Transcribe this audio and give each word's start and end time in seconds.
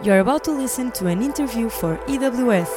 You're 0.00 0.20
about 0.20 0.44
to 0.44 0.52
listen 0.52 0.92
to 0.92 1.08
an 1.08 1.22
interview 1.22 1.68
for 1.68 1.96
EWS. 2.06 2.70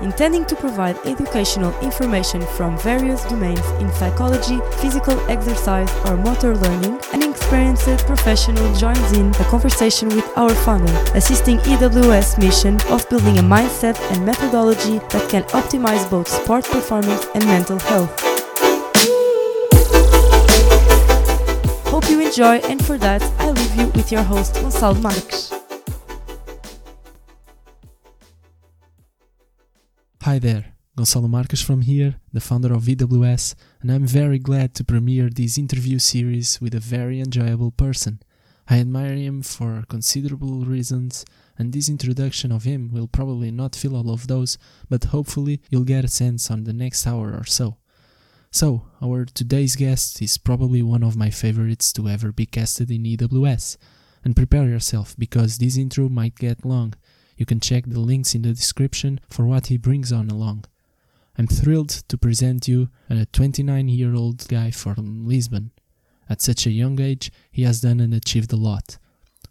Intending 0.00 0.44
to 0.44 0.54
provide 0.54 0.96
educational 1.04 1.76
information 1.80 2.42
from 2.56 2.78
various 2.78 3.24
domains 3.24 3.66
in 3.80 3.90
psychology, 3.94 4.60
physical 4.76 5.18
exercise, 5.28 5.90
or 6.06 6.16
motor 6.16 6.54
learning, 6.54 7.00
an 7.12 7.28
experienced 7.28 8.06
professional 8.06 8.72
joins 8.76 9.12
in 9.18 9.30
a 9.30 9.44
conversation 9.50 10.08
with 10.10 10.30
our 10.38 10.54
founder, 10.54 10.94
assisting 11.16 11.58
EWS 11.58 12.38
mission 12.38 12.80
of 12.82 13.08
building 13.08 13.38
a 13.38 13.42
mindset 13.42 13.98
and 14.12 14.24
methodology 14.24 14.98
that 15.10 15.28
can 15.28 15.42
optimize 15.44 16.08
both 16.08 16.28
sport 16.28 16.64
performance 16.66 17.26
and 17.34 17.44
mental 17.46 17.80
health. 17.80 18.35
Hope 22.06 22.20
you 22.20 22.26
enjoy, 22.28 22.58
and 22.70 22.84
for 22.86 22.96
that, 22.98 23.20
I 23.40 23.50
leave 23.50 23.74
you 23.74 23.88
with 23.88 24.12
your 24.12 24.22
host, 24.22 24.54
Gonçalo 24.54 25.02
Marques. 25.02 25.52
Hi 30.22 30.38
there, 30.38 30.66
Gonçalo 30.96 31.28
Marques 31.28 31.60
from 31.60 31.80
here, 31.80 32.14
the 32.32 32.38
founder 32.38 32.72
of 32.72 32.84
EWS, 32.84 33.56
and 33.82 33.90
I'm 33.90 34.06
very 34.06 34.38
glad 34.38 34.72
to 34.76 34.84
premiere 34.84 35.28
this 35.30 35.58
interview 35.58 35.98
series 35.98 36.60
with 36.60 36.76
a 36.76 36.78
very 36.78 37.18
enjoyable 37.18 37.72
person. 37.72 38.20
I 38.68 38.78
admire 38.78 39.16
him 39.16 39.42
for 39.42 39.82
considerable 39.88 40.64
reasons, 40.64 41.24
and 41.58 41.72
this 41.72 41.88
introduction 41.88 42.52
of 42.52 42.62
him 42.62 42.92
will 42.92 43.08
probably 43.08 43.50
not 43.50 43.74
fill 43.74 43.96
all 43.96 44.12
of 44.12 44.28
those, 44.28 44.58
but 44.88 45.06
hopefully 45.06 45.60
you'll 45.70 45.82
get 45.82 46.04
a 46.04 46.08
sense 46.08 46.52
on 46.52 46.62
the 46.62 46.72
next 46.72 47.04
hour 47.04 47.34
or 47.36 47.44
so. 47.44 47.78
So, 48.50 48.84
our 49.02 49.24
today's 49.24 49.76
guest 49.76 50.22
is 50.22 50.38
probably 50.38 50.82
one 50.82 51.02
of 51.02 51.16
my 51.16 51.30
favorites 51.30 51.92
to 51.94 52.08
ever 52.08 52.32
be 52.32 52.46
casted 52.46 52.90
in 52.90 53.04
EWS. 53.04 53.76
And 54.24 54.34
prepare 54.34 54.64
yourself 54.64 55.14
because 55.16 55.58
this 55.58 55.76
intro 55.76 56.08
might 56.08 56.34
get 56.36 56.64
long. 56.64 56.94
You 57.36 57.46
can 57.46 57.60
check 57.60 57.84
the 57.86 58.00
links 58.00 58.34
in 58.34 58.42
the 58.42 58.52
description 58.52 59.20
for 59.28 59.46
what 59.46 59.66
he 59.66 59.76
brings 59.76 60.10
on 60.10 60.28
along. 60.28 60.64
I'm 61.38 61.46
thrilled 61.46 61.90
to 61.90 62.18
present 62.18 62.66
you 62.66 62.88
a 63.10 63.26
29 63.26 63.88
year 63.88 64.14
old 64.14 64.48
guy 64.48 64.70
from 64.70 65.28
Lisbon. 65.28 65.70
At 66.28 66.40
such 66.40 66.66
a 66.66 66.70
young 66.70 67.00
age, 67.00 67.30
he 67.52 67.62
has 67.62 67.82
done 67.82 68.00
and 68.00 68.14
achieved 68.14 68.52
a 68.52 68.56
lot. 68.56 68.98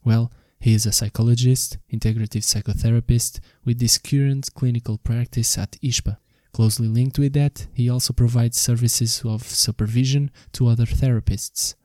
Well, 0.03 0.31
he 0.59 0.73
is 0.73 0.85
a 0.85 0.91
psychologist, 0.91 1.77
integrative 1.93 2.43
psychotherapist 2.43 3.39
with 3.63 3.79
this 3.79 3.97
current 3.97 4.49
clinical 4.55 4.97
practice 4.97 5.57
at 5.57 5.77
ISPA. 5.83 6.17
Closely 6.55 6.87
linked 6.87 7.19
with 7.19 7.33
that, 7.33 7.67
he 7.73 7.89
also 7.89 8.13
provides 8.13 8.57
services 8.57 9.23
of 9.25 9.43
supervision 9.43 10.31
to 10.53 10.67
other 10.67 10.85
therapists. 10.85 11.75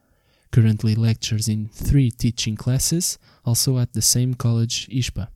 Currently 0.53 0.95
lectures 0.95 1.49
in 1.49 1.67
three 1.73 2.09
teaching 2.13 2.55
classes, 2.55 3.19
also 3.45 3.79
at 3.79 3.95
the 3.95 4.01
same 4.01 4.35
college, 4.35 4.89
ISPA. 4.89 5.27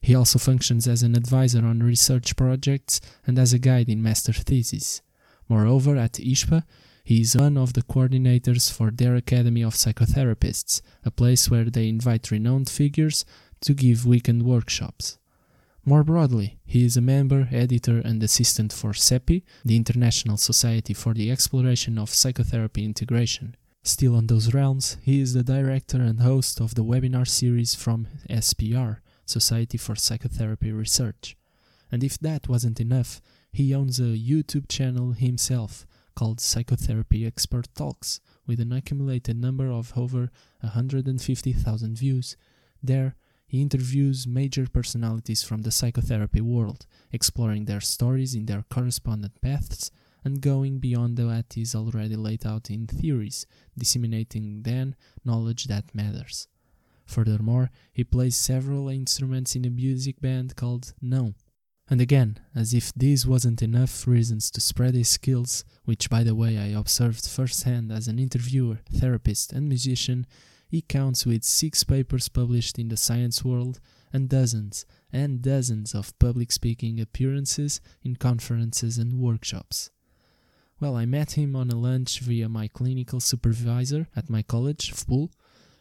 He 0.00 0.14
also 0.14 0.38
functions 0.38 0.88
as 0.88 1.02
an 1.02 1.14
advisor 1.14 1.62
on 1.62 1.80
research 1.80 2.36
projects 2.36 3.02
and 3.26 3.38
as 3.38 3.52
a 3.52 3.58
guide 3.58 3.90
in 3.90 4.02
master 4.02 4.32
theses. 4.32 5.02
Moreover, 5.46 5.98
at 5.98 6.14
ISPA, 6.14 6.62
he 7.04 7.20
is 7.20 7.36
one 7.36 7.58
of 7.58 7.74
the 7.74 7.82
coordinators 7.82 8.72
for 8.72 8.90
their 8.90 9.14
Academy 9.14 9.62
of 9.62 9.74
Psychotherapists, 9.74 10.80
a 11.04 11.10
place 11.10 11.50
where 11.50 11.68
they 11.68 11.86
invite 11.86 12.30
renowned 12.30 12.70
figures 12.70 13.26
to 13.60 13.74
give 13.74 14.06
weekend 14.06 14.44
workshops. 14.44 15.17
More 15.88 16.04
broadly, 16.04 16.58
he 16.66 16.84
is 16.84 16.98
a 16.98 17.00
member, 17.00 17.48
editor, 17.50 18.02
and 18.04 18.22
assistant 18.22 18.74
for 18.74 18.92
SEPI, 18.92 19.42
the 19.64 19.74
International 19.74 20.36
Society 20.36 20.92
for 20.92 21.14
the 21.14 21.30
Exploration 21.30 21.96
of 21.96 22.10
Psychotherapy 22.10 22.84
Integration. 22.84 23.56
Still 23.84 24.14
on 24.14 24.26
those 24.26 24.52
realms, 24.52 24.98
he 25.00 25.18
is 25.22 25.32
the 25.32 25.42
director 25.42 25.96
and 25.96 26.20
host 26.20 26.60
of 26.60 26.74
the 26.74 26.84
webinar 26.84 27.26
series 27.26 27.74
from 27.74 28.06
SPR, 28.28 28.98
Society 29.24 29.78
for 29.78 29.96
Psychotherapy 29.96 30.72
Research. 30.72 31.38
And 31.90 32.04
if 32.04 32.18
that 32.18 32.50
wasn't 32.50 32.80
enough, 32.80 33.22
he 33.50 33.74
owns 33.74 33.98
a 33.98 34.14
YouTube 34.30 34.68
channel 34.68 35.12
himself 35.12 35.86
called 36.14 36.38
Psychotherapy 36.38 37.24
Expert 37.24 37.66
Talks, 37.74 38.20
with 38.46 38.60
an 38.60 38.74
accumulated 38.74 39.40
number 39.40 39.70
of 39.72 39.94
over 39.96 40.30
150,000 40.60 41.96
views. 41.96 42.36
There, 42.82 43.16
he 43.48 43.62
interviews 43.62 44.26
major 44.26 44.66
personalities 44.68 45.42
from 45.42 45.62
the 45.62 45.72
psychotherapy 45.72 46.42
world, 46.42 46.86
exploring 47.10 47.64
their 47.64 47.80
stories 47.80 48.34
in 48.34 48.44
their 48.44 48.62
correspondent 48.70 49.40
paths 49.40 49.90
and 50.22 50.42
going 50.42 50.78
beyond 50.78 51.18
what 51.18 51.56
is 51.56 51.74
already 51.74 52.14
laid 52.14 52.46
out 52.46 52.70
in 52.70 52.86
theories, 52.86 53.46
disseminating 53.76 54.62
then 54.62 54.94
knowledge 55.24 55.64
that 55.64 55.94
matters. 55.94 56.46
Furthermore, 57.06 57.70
he 57.90 58.04
plays 58.04 58.36
several 58.36 58.90
instruments 58.90 59.56
in 59.56 59.64
a 59.64 59.70
music 59.70 60.20
band 60.20 60.54
called 60.54 60.92
No. 61.00 61.32
And 61.88 62.02
again, 62.02 62.38
as 62.54 62.74
if 62.74 62.92
this 62.92 63.24
wasn't 63.24 63.62
enough 63.62 64.06
reasons 64.06 64.50
to 64.50 64.60
spread 64.60 64.94
his 64.94 65.08
skills, 65.08 65.64
which 65.86 66.10
by 66.10 66.22
the 66.22 66.34
way 66.34 66.58
I 66.58 66.78
observed 66.78 67.26
firsthand 67.26 67.90
as 67.90 68.08
an 68.08 68.18
interviewer, 68.18 68.80
therapist, 68.92 69.54
and 69.54 69.70
musician, 69.70 70.26
he 70.68 70.82
counts 70.82 71.24
with 71.24 71.42
six 71.42 71.82
papers 71.82 72.28
published 72.28 72.78
in 72.78 72.88
the 72.88 72.96
science 72.96 73.42
world 73.42 73.80
and 74.12 74.28
dozens 74.28 74.84
and 75.12 75.42
dozens 75.42 75.94
of 75.94 76.16
public 76.18 76.52
speaking 76.52 77.00
appearances 77.00 77.80
in 78.02 78.16
conferences 78.16 78.98
and 78.98 79.18
workshops. 79.18 79.90
Well, 80.78 80.94
I 80.94 81.06
met 81.06 81.32
him 81.32 81.56
on 81.56 81.70
a 81.70 81.76
lunch 81.76 82.20
via 82.20 82.48
my 82.48 82.68
clinical 82.68 83.18
supervisor 83.18 84.06
at 84.14 84.30
my 84.30 84.42
college, 84.42 84.92
FPUL, 84.92 85.30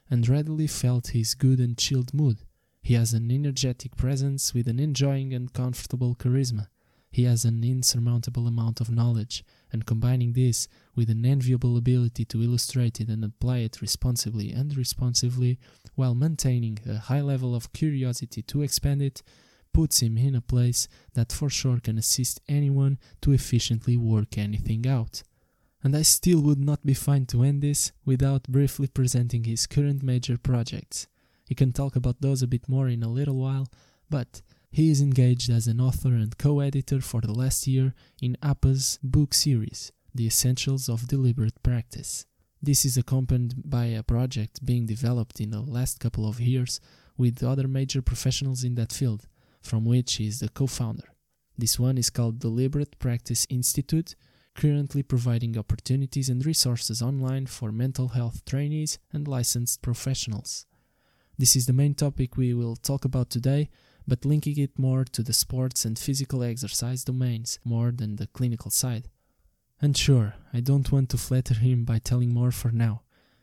and 0.10 0.28
readily 0.28 0.68
felt 0.68 1.08
his 1.08 1.36
good 1.36 1.60
and 1.60 1.78
chilled 1.78 2.14
mood. 2.14 2.40
He 2.82 2.94
has 2.94 3.14
an 3.14 3.30
energetic 3.30 3.98
presence 3.98 4.54
with 4.54 4.68
an 4.68 4.80
enjoying 4.80 5.34
and 5.34 5.52
comfortable 5.54 6.16
charisma. 6.16 6.68
He 7.12 7.24
has 7.24 7.46
an 7.46 7.64
insurmountable 7.64 8.48
amount 8.48 8.80
of 8.80 8.90
knowledge, 8.90 9.44
and 9.72 9.86
combining 9.86 10.34
this 10.34 10.68
with 10.96 11.10
an 11.10 11.26
enviable 11.26 11.78
ability 11.78 12.26
to 12.26 12.42
illustrate 12.42 13.00
it 13.00 13.10
and 13.10 13.24
apply 13.24 13.58
it 13.60 13.82
responsibly 13.82 14.52
and 14.52 14.76
responsively 14.78 15.60
while 15.96 16.16
maintaining 16.16 16.80
a 16.88 16.98
high 16.98 17.22
level 17.22 17.56
of 17.56 17.74
curiosity 17.74 18.42
to 18.44 18.62
expand 18.62 19.02
it, 19.02 19.24
puts 19.74 20.02
him 20.02 20.18
in 20.18 20.36
a 20.36 20.42
place 20.42 20.88
that 21.14 21.32
for 21.32 21.50
sure 21.50 21.80
can 21.80 21.98
assist 21.98 22.40
anyone 22.48 22.98
to 23.22 23.32
efficiently 23.32 23.96
work 23.96 24.38
anything 24.38 24.88
out. 24.88 25.22
And 25.84 25.96
I 25.96 26.02
still 26.02 26.42
would 26.42 26.60
not 26.60 26.86
be 26.86 26.96
fine 26.96 27.26
to 27.28 27.44
end 27.44 27.62
this 27.62 27.92
without 28.04 28.44
briefly 28.48 28.88
presenting 28.88 29.44
his 29.44 29.68
current 29.68 30.02
major 30.02 30.38
projects. 30.38 31.08
He 31.46 31.56
can 31.56 31.72
talk 31.72 31.96
about 31.96 32.22
those 32.22 32.42
a 32.42 32.48
bit 32.48 32.68
more 32.68 32.88
in 32.88 33.04
a 33.04 33.08
little 33.08 33.38
while, 33.38 33.68
but 34.10 34.42
he 34.78 34.92
is 34.92 35.02
engaged 35.02 35.50
as 35.50 35.66
an 35.66 35.82
author 35.82 36.10
and 36.10 36.38
co 36.38 36.60
editor 36.60 37.02
for 37.02 37.20
the 37.20 37.34
last 37.34 37.66
year 37.66 37.96
in 38.22 38.38
APA's 38.44 39.00
book 39.02 39.34
series, 39.34 39.92
The 40.14 40.28
Essentials 40.28 40.88
of 40.88 41.08
Deliberate 41.08 41.64
Practice. 41.64 42.28
This 42.62 42.86
is 42.86 42.96
accompanied 42.96 43.56
by 43.68 43.86
a 43.86 44.04
project 44.04 44.64
being 44.64 44.86
developed 44.86 45.42
in 45.42 45.50
the 45.50 45.62
last 45.62 46.00
couple 46.00 46.30
of 46.30 46.40
years 46.40 46.80
with 47.18 47.42
other 47.42 47.68
major 47.68 48.04
professionals 48.04 48.64
in 48.64 48.76
that 48.76 48.94
field, 48.94 49.26
from 49.64 49.84
which 49.84 50.14
he 50.18 50.28
is 50.28 50.42
the 50.42 50.50
co 50.50 50.68
founder. 50.68 51.10
This 51.58 51.80
one 51.80 51.98
is 51.98 52.12
called 52.12 52.38
Deliberate 52.38 53.00
Practice 53.00 53.48
Institute, 53.50 54.14
currently 54.54 55.02
providing 55.02 55.58
opportunities 55.58 56.30
and 56.30 56.46
resources 56.46 57.02
online 57.02 57.48
for 57.48 57.72
mental 57.72 58.10
health 58.10 58.46
trainees 58.46 59.00
and 59.12 59.28
licensed 59.28 59.82
professionals. 59.82 60.68
This 61.36 61.56
is 61.56 61.66
the 61.66 61.74
main 61.74 61.96
topic 61.96 62.38
we 62.38 62.54
will 62.54 62.76
talk 62.76 63.06
about 63.06 63.32
today, 63.32 63.72
but 64.08 64.26
linking 64.26 64.58
it 64.58 64.80
more 64.80 65.04
to 65.04 65.22
the 65.22 65.34
sports 65.34 65.84
and 65.84 66.00
physical 66.00 66.44
exercise 66.44 67.04
domains 67.04 67.60
more 67.66 67.92
than 67.92 68.16
the 68.16 68.28
clinical 68.28 68.72
side. 68.72 69.10
And 69.82 69.96
sure, 69.96 70.36
I 70.54 70.62
don't 70.62 70.92
want 70.92 71.10
to 71.10 71.18
flatter 71.18 71.56
him 71.56 71.84
by 71.84 72.00
telling 72.00 72.34
more 72.34 72.52
for 72.52 72.72
now. 72.72 73.02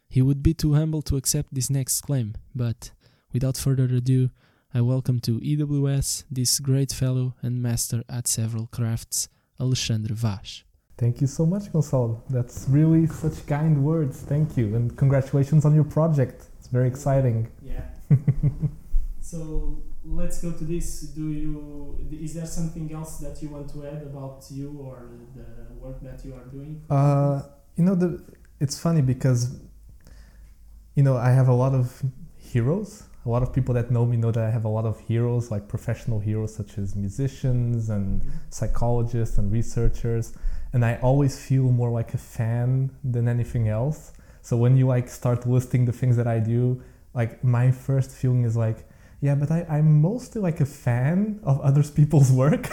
He 0.09 0.23
would 0.23 0.43
be 0.43 0.55
too 0.55 0.75
humble 0.75 1.03
to 1.03 1.17
accept 1.17 1.53
this 1.53 1.71
next 1.71 2.01
claim, 2.01 2.34
but 2.55 2.91
without 3.33 3.57
further 3.57 3.84
ado, 3.84 4.31
I 4.72 4.81
welcome 4.81 5.21
to 5.21 5.39
EWS 5.41 6.25
this 6.31 6.59
great 6.59 6.93
fellow 6.93 7.34
and 7.43 7.63
master 7.63 8.03
at 8.09 8.27
several 8.27 8.67
crafts, 8.67 9.28
Alexandre 9.60 10.15
Vaz. 10.15 10.65
Thank 10.97 11.21
you 11.21 11.27
so 11.27 11.45
much, 11.45 11.72
Gonçalo. 11.72 12.21
That's 12.31 12.67
really 12.69 13.07
such 13.07 13.47
kind 13.47 13.84
words. 13.84 14.21
Thank 14.21 14.57
you. 14.57 14.75
And 14.75 14.97
congratulations 14.97 15.65
on 15.65 15.75
your 15.75 15.84
project. 15.84 16.47
It's 16.59 16.69
very 16.69 16.89
exciting. 16.89 17.49
Yeah. 17.63 17.83
so 19.21 19.83
let's 20.04 20.41
go 20.41 20.53
to 20.53 20.65
this. 20.65 21.01
Do 21.01 21.30
you 21.30 21.98
is 22.10 22.34
there 22.34 22.47
something 22.47 22.92
else 22.92 23.18
that 23.18 23.42
you 23.42 23.48
want 23.51 23.71
to 23.71 23.86
add 23.86 24.03
about 24.03 24.45
you 24.51 24.77
or 24.80 25.09
the 25.34 25.74
work 25.74 26.01
that 26.03 26.24
you 26.24 26.34
are 26.34 26.45
doing? 26.45 26.83
Uh, 26.91 27.42
you 27.77 27.84
know, 27.84 27.95
the 27.95 28.22
it's 28.60 28.78
funny 28.78 29.03
because 29.03 29.56
you 30.95 31.03
know 31.03 31.16
I 31.16 31.30
have 31.30 31.48
a 31.48 31.54
lot 31.54 31.74
of 31.74 32.03
heroes. 32.36 33.04
A 33.27 33.30
lot 33.30 33.42
of 33.42 33.54
people 33.54 33.72
that 33.74 33.91
know 33.91 34.04
me 34.04 34.18
know 34.18 34.30
that 34.30 34.45
I 34.45 34.51
have 34.51 34.66
a 34.66 34.68
lot 34.68 34.84
of 34.84 35.01
heroes, 35.01 35.51
like 35.51 35.66
professional 35.66 36.21
heroes 36.21 36.54
such 36.54 36.77
as 36.78 36.95
musicians 36.95 37.89
and 37.89 38.21
Mm-hmm. 38.21 38.30
psychologists 38.50 39.39
and 39.39 39.50
researchers. 39.50 40.34
And 40.72 40.84
I 40.84 40.97
always 41.03 41.39
feel 41.41 41.65
more 41.65 41.91
like 41.91 42.12
a 42.15 42.18
fan 42.18 42.91
than 43.03 43.28
anything 43.28 43.68
else. 43.68 44.12
So 44.42 44.57
when 44.57 44.77
you 44.77 44.86
like 44.86 45.09
start 45.09 45.47
listing 45.47 45.86
the 45.86 45.92
things 45.92 46.16
that 46.16 46.27
I 46.27 46.39
do, 46.39 46.83
like 47.15 47.42
my 47.42 47.71
first 47.71 48.10
feeling 48.10 48.45
is 48.45 48.57
like 48.57 48.86
yeah 49.24 49.34
but 49.42 49.50
I, 49.59 49.60
i'm 49.76 49.91
mostly 50.10 50.41
like 50.48 50.59
a 50.60 50.71
fan 50.84 51.16
of 51.50 51.56
other 51.68 51.82
people's 51.98 52.30
work. 52.42 52.65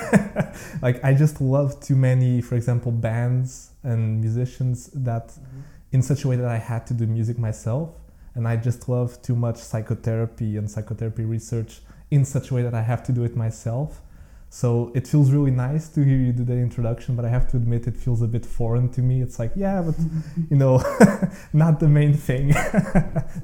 Like 0.86 0.98
i 1.09 1.12
just 1.24 1.36
love 1.56 1.69
too 1.88 1.98
many 2.09 2.31
for 2.48 2.56
example 2.59 2.92
bands 3.09 3.50
and 3.92 4.01
musicians 4.25 4.77
that 5.09 5.27
Mm-hmm. 5.30 5.95
in 5.95 6.01
such 6.12 6.21
a 6.25 6.27
way 6.30 6.38
that 6.42 6.51
i 6.57 6.59
had 6.71 6.81
to 6.89 6.94
do 7.01 7.06
music 7.18 7.38
myself. 7.50 7.88
And 8.36 8.44
i 8.51 8.56
just 8.69 8.81
love 8.95 9.09
too 9.27 9.36
much 9.45 9.57
psychotherapy 9.69 10.51
and 10.59 10.65
psychotherapy 10.74 11.25
research 11.36 11.71
in 12.15 12.21
such 12.36 12.45
a 12.50 12.53
way 12.56 12.63
that 12.68 12.75
i 12.81 12.83
have 12.92 13.01
to 13.07 13.12
do 13.18 13.21
it 13.30 13.33
myself. 13.45 13.89
So 14.62 14.69
it 14.98 15.03
feels 15.12 15.27
really 15.36 15.56
nice 15.68 15.86
to 15.95 16.00
hear 16.07 16.19
you 16.25 16.33
do 16.42 16.45
the 16.51 16.59
introduction 16.68 17.12
but 17.18 17.24
i 17.30 17.31
have 17.38 17.45
to 17.51 17.56
admit 17.62 17.81
it 17.92 17.98
feels 18.06 18.21
a 18.27 18.30
bit 18.36 18.45
foreign 18.57 18.88
to 18.95 19.01
me. 19.09 19.15
It's 19.25 19.38
like 19.42 19.53
yeah 19.65 19.77
but 19.88 19.95
you 20.51 20.57
know 20.62 20.74
not 21.63 21.74
the 21.83 21.89
main 22.00 22.13
thing. 22.27 22.45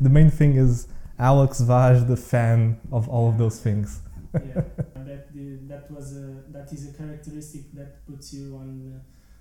The 0.05 0.11
main 0.17 0.29
thing 0.39 0.51
is 0.65 0.73
alex 1.19 1.61
Vaz 1.61 2.05
the 2.05 2.17
fan 2.17 2.79
of 2.91 3.07
all 3.09 3.29
of 3.29 3.37
those 3.37 3.59
things 3.59 4.01
yeah, 4.33 4.61
that 5.09 5.27
that 5.67 5.89
was 5.89 6.15
a 6.17 6.43
that 6.51 6.71
is 6.71 6.89
a 6.89 6.93
characteristic 6.97 7.71
that 7.73 8.05
puts 8.05 8.33
you 8.33 8.55
on 8.55 8.93
uh, 8.95 8.99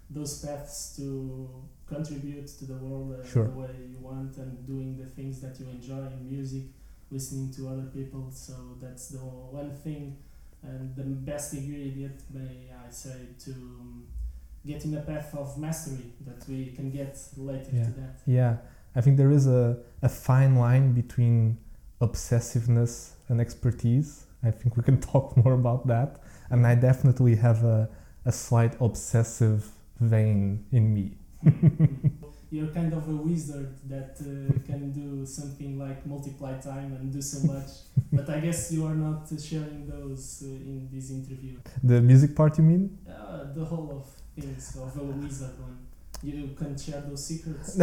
those 0.08 0.44
paths 0.44 0.94
to 0.96 1.50
contribute 1.86 2.46
to 2.46 2.64
the 2.64 2.74
world 2.76 3.12
uh, 3.20 3.26
Sure. 3.26 3.44
the 3.44 3.50
way 3.50 3.68
you 3.90 3.98
want 4.00 4.36
and 4.38 4.66
doing 4.66 4.96
the 4.96 5.04
things 5.06 5.40
that 5.40 5.58
you 5.60 5.66
enjoy 5.68 5.98
in 6.16 6.30
music, 6.30 6.62
listening 7.10 7.52
to 7.56 7.68
other 7.68 7.88
people. 7.92 8.30
So 8.30 8.52
that's 8.80 9.08
the 9.08 9.18
one 9.18 9.70
thing 9.84 10.16
and 10.62 10.94
the 10.96 11.02
best 11.02 11.52
ingredient, 11.54 12.20
may 12.32 12.70
I 12.86 12.90
say, 12.90 13.16
to 13.46 13.50
um, 13.50 14.06
get 14.64 14.84
in 14.84 14.96
a 14.96 15.00
path 15.00 15.34
of 15.34 15.58
mastery 15.58 16.12
that 16.26 16.48
we 16.48 16.66
can 16.76 16.90
get 16.90 17.18
later 17.36 17.70
Yeah. 17.72 17.84
to 17.84 17.90
that. 18.00 18.14
yeah 18.26 18.56
i 18.94 19.00
think 19.02 19.16
there 19.16 19.30
is 19.30 19.46
a, 19.46 19.78
a 20.02 20.08
fine 20.08 20.54
line 20.56 20.92
between 20.92 21.58
obsessiveness 22.00 23.12
and 23.28 23.40
expertise 23.40 24.26
i 24.44 24.50
think 24.50 24.76
we 24.76 24.82
can 24.82 25.00
talk 25.12 25.36
more 25.36 25.54
about 25.54 25.86
that 25.86 26.20
and 26.50 26.66
i 26.66 26.74
definitely 26.74 27.34
have 27.36 27.64
a, 27.64 27.88
a 28.24 28.32
slight 28.32 28.74
obsessive 28.80 29.68
vein 30.00 30.64
in 30.72 30.92
me 30.94 31.16
You're 32.50 32.68
kind 32.68 32.92
of 32.92 33.08
a 33.08 33.16
wizard 33.16 33.74
that 33.88 34.16
uh, 34.20 34.52
can 34.66 34.92
do 34.92 35.26
something 35.26 35.78
like 35.78 36.06
multiply 36.06 36.56
time 36.60 36.92
and 36.92 37.12
do 37.12 37.20
so 37.20 37.44
much, 37.52 37.70
but 38.12 38.30
I 38.30 38.38
guess 38.38 38.70
you 38.70 38.86
are 38.86 38.94
not 38.94 39.28
sharing 39.42 39.88
those 39.88 40.44
uh, 40.44 40.50
in 40.70 40.88
this 40.92 41.10
interview. 41.10 41.58
the 41.82 42.00
music 42.00 42.36
part 42.36 42.56
you 42.58 42.64
mean 42.64 42.98
Uh, 43.08 43.52
the 43.52 43.64
whole 43.64 43.90
of 43.98 44.04
things 44.40 44.76
of 44.76 44.96
a 44.96 45.04
wizard 45.04 45.58
one. 45.58 45.76
You 46.22 46.54
can 46.56 46.78
share 46.78 47.00
those 47.00 47.26
secrets. 47.26 47.78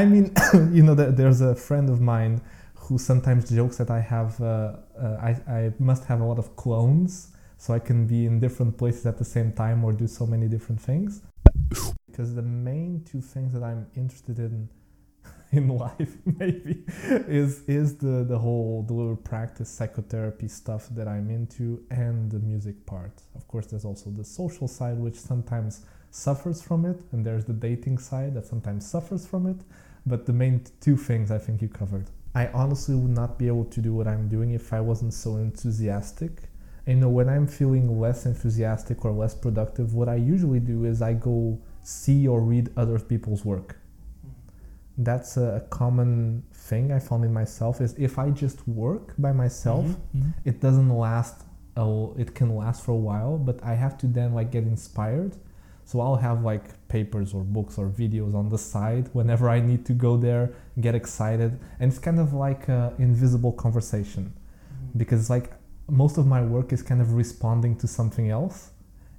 I 0.00 0.04
mean, 0.12 0.32
you 0.76 0.82
know, 0.84 0.94
that 0.94 1.16
there's 1.16 1.40
a 1.40 1.54
friend 1.54 1.90
of 1.90 2.00
mine 2.00 2.40
who 2.84 2.98
sometimes 2.98 3.48
jokes 3.48 3.78
that 3.78 3.90
I 3.90 4.00
have, 4.00 4.38
uh, 4.40 4.76
uh, 5.00 5.16
I, 5.28 5.30
I 5.50 5.72
must 5.78 6.04
have 6.04 6.20
a 6.20 6.24
lot 6.24 6.38
of 6.38 6.54
clones, 6.54 7.32
so 7.56 7.72
I 7.72 7.78
can 7.78 8.06
be 8.06 8.26
in 8.26 8.40
different 8.40 8.76
places 8.76 9.06
at 9.06 9.16
the 9.16 9.24
same 9.24 9.52
time 9.52 9.84
or 9.84 9.92
do 9.92 10.06
so 10.06 10.26
many 10.26 10.48
different 10.48 10.80
things. 10.80 11.22
Because 12.06 12.34
the 12.34 12.42
main 12.42 13.02
two 13.10 13.22
things 13.22 13.54
that 13.54 13.62
I'm 13.62 13.86
interested 13.96 14.38
in 14.38 14.68
in 15.52 15.68
life, 15.68 16.16
maybe, 16.24 16.84
is 17.40 17.62
is 17.66 17.96
the 17.96 18.24
the 18.32 18.38
whole 18.38 18.82
deliberate 18.82 19.24
practice 19.24 19.70
psychotherapy 19.70 20.48
stuff 20.48 20.88
that 20.90 21.08
I'm 21.08 21.30
into, 21.30 21.82
and 21.90 22.30
the 22.30 22.38
music 22.38 22.84
part. 22.84 23.22
Of 23.34 23.48
course, 23.48 23.66
there's 23.66 23.86
also 23.86 24.10
the 24.10 24.24
social 24.24 24.68
side, 24.68 24.98
which 24.98 25.18
sometimes 25.18 25.86
suffers 26.10 26.60
from 26.60 26.84
it, 26.84 27.00
and 27.12 27.24
there's 27.24 27.46
the 27.46 27.54
dating 27.54 27.98
side 27.98 28.34
that 28.34 28.46
sometimes 28.46 28.86
suffers 28.86 29.26
from 29.26 29.46
it. 29.46 29.60
But 30.04 30.26
the 30.26 30.34
main 30.34 30.66
two 30.80 30.98
things 30.98 31.30
I 31.30 31.38
think 31.38 31.62
you 31.62 31.68
covered. 31.68 32.10
I 32.34 32.48
honestly 32.48 32.94
would 32.96 33.10
not 33.14 33.38
be 33.38 33.46
able 33.46 33.64
to 33.66 33.80
do 33.80 33.94
what 33.94 34.08
I'm 34.08 34.28
doing 34.28 34.50
if 34.52 34.72
I 34.72 34.80
wasn't 34.80 35.14
so 35.14 35.36
enthusiastic. 35.36 36.32
And, 36.86 36.98
you 36.98 37.00
know, 37.02 37.08
when 37.10 37.28
I'm 37.28 37.46
feeling 37.46 37.98
less 38.00 38.26
enthusiastic 38.26 39.04
or 39.04 39.12
less 39.12 39.34
productive, 39.34 39.94
what 39.94 40.08
I 40.08 40.16
usually 40.16 40.60
do 40.60 40.84
is 40.84 41.00
I 41.00 41.12
go 41.14 41.58
see 41.82 42.26
or 42.28 42.40
read 42.40 42.70
other 42.76 42.98
people's 42.98 43.44
work. 43.44 43.76
That's 44.96 45.36
a, 45.36 45.64
common 45.70 46.44
thing 46.52 46.92
I 46.92 46.98
found 47.00 47.24
in 47.24 47.32
myself 47.32 47.80
is 47.80 47.94
if 47.98 48.18
I 48.18 48.30
just 48.30 48.66
work 48.68 49.14
by 49.18 49.32
myself, 49.32 49.86
Mhm, 49.86 49.96
mhm. 50.16 50.34
it 50.44 50.60
doesn't 50.60 50.88
last 50.88 51.42
a, 51.76 51.80
l- 51.80 52.14
it 52.16 52.34
can 52.34 52.54
last 52.54 52.84
for 52.84 52.92
a 52.92 53.02
while 53.10 53.36
but 53.36 53.58
i 53.64 53.74
have 53.74 53.98
to 53.98 54.06
then 54.06 54.32
like 54.32 54.52
get 54.52 54.62
inspired 54.62 55.32
so 55.84 56.00
i'll 56.00 56.16
have 56.28 56.42
like 56.42 56.64
papers 56.88 57.34
or 57.34 57.42
books 57.42 57.78
or 57.78 57.88
videos 57.88 58.34
on 58.34 58.48
the 58.48 58.58
side 58.58 59.08
whenever 59.12 59.48
i 59.48 59.60
need 59.60 59.84
to 59.84 59.92
go 59.92 60.16
there 60.16 60.44
get 60.80 60.94
excited 60.94 61.58
and 61.80 61.90
it's 61.90 61.98
kind 61.98 62.18
of 62.18 62.32
like 62.32 62.68
a 62.68 62.92
invisible 62.98 63.52
conversation 63.52 64.24
Mhm. 64.32 64.98
because 64.98 65.28
like 65.30 65.52
most 65.88 66.16
of 66.18 66.26
my 66.26 66.42
work 66.42 66.72
is 66.72 66.82
kind 66.82 67.00
of 67.00 67.08
responding 67.14 67.76
to 67.76 67.86
something 67.86 68.30
else 68.30 68.70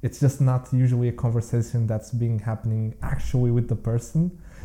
it's 0.02 0.20
just 0.20 0.40
not 0.42 0.62
usually 0.74 1.08
a 1.08 1.18
conversation 1.26 1.88
that's 1.88 2.12
being 2.12 2.40
happening 2.40 2.94
actually 3.02 3.52
with 3.52 3.68
the 3.70 3.76
person 3.76 4.22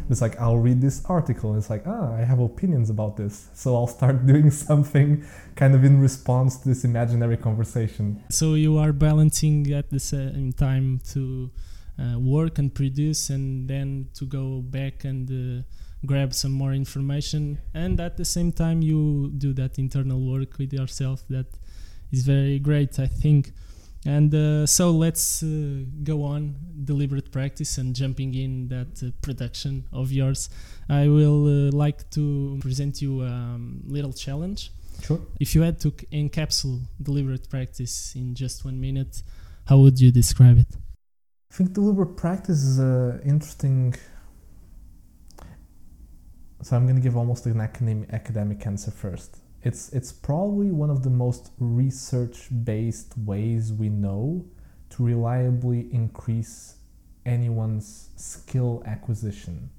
it's 0.09 0.21
like 0.23 0.41
I'll 0.41 0.59
read 0.59 0.81
this 0.81 1.05
article. 1.05 1.51
And 1.51 1.59
it's 1.61 1.71
like, 1.71 1.85
ah, 1.87 2.15
I 2.15 2.23
have 2.25 2.41
opinions 2.41 2.89
about 2.91 3.17
this. 3.17 3.49
So 3.55 3.77
I'll 3.77 3.87
start 3.87 4.27
doing 4.33 4.51
something 4.51 5.23
kind 5.57 5.75
of 5.75 5.85
in 5.85 6.01
response 6.01 6.57
to 6.61 6.69
this 6.71 6.85
imaginary 6.85 7.37
conversation. 7.37 8.21
So 8.31 8.55
you 8.55 8.77
are 8.79 8.93
balancing 8.93 9.71
at 9.73 9.91
the 9.91 10.01
same 10.01 10.53
time 10.53 11.01
to 11.13 11.51
uh, 12.01 12.19
work 12.19 12.59
and 12.59 12.75
produce, 12.75 13.31
and 13.31 13.69
then 13.69 14.09
to 14.15 14.25
go 14.25 14.61
back 14.63 15.05
and 15.05 15.31
uh, 15.31 15.63
grab 16.07 16.33
some 16.33 16.53
more 16.53 16.73
information, 16.73 17.59
and 17.75 18.01
at 18.01 18.17
the 18.17 18.25
same 18.25 18.53
time 18.53 18.83
you 18.83 19.31
do 19.37 19.53
that 19.53 19.79
internal 19.79 20.21
work 20.21 20.59
with 20.59 20.73
yourself. 20.73 21.23
That 21.29 21.47
is 22.11 22.25
very 22.25 22.59
great, 22.59 22.99
I 22.99 23.07
think. 23.07 23.53
And 24.07 24.35
uh, 24.35 24.67
so 24.67 24.93
let's 24.93 25.43
uh, 25.43 25.85
go 26.03 26.23
on 26.25 26.55
deliberate 26.85 27.31
practice 27.31 27.77
and 27.77 27.95
jumping 27.95 28.35
in 28.35 28.69
that 28.69 29.03
uh, 29.03 29.11
production 29.21 29.85
of 29.93 30.11
yours. 30.11 30.49
I 30.89 31.09
will 31.09 31.69
uh, 31.69 31.71
like 31.71 32.09
to 32.13 32.59
present 32.63 33.03
you 33.03 33.23
a 33.23 33.27
um, 33.27 33.83
little 33.87 34.15
challenge. 34.15 34.73
Sure. 35.03 35.21
If 35.39 35.55
you 35.55 35.63
had 35.63 35.81
to 35.81 35.91
encapsulate 36.13 36.81
deliberate 37.03 37.51
practice 37.51 38.15
in 38.15 38.35
just 38.35 38.65
one 38.65 38.81
minute, 38.81 39.23
how 39.67 39.79
would 39.79 40.01
you 40.01 40.11
describe 40.11 40.59
it? 40.59 40.69
I 41.51 41.55
think 41.55 41.73
deliberate 41.73 42.17
practice 42.17 42.63
is 42.63 42.79
an 42.79 43.21
interesting. 43.25 43.95
So 46.63 46.77
I'm 46.77 46.85
going 46.85 46.97
to 46.97 47.03
give 47.03 47.17
almost 47.17 47.47
an 47.47 47.61
academic 47.61 48.13
academic 48.13 48.67
answer 48.67 48.91
first. 48.91 49.39
It's 49.63 49.93
it's 49.93 50.13
probably 50.13 50.71
one 50.71 50.91
of 50.91 51.03
the 51.03 51.11
most 51.11 51.51
research-based 51.59 53.19
ways 53.19 53.73
we 53.73 53.89
know 53.89 54.45
to 54.91 55.03
reliably 55.03 55.89
increase 55.93 56.77
anyone's 57.27 58.11
skill 58.17 58.83
acquisition. 58.87 59.71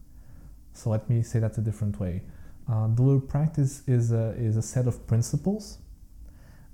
So 0.73 0.89
let 0.89 1.09
me 1.09 1.23
say 1.23 1.39
that 1.39 1.57
a 1.57 1.61
different 1.61 1.99
way. 1.99 2.23
Uh, 2.69 2.87
deliberate 2.87 3.29
practice 3.29 3.87
is 3.87 4.11
a 4.11 4.33
is 4.37 4.57
a 4.57 4.61
set 4.61 4.87
of 4.87 5.07
principles 5.07 5.77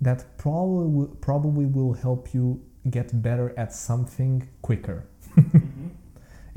that 0.02 0.26
probably 0.38 1.08
probably 1.22 1.66
will 1.66 1.94
help 1.94 2.34
you 2.34 2.62
get 2.90 3.22
better 3.22 3.54
at 3.58 3.74
something 3.74 4.48
quicker. 4.62 5.08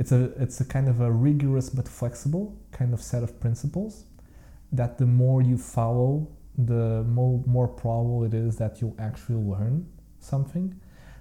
It's 0.00 0.12
a 0.12 0.32
it's 0.42 0.58
a 0.62 0.64
kind 0.64 0.88
of 0.88 1.02
a 1.02 1.12
rigorous 1.12 1.68
but 1.68 1.86
flexible 1.86 2.56
kind 2.72 2.94
of 2.94 3.02
set 3.02 3.22
of 3.22 3.38
principles 3.38 4.06
that 4.72 4.96
the 4.96 5.04
more 5.04 5.42
you 5.42 5.58
follow, 5.58 6.26
the 6.56 7.04
more 7.06 7.44
more 7.46 7.68
probable 7.68 8.24
it 8.24 8.32
is 8.32 8.56
that 8.56 8.80
you'll 8.80 8.96
actually 8.98 9.34
learn 9.34 9.86
something. 10.18 10.74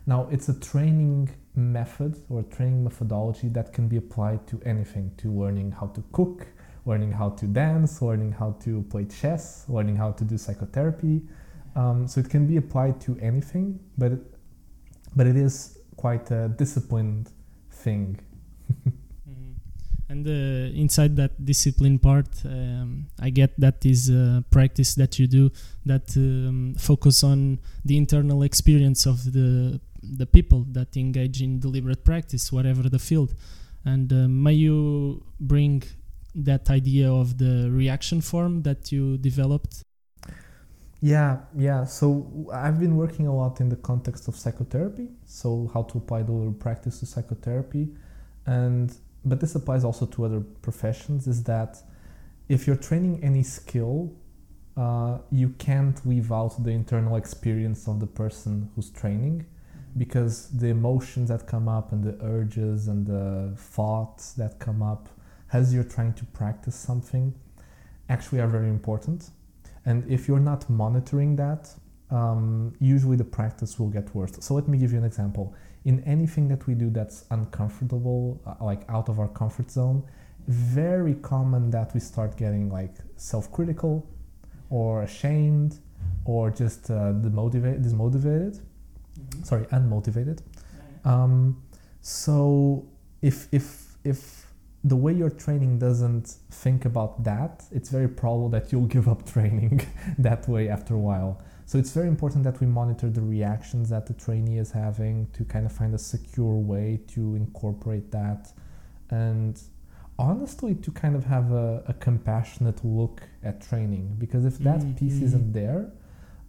Now 0.05 0.29
it's 0.31 0.47
a 0.47 0.57
training 0.57 1.29
method 1.55 2.23
or 2.29 2.43
training 2.43 2.85
methodology 2.85 3.49
that 3.49 3.73
can 3.73 3.89
be 3.89 3.97
applied 3.97 4.47
to 4.47 4.61
anything, 4.65 5.11
to 5.17 5.27
learning 5.29 5.71
how 5.71 5.87
to 5.87 6.01
cook, 6.13 6.47
learning 6.85 7.11
how 7.11 7.31
to 7.31 7.47
dance, 7.47 8.01
learning 8.01 8.31
how 8.31 8.55
to 8.61 8.81
play 8.83 9.03
chess, 9.03 9.65
learning 9.67 9.97
how 9.97 10.13
to 10.13 10.23
do 10.23 10.37
psychotherapy. 10.37 11.21
Um, 11.75 12.07
so 12.07 12.21
it 12.21 12.29
can 12.29 12.47
be 12.47 12.55
applied 12.55 13.01
to 13.01 13.17
anything, 13.19 13.77
but 13.97 14.13
but 15.15 15.27
it 15.27 15.35
is 15.35 15.77
quite 15.95 16.31
a 16.31 16.49
disciplined 16.49 17.29
thing. 17.71 18.19
And 20.09 20.27
uh, 20.27 20.75
inside 20.75 21.15
that 21.17 21.45
discipline 21.45 21.99
part, 21.99 22.27
um, 22.43 23.05
I 23.19 23.29
get 23.29 23.51
that 23.59 23.85
is 23.85 24.09
a 24.09 24.43
practice 24.49 24.95
that 24.95 25.19
you 25.19 25.27
do 25.27 25.51
that 25.85 26.17
um, 26.17 26.73
focus 26.79 27.23
on 27.23 27.59
the 27.85 27.95
internal 27.95 28.41
experience 28.41 29.05
of 29.05 29.31
the 29.31 29.79
the 30.01 30.25
people 30.25 30.65
that 30.71 30.97
engage 30.97 31.43
in 31.43 31.59
deliberate 31.59 32.03
practice, 32.03 32.51
whatever 32.51 32.89
the 32.89 32.97
field. 32.97 33.35
And 33.85 34.11
uh, 34.11 34.27
may 34.27 34.53
you 34.53 35.23
bring 35.39 35.83
that 36.33 36.71
idea 36.71 37.11
of 37.11 37.37
the 37.37 37.69
reaction 37.69 38.21
form 38.21 38.63
that 38.63 38.91
you 38.91 39.17
developed. 39.17 39.83
Yeah, 41.01 41.37
yeah. 41.55 41.85
So 41.85 42.49
I've 42.53 42.79
been 42.79 42.97
working 42.97 43.27
a 43.27 43.35
lot 43.35 43.61
in 43.61 43.69
the 43.69 43.77
context 43.77 44.27
of 44.27 44.35
psychotherapy. 44.35 45.09
So 45.25 45.71
how 45.73 45.83
to 45.83 45.97
apply 45.97 46.23
the 46.23 46.53
practice 46.59 46.99
to 46.99 47.05
psychotherapy, 47.05 47.89
and 48.45 48.93
but 49.23 49.39
this 49.39 49.55
applies 49.55 49.83
also 49.83 50.05
to 50.07 50.25
other 50.25 50.41
professions. 50.61 51.27
Is 51.27 51.43
that 51.43 51.81
if 52.49 52.67
you're 52.67 52.75
training 52.75 53.23
any 53.23 53.43
skill, 53.43 54.13
uh, 54.75 55.19
you 55.31 55.49
can't 55.57 56.05
leave 56.05 56.31
out 56.31 56.61
the 56.63 56.71
internal 56.71 57.15
experience 57.15 57.87
of 57.87 57.99
the 57.99 58.07
person 58.07 58.69
who's 58.75 58.89
training 58.89 59.45
because 59.97 60.49
the 60.49 60.67
emotions 60.67 61.29
that 61.29 61.47
come 61.47 61.67
up 61.67 61.91
and 61.91 62.03
the 62.03 62.17
urges 62.23 62.87
and 62.87 63.05
the 63.05 63.53
thoughts 63.57 64.33
that 64.33 64.59
come 64.59 64.81
up 64.81 65.09
as 65.51 65.73
you're 65.73 65.83
trying 65.83 66.13
to 66.13 66.25
practice 66.25 66.75
something 66.75 67.33
actually 68.07 68.39
are 68.39 68.47
very 68.47 68.69
important. 68.69 69.31
And 69.89 69.97
if 70.07 70.27
you're 70.27 70.45
not 70.51 70.69
monitoring 70.69 71.35
that, 71.37 71.63
um, 72.11 72.73
usually 72.79 73.17
the 73.17 73.29
practice 73.39 73.79
will 73.79 73.89
get 73.89 74.13
worse. 74.13 74.33
So 74.39 74.53
let 74.53 74.67
me 74.67 74.77
give 74.77 74.91
you 74.91 74.99
an 74.99 75.03
example. 75.03 75.55
In 75.83 76.03
anything 76.03 76.47
that 76.49 76.67
we 76.67 76.75
do 76.75 76.91
that's 76.91 77.25
uncomfortable, 77.31 78.39
uh, 78.45 78.63
like 78.63 78.81
out 78.87 79.09
of 79.09 79.19
our 79.19 79.27
comfort 79.27 79.71
zone, 79.71 80.03
very 80.47 81.15
common 81.15 81.71
that 81.71 81.93
we 81.95 81.99
start 81.99 82.37
getting 82.37 82.69
like 82.69 82.95
self-critical 83.15 84.07
or 84.69 85.01
ashamed 85.03 85.79
or 86.23 86.51
just 86.51 86.91
uh, 86.91 87.13
demotivated, 87.25 87.83
dismotivated. 87.83 88.53
Mm-hmm. 88.59 89.43
Sorry, 89.43 89.65
unmotivated. 89.65 90.39
Um, 91.03 91.63
so 92.01 92.85
if 93.23 93.47
if 93.51 93.97
if 94.03 94.45
the 94.83 94.95
way 94.95 95.13
you're 95.13 95.29
training 95.29 95.79
doesn't 95.79 96.27
think 96.51 96.85
about 96.85 97.23
that, 97.23 97.65
it's 97.71 97.89
very 97.89 98.07
probable 98.07 98.49
that 98.49 98.71
you'll 98.71 98.85
give 98.95 99.07
up 99.07 99.25
training 99.25 99.81
that 100.17 100.47
way 100.47 100.69
after 100.69 100.93
a 100.93 100.99
while. 100.99 101.41
So 101.65 101.77
it's 101.77 101.91
very 101.91 102.07
important 102.07 102.43
that 102.45 102.59
we 102.59 102.65
monitor 102.65 103.09
the 103.09 103.21
reactions 103.21 103.89
that 103.89 104.07
the 104.07 104.13
trainee 104.13 104.57
is 104.57 104.71
having 104.71 105.27
to 105.33 105.45
kind 105.45 105.65
of 105.67 105.71
find 105.71 105.93
a 105.93 105.99
secure 105.99 106.55
way 106.55 106.99
to 107.09 107.35
incorporate 107.35 108.09
that 108.11 108.51
and 109.11 109.61
honestly 110.17 110.73
to 110.75 110.91
kind 110.91 111.15
of 111.15 111.25
have 111.25 111.51
a, 111.51 111.83
a 111.87 111.93
compassionate 111.93 112.83
look 112.83 113.21
at 113.43 113.61
training 113.61 114.15
because 114.17 114.45
if 114.45 114.57
that 114.59 114.79
mm-hmm. 114.79 114.93
piece 114.93 115.21
isn't 115.21 115.53
there, 115.53 115.91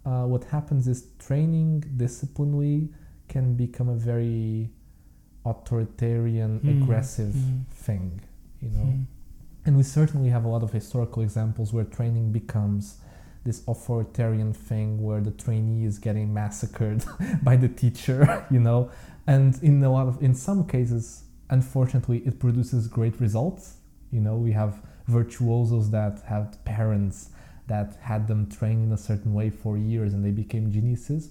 uh, 0.07 0.25
what 0.25 0.45
happens 0.45 0.89
is 0.89 1.09
training 1.19 1.85
disciplinely 1.97 2.89
can 3.29 3.55
become 3.55 3.89
a 3.89 3.95
very 3.95 4.71
authoritarian, 5.45 6.61
mm. 6.61 6.83
aggressive 6.83 7.35
mm. 7.35 7.67
thing, 7.73 8.21
you 8.61 8.71
know. 8.71 8.85
Mm. 8.85 9.05
And 9.67 9.77
we 9.77 9.83
certainly 9.83 10.31
have 10.31 10.45
a 10.45 10.49
lot 10.49 10.63
of 10.63 10.73
historical 10.73 11.23
examples 11.23 11.73
where 11.73 11.85
training 11.85 12.33
becomes 12.33 12.99
this 13.45 13.63
authoritarian 13.67 14.53
thing 14.53 15.03
where 15.03 15.21
the 15.21 15.31
trainee 15.31 15.85
is 15.85 15.99
getting 15.99 16.33
massacred 16.33 17.05
by 17.43 17.57
the 17.57 17.69
teacher, 17.69 18.47
you 18.51 18.61
know. 18.61 18.91
And 19.27 19.63
in 19.63 19.83
a 19.83 19.91
lot 19.91 20.09
of, 20.09 20.23
in 20.23 20.35
some 20.35 20.67
cases, 20.67 21.25
unfortunately, 21.49 22.19
it 22.27 22.39
produces 22.39 22.89
great 22.89 23.21
results. 23.21 23.77
You 24.11 24.21
know, 24.21 24.37
we 24.37 24.53
have 24.53 24.81
virtuosos 25.07 25.91
that 25.91 26.23
had 26.27 26.63
parents 26.65 27.31
that 27.67 27.97
had 28.01 28.27
them 28.27 28.51
trained 28.51 28.85
in 28.85 28.93
a 28.93 28.97
certain 28.97 29.33
way 29.33 29.49
for 29.49 29.79
years 29.79 30.13
and 30.13 30.25
they 30.25 30.33
became 30.33 30.73
geniuses. 30.73 31.31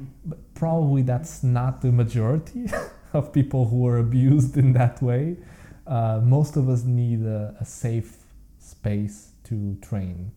Mm. 0.00 0.06
But 0.24 0.54
probably 0.54 1.02
that's 1.02 1.42
not 1.42 1.82
the 1.82 1.92
majority. 1.92 2.66
of 3.14 3.32
people 3.32 3.68
who 3.68 3.86
are 3.86 3.98
abused 3.98 4.56
in 4.56 4.72
that 4.72 5.00
way. 5.02 5.36
Uh, 5.86 6.20
most 6.22 6.56
of 6.56 6.68
us 6.68 6.84
need 6.84 7.22
a, 7.22 7.54
a, 7.60 7.64
safe 7.64 8.16
space 8.58 9.32
to 9.44 9.76
train. 9.82 10.32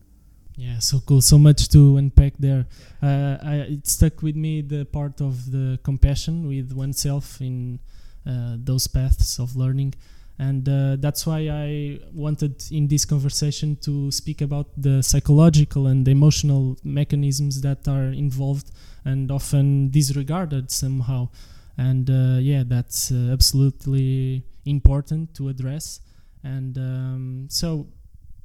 Yeah, 0.56 0.80
so 0.80 1.00
cool. 1.00 1.22
So 1.22 1.38
much 1.38 1.70
to 1.70 1.98
unpack 1.98 2.34
there. 2.38 2.66
Uh, 3.02 3.38
I, 3.42 3.56
it 3.70 3.88
stuck 3.88 4.22
with 4.22 4.36
me 4.36 4.62
the 4.62 4.86
part 4.86 5.22
of 5.22 5.52
the 5.52 5.80
compassion 5.84 6.48
with 6.48 6.74
oneself 6.74 7.40
in 7.40 7.80
uh, 8.26 8.58
those 8.58 8.88
paths 8.88 9.40
of 9.40 9.56
learning. 9.56 9.94
And 10.40 10.68
uh, 10.68 10.98
that's 11.00 11.26
why 11.26 11.50
I 11.50 12.00
wanted 12.14 12.64
in 12.72 12.88
this 12.88 13.06
conversation 13.06 13.78
to 13.82 14.12
speak 14.12 14.42
about 14.42 14.68
the 14.78 15.02
psychological 15.02 15.88
and 15.88 16.08
emotional 16.08 16.78
mechanisms 16.84 17.62
that 17.62 17.88
are 17.88 18.10
involved 18.10 18.72
and 19.06 19.32
often 19.32 19.90
disregarded 19.90 20.70
somehow 20.70 21.30
and 21.78 22.10
uh, 22.10 22.40
yeah 22.40 22.64
that's 22.66 23.12
uh, 23.12 23.30
absolutely 23.32 24.44
important 24.68 25.34
to 25.36 25.50
address. 25.50 26.02
And 26.44 26.78
um, 26.78 27.48
so 27.50 27.88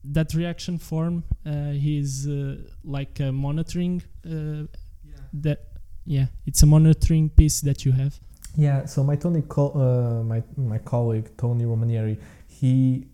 that 0.05 0.35
reaction 0.35 0.79
form 0.79 1.25
uh, 1.47 1.73
is 1.73 2.27
uh, 2.27 2.57
like 2.85 3.21
a 3.21 3.31
monitoring 3.31 4.03
uh, 4.27 4.31
yeah. 5.05 5.15
that 5.33 5.61
yeah 6.05 6.27
it's 6.47 6.63
a 6.63 6.67
monitoring 6.67 7.29
piece 7.31 7.61
that 7.61 7.85
you 7.85 7.93
have. 7.93 8.19
Yeah 8.57 8.85
so 8.87 9.03
my 9.05 9.17
tony 9.17 9.43
co- 9.49 9.73
uh, 9.73 10.23
my 10.25 10.43
my 10.57 10.79
colleague 10.79 11.31
tony 11.37 11.65
Rousmaniere 11.65 12.19
he 12.49 13.07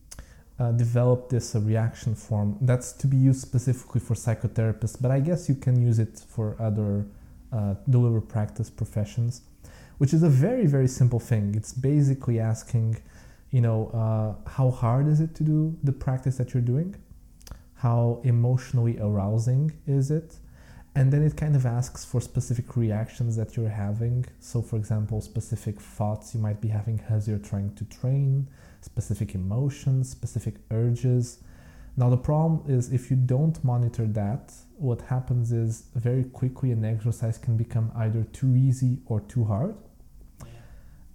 uh, 0.59 0.73
developed 0.73 1.31
this 1.31 1.55
uh, 1.55 1.61
reaction 1.61 2.15
form 2.15 2.57
that's 2.63 2.93
to 2.93 3.07
be 3.07 3.17
used 3.17 3.41
specifically 3.41 4.01
for 4.01 4.15
psychotherapists 4.15 5.01
but 5.01 5.13
i 5.13 5.21
guess 5.21 5.49
you 5.49 5.55
can 5.55 5.81
use 5.81 6.01
it 6.01 6.19
for 6.29 6.57
other 6.59 7.07
uh, 7.53 7.75
deliberate 7.89 8.29
practice 8.29 8.69
professions 8.69 9.43
which 9.99 10.15
is 10.15 10.23
a 10.23 10.29
very 10.29 10.67
very 10.67 10.89
simple 10.89 11.21
thing. 11.21 11.55
It's 11.55 11.73
basically 11.73 12.41
asking 12.41 12.97
you 13.51 13.61
know 13.61 13.89
uh, 13.89 14.51
how 14.51 14.71
hard 14.71 15.09
is 15.09 15.21
it 15.21 15.35
to 15.37 15.43
do 15.43 15.77
the 15.83 15.93
practice 15.93 16.37
that 16.39 16.55
you're 16.55 16.63
doing? 16.63 16.95
How 17.75 18.21
emotionally 18.25 18.99
arousing 18.99 19.73
is 19.87 20.11
it? 20.11 20.37
And 20.95 21.13
then 21.13 21.23
it 21.23 21.37
kind 21.37 21.55
of 21.55 21.65
asks 21.65 22.05
for 22.05 22.21
specific 22.21 22.77
reactions 22.77 23.37
that 23.37 23.57
you're 23.57 23.69
having. 23.69 24.25
So 24.41 24.63
for 24.63 24.77
example 24.77 25.21
specific 25.21 25.81
thoughts 25.81 26.35
you 26.35 26.41
might 26.41 26.61
be 26.61 26.69
having 26.69 27.01
as 27.09 27.29
you're 27.29 27.39
trying 27.39 27.75
to 27.77 27.85
train 27.85 28.49
specific 28.81 29.35
emotions 29.35 30.11
specific 30.11 30.55
urges. 30.71 31.39
Now 31.97 32.11
the 32.11 32.17
problem 32.17 32.63
is 32.69 32.93
if 32.93 33.11
you 33.11 33.17
don't 33.17 33.63
monitor 33.65 34.07
that 34.07 34.53
what 34.77 35.01
happens 35.03 35.51
is 35.51 35.85
very 35.97 36.25
quickly 36.25 36.71
an 36.71 36.85
exercise 36.85 37.39
can 37.39 37.57
become 37.57 37.91
either 37.97 38.23
too 38.23 38.55
easy 38.55 38.99
or 39.07 39.21
too 39.21 39.45
hard 39.45 39.75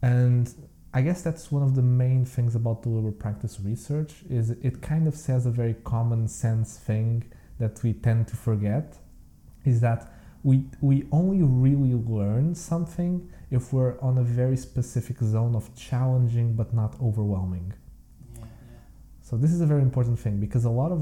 and 0.03 0.53
I 0.93 1.01
guess 1.01 1.22
that's 1.22 1.50
one 1.50 1.63
of 1.63 1.75
the 1.75 1.81
main 1.81 2.25
things 2.25 2.55
about 2.55 2.83
the 2.83 2.89
deliberate 2.89 3.19
practice 3.19 3.57
research 3.63 4.13
is 4.29 4.51
it 4.51 4.81
kind 4.81 5.07
of 5.07 5.15
says 5.15 5.45
a 5.45 5.50
very 5.50 5.75
common 5.86 6.27
sense 6.27 6.77
thing 6.77 7.24
that 7.57 7.81
we 7.83 7.93
tend 7.93 8.27
to 8.27 8.36
forget 8.36 8.98
is 9.63 9.79
that 9.79 10.12
we 10.43 10.65
we 10.81 11.07
only 11.13 11.41
really 11.41 11.93
learn 11.93 12.53
something 12.53 13.29
if 13.50 13.72
we're 13.72 13.98
on 14.01 14.17
a 14.17 14.24
very 14.24 14.57
specific 14.57 15.17
zone 15.19 15.55
of 15.55 15.74
challenging 15.74 16.53
but 16.53 16.74
not 16.74 16.95
overwhelming. 17.01 17.72
Yeah, 18.36 18.41
yeah. 18.41 18.48
So 19.22 19.38
this 19.38 19.51
is 19.53 19.62
a 19.62 19.65
very 19.65 19.81
important 19.81 20.19
thing 20.19 20.38
because 20.38 20.65
a 20.65 20.75
lot 20.81 20.91
of 20.91 21.00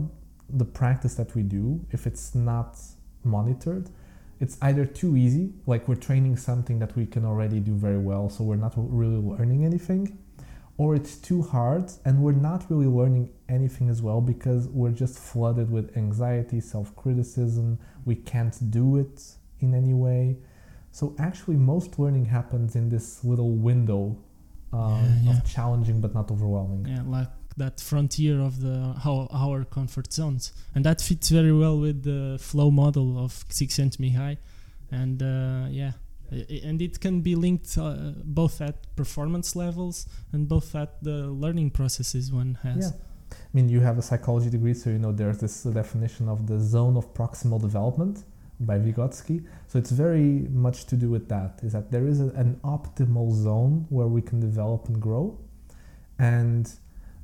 the 0.48 0.66
practice 0.66 1.16
that 1.16 1.34
we 1.36 1.42
do, 1.42 1.84
if 1.90 2.06
it's 2.06 2.36
not 2.36 2.78
monitored, 3.24 3.90
it's 4.42 4.58
either 4.64 4.86
too 4.86 5.16
easy, 5.16 5.54
like 5.68 5.88
we're 5.88 6.04
training 6.10 6.36
something 6.36 6.80
that 6.80 6.96
we 6.96 7.06
can 7.06 7.24
already 7.24 7.60
do 7.60 7.76
very 7.76 8.00
well, 8.00 8.28
so 8.28 8.44
we're 8.44 8.56
not 8.56 8.74
really 8.76 9.18
learning 9.18 9.64
anything, 9.64 10.18
or 10.78 10.96
it's 10.96 11.16
too 11.18 11.44
hard 11.44 11.92
and 12.06 12.24
we're 12.24 12.42
not 12.50 12.66
really 12.72 12.88
learning 12.88 13.30
anything 13.48 13.88
as 13.88 14.02
well 14.02 14.20
because 14.20 14.68
we're 14.70 14.98
just 15.04 15.20
flooded 15.20 15.70
with 15.70 15.96
anxiety, 15.96 16.60
self 16.60 16.96
criticism, 16.96 17.78
we 18.04 18.16
can't 18.16 18.72
do 18.72 18.98
it 18.98 19.22
in 19.60 19.76
any 19.76 19.94
way. 19.94 20.38
So, 20.92 21.16
actually, 21.20 21.58
most 21.58 22.00
learning 22.00 22.26
happens 22.26 22.76
in 22.76 22.90
this 22.90 23.24
little 23.24 23.52
window 23.52 24.18
um, 24.74 25.06
yeah, 25.22 25.32
yeah. 25.32 25.38
of 25.38 25.46
challenging 25.46 26.02
but 26.02 26.16
not 26.16 26.32
overwhelming. 26.32 26.88
Yeah, 26.88 27.04
like 27.06 27.28
that 27.64 27.76
frontier 27.80 28.38
of 28.50 28.54
the 28.66 28.76
how 29.04 29.16
our 29.44 29.60
comfort 29.78 30.10
zones, 30.20 30.44
and 30.74 30.82
that 30.88 31.00
fits 31.02 31.28
very 31.40 31.54
well 31.64 31.78
with 31.86 31.98
the 32.12 32.38
flow 32.40 32.70
model 32.72 33.08
of 33.26 33.32
Csikszentmihalyi, 33.56 34.38
and 34.92 35.18
uh, 35.22 35.64
yeah, 35.80 35.94
and 36.68 36.82
it 36.82 37.00
can 37.00 37.22
be 37.22 37.36
linked 37.36 37.78
uh, 37.78 38.14
both 38.24 38.62
at 38.62 38.76
performance 38.96 39.56
levels 39.56 40.08
and 40.32 40.48
both 40.48 40.76
at 40.76 41.04
the 41.04 41.28
learning 41.44 41.70
processes 41.72 42.32
one 42.32 42.58
has. 42.64 42.84
Yeah. 42.86 42.98
I 43.32 43.52
mean, 43.54 43.70
you 43.70 43.82
have 43.82 43.98
a 43.98 44.02
psychology 44.02 44.50
degree, 44.50 44.74
so 44.74 44.90
you 44.90 45.00
know 45.00 45.12
there's 45.12 45.40
this 45.40 45.64
definition 45.64 46.30
of 46.30 46.48
the 46.48 46.60
zone 46.60 46.96
of 46.98 47.14
proximal 47.14 47.60
development 47.62 48.24
by 48.60 48.78
Vygotsky. 48.78 49.44
So 49.68 49.80
it's 49.80 49.92
very 49.92 50.48
much 50.66 50.86
to 50.92 50.96
do 50.96 51.10
with 51.10 51.28
that. 51.30 51.60
Is 51.64 51.74
that 51.74 51.92
there 51.92 52.08
is 52.08 52.20
a, 52.22 52.30
an 52.44 52.60
optimal 52.64 53.32
zone 53.34 53.86
where 53.90 54.08
we 54.08 54.22
can 54.22 54.40
develop 54.40 54.88
and 54.90 55.02
grow, 55.02 55.26
and 56.20 56.64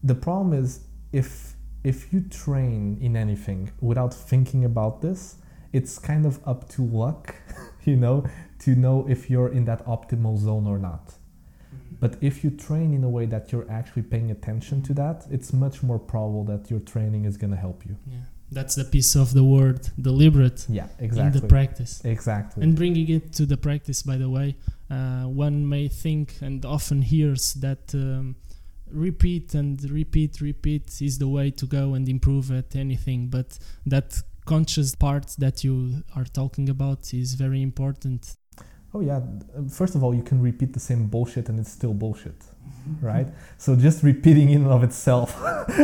the 0.08 0.16
problem 0.16 0.54
is 0.54 0.82
if 1.12 1.54
if 1.84 2.12
you 2.12 2.22
train 2.22 2.98
in 3.02 3.16
anything 3.16 3.72
without 3.80 4.14
thinking 4.14 4.66
about 4.66 5.02
this, 5.02 5.36
it's 5.72 6.00
kind 6.00 6.26
of 6.26 6.40
up 6.46 6.68
to 6.70 6.82
luck, 6.82 7.36
you 7.86 7.96
know, 7.96 8.26
to 8.60 8.76
know 8.76 9.06
if 9.08 9.30
you're 9.30 9.52
in 9.58 9.66
that 9.66 9.86
optimal 9.86 10.38
zone 10.38 10.68
or 10.68 10.78
not. 10.78 11.06
Mm-hmm. 11.06 11.96
But 12.00 12.18
if 12.22 12.44
you 12.44 12.50
train 12.50 12.94
in 12.94 13.04
a 13.04 13.10
way 13.10 13.26
that 13.28 13.52
you're 13.52 13.70
actually 13.70 14.02
paying 14.02 14.32
attention 14.32 14.82
to 14.84 14.94
that, 14.96 15.26
it's 15.30 15.54
much 15.54 15.84
more 15.84 16.00
probable 16.00 16.44
that 16.46 16.70
your 16.72 16.82
training 16.82 17.26
is 17.26 17.38
going 17.38 17.52
to 17.52 17.58
help 17.58 17.86
you. 17.86 17.96
Yeah. 18.10 18.18
That's 18.52 18.76
the 18.76 18.86
piece 18.86 19.16
of 19.16 19.34
the 19.34 19.44
word 19.44 19.90
deliberate. 20.00 20.66
Yeah, 20.70 20.88
exactly. 21.00 21.40
In 21.40 21.42
the 21.42 21.48
practice. 21.48 22.02
Exactly. 22.06 22.64
And 22.64 22.76
bringing 22.76 23.10
it 23.10 23.34
to 23.34 23.46
the 23.46 23.58
practice, 23.58 24.04
by 24.04 24.18
the 24.18 24.30
way, 24.30 24.56
uh, 24.90 25.24
one 25.24 25.68
may 25.68 25.90
think 25.90 26.36
and 26.42 26.66
often 26.66 27.02
hears 27.02 27.54
that 27.56 27.94
um, 27.94 28.36
repeat 28.92 29.54
and 29.54 29.90
repeat 29.90 30.42
repeat 30.42 31.02
is 31.02 31.18
the 31.18 31.28
way 31.28 31.52
to 31.52 31.66
go 31.66 31.94
and 31.94 32.08
improve 32.08 32.52
at 32.52 32.76
anything 32.76 33.28
but 33.28 33.58
that 33.86 34.22
conscious 34.48 34.96
part 34.96 35.36
that 35.38 35.64
you 35.64 36.04
are 36.16 36.24
talking 36.24 36.70
about 36.70 37.14
is 37.14 37.36
very 37.36 37.62
important. 37.62 38.36
Oh 38.94 39.02
yeah. 39.02 39.22
First 39.70 39.94
of 39.96 40.04
all, 40.04 40.16
you 40.16 40.24
can 40.24 40.42
repeat 40.42 40.74
the 40.74 40.80
same 40.80 41.08
bullshit 41.08 41.50
and 41.50 41.60
it's 41.60 41.72
still 41.72 41.94
bullshit, 41.94 42.46
right? 43.02 43.28
So 43.58 43.76
just 43.76 44.04
repeating 44.04 44.50
in 44.50 44.64
and 44.64 44.72
of 44.72 44.84
itself 44.84 45.38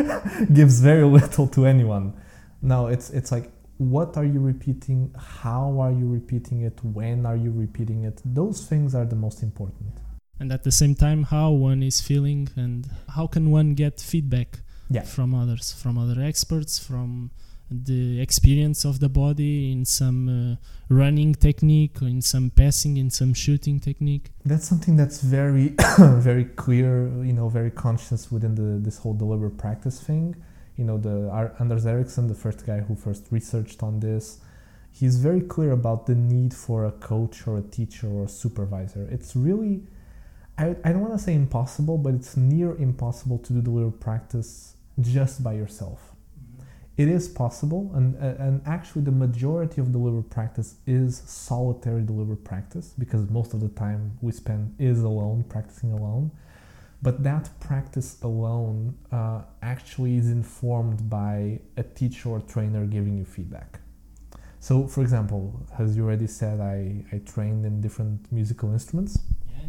gives 0.53 0.79
very 0.79 1.03
little 1.03 1.47
to 1.47 1.65
anyone. 1.65 2.13
Now 2.61 2.87
it's 2.87 3.09
it's 3.09 3.31
like 3.31 3.51
what 3.77 4.17
are 4.17 4.25
you 4.25 4.39
repeating? 4.39 5.13
How 5.17 5.79
are 5.79 5.91
you 5.91 6.07
repeating 6.07 6.61
it? 6.61 6.79
When 6.83 7.25
are 7.25 7.35
you 7.35 7.51
repeating 7.51 8.05
it? 8.05 8.21
Those 8.23 8.65
things 8.65 8.95
are 8.95 9.05
the 9.05 9.15
most 9.15 9.43
important. 9.43 9.99
And 10.39 10.51
at 10.51 10.63
the 10.63 10.71
same 10.71 10.95
time, 10.95 11.23
how 11.23 11.51
one 11.51 11.83
is 11.83 12.01
feeling 12.01 12.49
and 12.55 12.89
how 13.15 13.27
can 13.27 13.51
one 13.51 13.75
get 13.75 13.99
feedback 14.01 14.59
Yeah. 14.89 15.03
from 15.03 15.33
others, 15.33 15.71
from 15.71 15.97
other 15.97 16.21
experts, 16.21 16.79
from 16.79 17.31
the 17.71 18.19
experience 18.21 18.85
of 18.85 18.99
the 18.99 19.09
body 19.09 19.71
in 19.71 19.85
some 19.85 20.19
uh, 20.29 20.55
running 20.89 21.33
technique, 21.33 22.01
or 22.01 22.07
in 22.07 22.21
some 22.21 22.49
passing, 22.51 22.97
in 22.97 23.09
some 23.09 23.33
shooting 23.33 23.79
technique. 23.79 24.31
That's 24.45 24.67
something 24.67 24.95
that's 24.95 25.21
very, 25.21 25.73
very 25.99 26.45
clear, 26.45 27.07
you 27.23 27.33
know, 27.33 27.49
very 27.49 27.71
conscious 27.71 28.31
within 28.31 28.55
the 28.55 28.79
this 28.85 28.97
whole 28.99 29.13
deliberate 29.15 29.57
practice 29.57 29.99
thing. 30.01 30.35
You 30.77 30.85
know, 30.85 30.97
the 30.97 31.29
Ar- 31.29 31.53
Anders 31.59 31.85
Ericsson, 31.85 32.27
the 32.27 32.35
first 32.35 32.65
guy 32.65 32.79
who 32.81 32.95
first 32.95 33.23
researched 33.31 33.81
on 33.81 33.99
this, 34.01 34.39
he's 34.91 35.15
very 35.17 35.41
clear 35.41 35.71
about 35.71 36.05
the 36.05 36.15
need 36.15 36.53
for 36.53 36.85
a 36.85 36.91
coach 36.91 37.47
or 37.47 37.57
a 37.57 37.61
teacher 37.77 38.07
or 38.07 38.25
a 38.25 38.29
supervisor. 38.29 39.07
It's 39.09 39.35
really, 39.35 39.83
I, 40.57 40.75
I 40.83 40.91
don't 40.91 41.01
want 41.01 41.13
to 41.13 41.19
say 41.19 41.33
impossible, 41.33 41.97
but 41.97 42.13
it's 42.13 42.37
near 42.37 42.75
impossible 42.75 43.39
to 43.39 43.53
do 43.53 43.61
deliberate 43.61 43.99
practice 43.99 44.75
just 44.99 45.43
by 45.43 45.53
yourself. 45.53 46.11
It 46.95 47.07
is 47.07 47.27
possible, 47.27 47.91
and 47.95 48.15
and 48.15 48.61
actually, 48.67 49.01
the 49.01 49.11
majority 49.11 49.81
of 49.81 49.91
deliberate 49.91 50.29
practice 50.29 50.75
is 50.85 51.23
solitary 51.25 52.03
deliberate 52.03 52.43
practice 52.43 52.93
because 52.99 53.27
most 53.31 53.55
of 53.55 53.61
the 53.61 53.69
time 53.69 54.19
we 54.21 54.31
spend 54.31 54.75
is 54.77 55.01
alone, 55.01 55.43
practicing 55.49 55.91
alone. 55.91 56.29
But 57.01 57.23
that 57.23 57.49
practice 57.59 58.21
alone 58.21 58.95
uh, 59.11 59.41
actually 59.61 60.17
is 60.17 60.29
informed 60.29 61.09
by 61.09 61.59
a 61.75 61.83
teacher 61.83 62.29
or 62.29 62.39
trainer 62.39 62.85
giving 62.85 63.17
you 63.17 63.25
feedback. 63.25 63.79
So, 64.61 64.87
for 64.87 65.01
example, 65.01 65.59
as 65.77 65.97
you 65.97 66.05
already 66.05 66.27
said, 66.27 66.61
I, 66.61 67.03
I 67.11 67.17
trained 67.25 67.65
in 67.65 67.81
different 67.81 68.31
musical 68.31 68.71
instruments. 68.71 69.19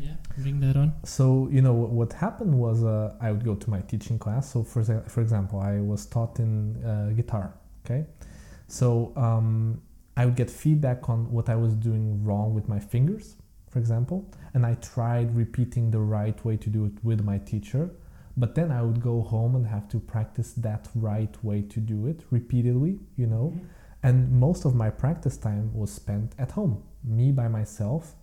Yeah. 0.00 0.14
Bring 0.38 0.60
that 0.60 0.76
on. 0.76 0.94
So 1.04 1.48
you 1.50 1.62
know 1.62 1.72
what, 1.72 1.90
what 1.90 2.12
happened 2.12 2.54
was 2.54 2.82
uh, 2.84 3.14
I 3.20 3.30
would 3.32 3.44
go 3.44 3.54
to 3.54 3.70
my 3.70 3.80
teaching 3.80 4.18
class. 4.18 4.52
So 4.52 4.62
for 4.62 4.82
for 4.84 5.20
example, 5.20 5.60
I 5.60 5.80
was 5.80 6.06
taught 6.06 6.38
in 6.38 6.84
uh, 6.84 7.12
guitar. 7.14 7.54
Okay, 7.84 8.06
so 8.66 9.12
um, 9.16 9.82
I 10.16 10.24
would 10.26 10.36
get 10.36 10.50
feedback 10.50 11.08
on 11.08 11.30
what 11.30 11.48
I 11.48 11.56
was 11.56 11.74
doing 11.74 12.24
wrong 12.24 12.54
with 12.54 12.68
my 12.68 12.78
fingers, 12.78 13.36
for 13.70 13.78
example, 13.78 14.24
and 14.54 14.64
I 14.64 14.74
tried 14.74 15.36
repeating 15.36 15.90
the 15.90 16.00
right 16.00 16.44
way 16.44 16.56
to 16.56 16.70
do 16.70 16.86
it 16.86 16.92
with 17.02 17.22
my 17.24 17.38
teacher. 17.38 17.90
But 18.36 18.56
then 18.56 18.72
I 18.72 18.82
would 18.82 19.00
go 19.00 19.22
home 19.22 19.54
and 19.54 19.64
have 19.66 19.88
to 19.90 20.00
practice 20.00 20.54
that 20.54 20.88
right 20.96 21.36
way 21.44 21.62
to 21.62 21.78
do 21.78 22.08
it 22.08 22.24
repeatedly. 22.30 22.98
You 23.16 23.26
know, 23.26 23.54
and 24.02 24.32
most 24.32 24.64
of 24.64 24.74
my 24.74 24.90
practice 24.90 25.36
time 25.36 25.72
was 25.72 25.92
spent 25.92 26.32
at 26.38 26.50
home, 26.52 26.82
me 27.04 27.30
by 27.30 27.48
myself, 27.48 28.16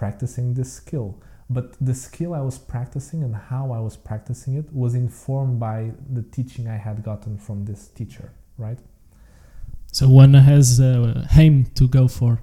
practicing 0.00 0.46
this 0.54 0.72
skill 0.80 1.08
but 1.50 1.74
the 1.80 1.94
skill 1.94 2.32
I 2.32 2.40
was 2.40 2.58
practicing 2.58 3.24
and 3.24 3.34
how 3.34 3.72
I 3.72 3.80
was 3.80 3.96
practicing 3.96 4.54
it 4.54 4.72
was 4.72 4.94
informed 4.94 5.58
by 5.58 5.90
the 6.08 6.22
teaching 6.22 6.68
I 6.68 6.76
had 6.76 7.02
gotten 7.02 7.36
from 7.36 7.64
this 7.64 7.88
teacher, 7.88 8.32
right? 8.56 8.78
So 9.90 10.08
one 10.08 10.34
has 10.34 10.78
a 10.78 11.26
aim 11.36 11.64
to 11.74 11.88
go 11.88 12.06
for. 12.06 12.40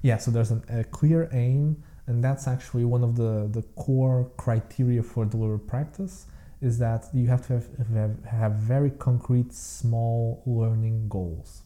Yeah, 0.00 0.16
so 0.16 0.30
there's 0.30 0.50
an, 0.50 0.62
a 0.70 0.84
clear 0.84 1.28
aim, 1.32 1.82
and 2.06 2.24
that's 2.24 2.48
actually 2.48 2.86
one 2.86 3.04
of 3.04 3.14
the, 3.14 3.46
the 3.50 3.60
core 3.74 4.30
criteria 4.38 5.02
for 5.02 5.26
deliberate 5.26 5.66
practice 5.66 6.24
is 6.62 6.78
that 6.78 7.04
you 7.12 7.26
have 7.26 7.46
to 7.48 7.52
have, 7.52 7.68
have, 7.92 8.24
have 8.24 8.52
very 8.52 8.90
concrete, 8.90 9.52
small 9.52 10.42
learning 10.46 11.08
goals. 11.08 11.62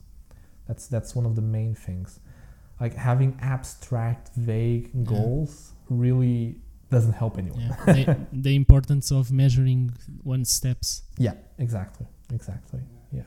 That's, 0.66 0.88
that's 0.88 1.14
one 1.14 1.24
of 1.24 1.36
the 1.36 1.42
main 1.42 1.76
things. 1.76 2.18
Like 2.80 2.94
having 2.94 3.36
abstract, 3.40 4.30
vague 4.36 4.90
Yeah. 4.94 5.04
goals 5.04 5.72
really 5.88 6.56
doesn't 6.90 7.12
help 7.12 7.38
anyone. 7.38 7.60
Yeah. 7.60 7.76
the, 7.86 8.16
the 8.32 8.54
importance 8.56 9.10
of 9.12 9.30
measuring 9.30 9.92
one's 10.24 10.50
steps. 10.50 11.02
Yeah, 11.18 11.34
exactly, 11.58 12.06
exactly. 12.32 12.80
Yeah. 13.12 13.22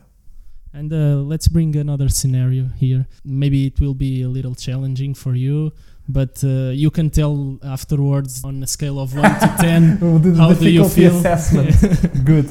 And 0.72 0.92
uh, 0.92 1.22
let's 1.22 1.48
bring 1.48 1.76
another 1.76 2.08
scenario 2.08 2.64
here. 2.76 3.06
Maybe 3.24 3.66
it 3.66 3.80
will 3.80 3.94
be 3.94 4.22
a 4.22 4.28
little 4.28 4.54
challenging 4.56 5.14
for 5.14 5.34
you, 5.34 5.72
but 6.08 6.42
uh, 6.44 6.70
you 6.74 6.90
can 6.90 7.10
tell 7.10 7.58
afterwards 7.62 8.42
on 8.44 8.62
a 8.62 8.66
scale 8.66 8.98
of 8.98 9.14
1 9.14 9.22
to 9.40 9.54
10 9.60 9.98
Oh, 10.02 10.18
the 10.18 10.34
how 10.34 10.52
do 10.52 10.68
you 10.68 10.88
feel. 10.88 11.16
assessment. 11.16 12.24
Good. 12.24 12.48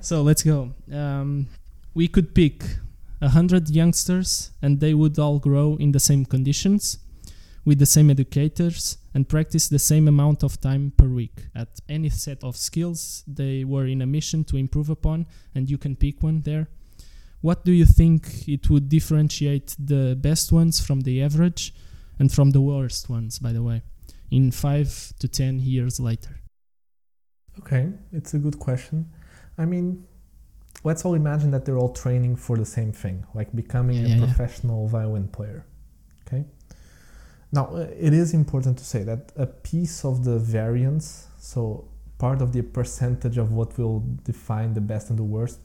so 0.00 0.22
let's 0.22 0.42
go. 0.42 0.72
Um, 0.92 1.46
we 1.94 2.08
could 2.08 2.34
pick 2.34 2.64
a 3.20 3.28
hundred 3.28 3.68
youngsters, 3.70 4.50
and 4.62 4.80
they 4.80 4.94
would 4.94 5.18
all 5.18 5.38
grow 5.38 5.76
in 5.76 5.92
the 5.92 6.00
same 6.00 6.24
conditions, 6.24 6.98
with 7.64 7.78
the 7.78 7.86
same 7.86 8.10
educators, 8.10 8.98
and 9.14 9.28
practice 9.28 9.68
the 9.68 9.78
same 9.78 10.08
amount 10.08 10.42
of 10.42 10.60
time 10.60 10.92
per 10.96 11.08
week 11.08 11.46
at 11.54 11.80
any 11.88 12.08
set 12.08 12.42
of 12.42 12.56
skills 12.56 13.24
they 13.26 13.64
were 13.64 13.86
in 13.86 14.00
a 14.02 14.06
mission 14.06 14.44
to 14.44 14.56
improve 14.56 14.88
upon, 14.88 15.26
and 15.54 15.68
you 15.68 15.78
can 15.78 15.96
pick 15.96 16.22
one 16.22 16.42
there. 16.42 16.68
What 17.40 17.64
do 17.64 17.72
you 17.72 17.84
think 17.84 18.48
it 18.48 18.70
would 18.70 18.88
differentiate 18.88 19.76
the 19.78 20.16
best 20.20 20.50
ones 20.50 20.80
from 20.80 21.02
the 21.02 21.22
average, 21.22 21.74
and 22.18 22.32
from 22.32 22.50
the 22.50 22.60
worst 22.60 23.08
ones, 23.08 23.38
by 23.38 23.52
the 23.52 23.62
way, 23.62 23.82
in 24.30 24.50
five 24.50 25.12
to 25.20 25.28
ten 25.28 25.60
years 25.60 26.00
later? 26.00 26.40
Okay, 27.60 27.90
it's 28.12 28.34
a 28.34 28.38
good 28.38 28.58
question. 28.58 29.10
I 29.56 29.64
mean, 29.66 30.04
let's 30.84 31.04
all 31.04 31.14
imagine 31.14 31.50
that 31.50 31.64
they're 31.64 31.78
all 31.78 31.92
training 31.92 32.36
for 32.36 32.56
the 32.56 32.64
same 32.64 32.92
thing, 32.92 33.24
like 33.34 33.54
becoming 33.54 33.96
Yeah, 33.96 34.04
a 34.04 34.08
yeah, 34.08 34.14
yeah. 34.16 34.24
professional 34.24 34.88
violin 34.88 35.28
player. 35.28 35.66
Okay. 36.26 36.44
Now, 37.52 37.66
uh, 37.66 37.86
it 37.98 38.12
is 38.12 38.34
important 38.34 38.78
to 38.78 38.84
say 38.84 39.02
that 39.04 39.32
a 39.36 39.46
piece 39.46 40.04
of 40.04 40.24
the 40.24 40.38
variance, 40.38 41.28
so 41.38 41.88
part 42.18 42.42
of 42.42 42.52
the 42.52 42.62
percentage 42.62 43.38
of 43.38 43.52
what 43.52 43.78
will 43.78 44.04
define 44.24 44.74
the 44.74 44.80
best 44.80 45.08
and 45.10 45.18
the 45.18 45.24
worst, 45.24 45.60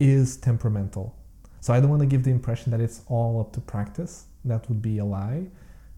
is 0.00 0.36
temperamental. 0.36 1.14
So 1.60 1.72
I 1.72 1.80
don't 1.80 1.90
want 1.90 2.00
to 2.00 2.06
give 2.06 2.24
the 2.24 2.30
impression 2.30 2.70
that 2.72 2.80
it's 2.80 3.02
all 3.08 3.40
up 3.40 3.52
to 3.52 3.60
practice. 3.60 4.26
That 4.44 4.68
would 4.68 4.80
be 4.82 4.98
a 4.98 5.04
lie. 5.04 5.46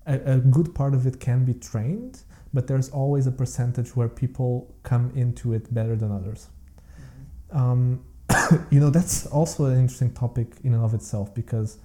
A, 0.06 0.34
a 0.34 0.38
good 0.38 0.74
part 0.74 0.94
of 0.94 1.06
it 1.06 1.20
can 1.20 1.44
be 1.44 1.54
trained, 1.54 2.20
but 2.52 2.66
there's 2.66 2.88
always 2.90 3.26
a 3.26 3.30
percentage 3.32 3.94
where 3.94 4.08
people 4.08 4.74
come 4.82 5.12
into 5.14 5.52
it 5.52 5.72
better 5.72 5.96
than 5.96 6.10
others. 6.10 6.48
Um, 7.52 8.04
you 8.70 8.80
know, 8.80 8.90
that's 8.90 9.26
also 9.26 9.66
an 9.66 9.78
interesting 9.78 10.12
topic 10.12 10.52
in 10.64 10.74
and 10.74 10.84
of 10.84 10.94
itself 10.94 11.34
because 11.34 11.78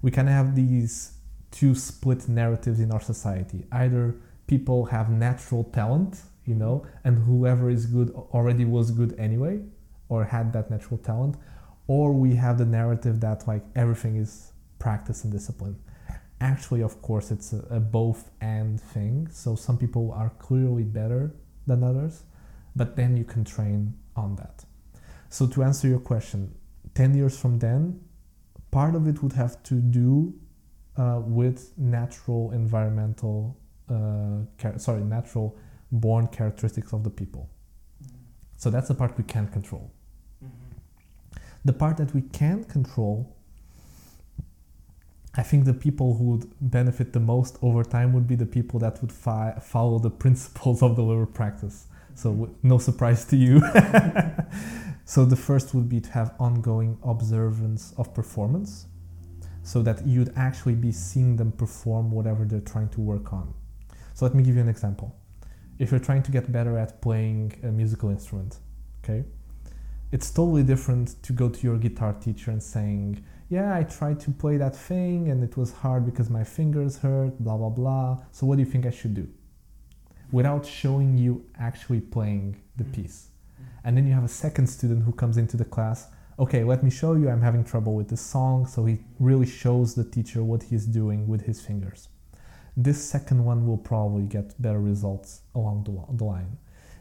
we 0.00 0.10
kind 0.10 0.28
of 0.28 0.34
have 0.34 0.54
these 0.54 1.12
two 1.50 1.74
split 1.74 2.28
narratives 2.28 2.80
in 2.80 2.90
our 2.90 3.00
society. 3.00 3.66
Either 3.72 4.16
people 4.46 4.86
have 4.86 5.10
natural 5.10 5.64
talent, 5.64 6.22
you 6.46 6.54
know, 6.54 6.86
and 7.04 7.24
whoever 7.24 7.70
is 7.70 7.86
good 7.86 8.10
already 8.32 8.64
was 8.64 8.90
good 8.90 9.14
anyway 9.18 9.60
or 10.08 10.24
had 10.24 10.52
that 10.52 10.70
natural 10.70 10.98
talent, 10.98 11.36
or 11.86 12.12
we 12.12 12.34
have 12.34 12.58
the 12.58 12.64
narrative 12.64 13.20
that 13.20 13.46
like 13.46 13.62
everything 13.74 14.16
is 14.16 14.52
practice 14.78 15.24
and 15.24 15.32
discipline. 15.32 15.76
Actually, 16.40 16.82
of 16.82 17.00
course, 17.00 17.30
it's 17.30 17.52
a, 17.52 17.58
a 17.70 17.80
both 17.80 18.30
and 18.40 18.80
thing. 18.80 19.28
So 19.30 19.54
some 19.54 19.78
people 19.78 20.12
are 20.12 20.30
clearly 20.38 20.82
better 20.82 21.34
than 21.66 21.82
others, 21.84 22.24
but 22.74 22.96
then 22.96 23.16
you 23.16 23.24
can 23.24 23.44
train 23.44 23.94
on 24.16 24.36
that. 24.36 24.64
So 25.32 25.46
to 25.46 25.62
answer 25.62 25.88
your 25.88 25.98
question, 25.98 26.54
10 26.94 27.14
years 27.14 27.38
from 27.38 27.58
then, 27.58 27.98
part 28.70 28.94
of 28.94 29.08
it 29.08 29.22
would 29.22 29.32
have 29.32 29.62
to 29.62 29.76
do 29.76 30.34
uh, 30.98 31.22
with 31.24 31.72
natural 31.78 32.50
environmental, 32.50 33.56
uh, 33.88 34.44
char- 34.58 34.78
sorry, 34.78 35.00
natural 35.00 35.56
born 35.90 36.26
characteristics 36.26 36.92
of 36.92 37.02
the 37.02 37.08
people. 37.08 37.48
So 38.58 38.68
that's 38.68 38.88
the 38.88 38.94
part 38.94 39.16
we 39.16 39.24
can't 39.24 39.50
control. 39.50 39.90
The 41.64 41.72
part 41.72 41.96
that 41.96 42.12
we 42.12 42.20
can 42.20 42.64
control, 42.64 43.34
I 45.34 45.42
think 45.42 45.64
the 45.64 45.72
people 45.72 46.14
who 46.18 46.24
would 46.24 46.52
benefit 46.60 47.14
the 47.14 47.20
most 47.20 47.56
over 47.62 47.84
time 47.84 48.12
would 48.12 48.26
be 48.26 48.34
the 48.34 48.44
people 48.44 48.78
that 48.80 49.00
would 49.00 49.12
fi- 49.12 49.54
follow 49.62 49.98
the 49.98 50.10
principles 50.24 50.82
of 50.82 50.94
deliberate 50.94 51.32
practice. 51.32 51.86
So, 52.14 52.32
w- 52.32 52.54
no 52.62 52.76
surprise 52.76 53.24
to 53.24 53.36
you. 53.36 53.62
so, 55.12 55.26
the 55.26 55.36
first 55.36 55.74
would 55.74 55.90
be 55.90 56.00
to 56.00 56.10
have 56.12 56.34
ongoing 56.38 56.96
observance 57.02 57.92
of 57.98 58.14
performance 58.14 58.86
so 59.62 59.82
that 59.82 60.06
you'd 60.06 60.32
actually 60.36 60.74
be 60.74 60.90
seeing 60.90 61.36
them 61.36 61.52
perform 61.52 62.10
whatever 62.10 62.46
they're 62.46 62.60
trying 62.60 62.88
to 62.88 63.02
work 63.02 63.30
on. 63.30 63.52
So, 64.14 64.24
let 64.24 64.34
me 64.34 64.42
give 64.42 64.54
you 64.54 64.62
an 64.62 64.70
example. 64.70 65.14
If 65.78 65.90
you're 65.90 66.00
trying 66.00 66.22
to 66.22 66.30
get 66.30 66.50
better 66.50 66.78
at 66.78 67.02
playing 67.02 67.60
a 67.62 67.66
musical 67.66 68.08
instrument, 68.08 68.56
okay, 69.04 69.26
it's 70.12 70.30
totally 70.30 70.62
different 70.62 71.22
to 71.24 71.34
go 71.34 71.50
to 71.50 71.60
your 71.60 71.76
guitar 71.76 72.14
teacher 72.14 72.50
and 72.50 72.62
saying, 72.62 73.22
Yeah, 73.50 73.76
I 73.76 73.82
tried 73.82 74.18
to 74.20 74.30
play 74.30 74.56
that 74.56 74.74
thing 74.74 75.28
and 75.28 75.44
it 75.44 75.58
was 75.58 75.72
hard 75.72 76.06
because 76.06 76.30
my 76.30 76.42
fingers 76.42 76.96
hurt, 76.96 77.38
blah, 77.38 77.58
blah, 77.58 77.68
blah. 77.68 78.22
So, 78.30 78.46
what 78.46 78.56
do 78.56 78.62
you 78.62 78.70
think 78.70 78.86
I 78.86 78.90
should 78.90 79.12
do? 79.12 79.28
Without 80.30 80.64
showing 80.64 81.18
you 81.18 81.44
actually 81.58 82.00
playing 82.00 82.62
the 82.78 82.84
mm. 82.84 82.94
piece. 82.94 83.31
And 83.84 83.96
then 83.96 84.06
you 84.06 84.14
have 84.14 84.24
a 84.24 84.28
second 84.28 84.66
student 84.68 85.04
who 85.04 85.12
comes 85.12 85.36
into 85.36 85.56
the 85.56 85.64
class. 85.64 86.08
Okay, 86.38 86.64
let 86.64 86.82
me 86.82 86.90
show 86.90 87.14
you. 87.14 87.28
I'm 87.28 87.42
having 87.42 87.64
trouble 87.64 87.94
with 87.94 88.08
this 88.08 88.20
song. 88.20 88.66
So, 88.66 88.84
he 88.84 88.98
really 89.18 89.46
shows 89.46 89.94
the 89.94 90.04
teacher 90.04 90.42
what 90.42 90.64
he's 90.64 90.86
doing 90.86 91.28
with 91.28 91.42
his 91.42 91.60
fingers. 91.60 92.08
This 92.76 93.02
second 93.04 93.44
one 93.44 93.66
will 93.66 93.76
probably 93.76 94.22
get 94.22 94.60
better 94.60 94.80
results 94.80 95.42
along 95.54 95.84
the, 95.84 96.24
line 96.24 96.56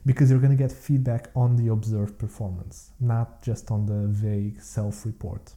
because 0.06 0.30
you're 0.30 0.39
going 0.39 0.58
to 0.58 0.58
get 0.58 0.72
feedback 0.72 1.30
on 1.36 1.56
the 1.56 1.70
observed 1.70 2.20
performance, 2.20 2.91
not 3.00 3.41
just 3.41 3.72
on 3.72 3.86
the 3.86 4.08
vague 4.08 4.62
self-report. 4.62 5.54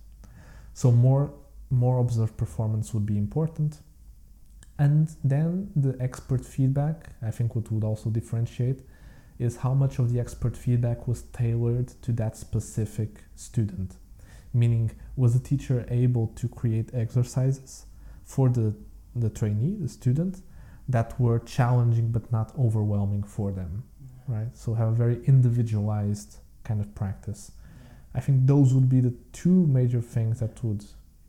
So 0.73 0.93
more 0.93 1.33
more 1.71 1.99
observed 1.99 2.37
performance 2.37 2.95
would 2.95 3.07
be 3.07 3.19
important. 3.19 3.79
And 4.79 5.09
then 5.25 5.71
the 5.75 5.97
expert 6.01 6.45
feedback, 6.45 7.11
I 7.23 7.31
think 7.31 7.57
what 7.57 7.71
would 7.73 7.85
also 7.85 8.11
differentiate 8.11 8.83
is 9.39 9.57
how 9.59 9.75
much 9.75 9.99
of 9.99 10.13
the 10.13 10.21
expert 10.21 10.57
feedback 10.57 11.09
was 11.09 11.23
tailored 11.33 11.89
to 12.03 12.13
that 12.13 12.37
specific 12.37 13.25
student. 13.35 13.97
Meaning, 14.53 14.93
was 15.17 15.35
the 15.35 15.41
teacher 15.41 15.85
able 15.91 16.29
to 16.37 16.49
create 16.49 16.91
exercises 16.95 17.87
for 18.25 18.49
the, 18.49 18.75
the 19.17 19.31
trainee, 19.31 19.77
the 19.81 19.89
student, 19.89 20.43
that 20.89 21.19
were 21.19 21.41
challenging 21.41 22.11
but 22.13 22.31
not 22.31 22.53
overwhelming 22.59 23.25
for 23.25 23.51
them? 23.51 23.83
right? 24.27 24.57
So 24.57 24.75
have 24.75 24.89
a 24.89 24.93
very 24.93 25.25
individualized 25.27 26.39
kind 26.63 26.81
of 26.81 26.95
practice. 26.95 27.53
I 28.15 28.21
think 28.21 28.47
those 28.47 28.73
would 28.73 28.89
be 28.89 29.01
the 29.01 29.15
two 29.33 29.67
major 29.67 30.01
things 30.01 30.41
that 30.41 30.63
would. 30.63 30.85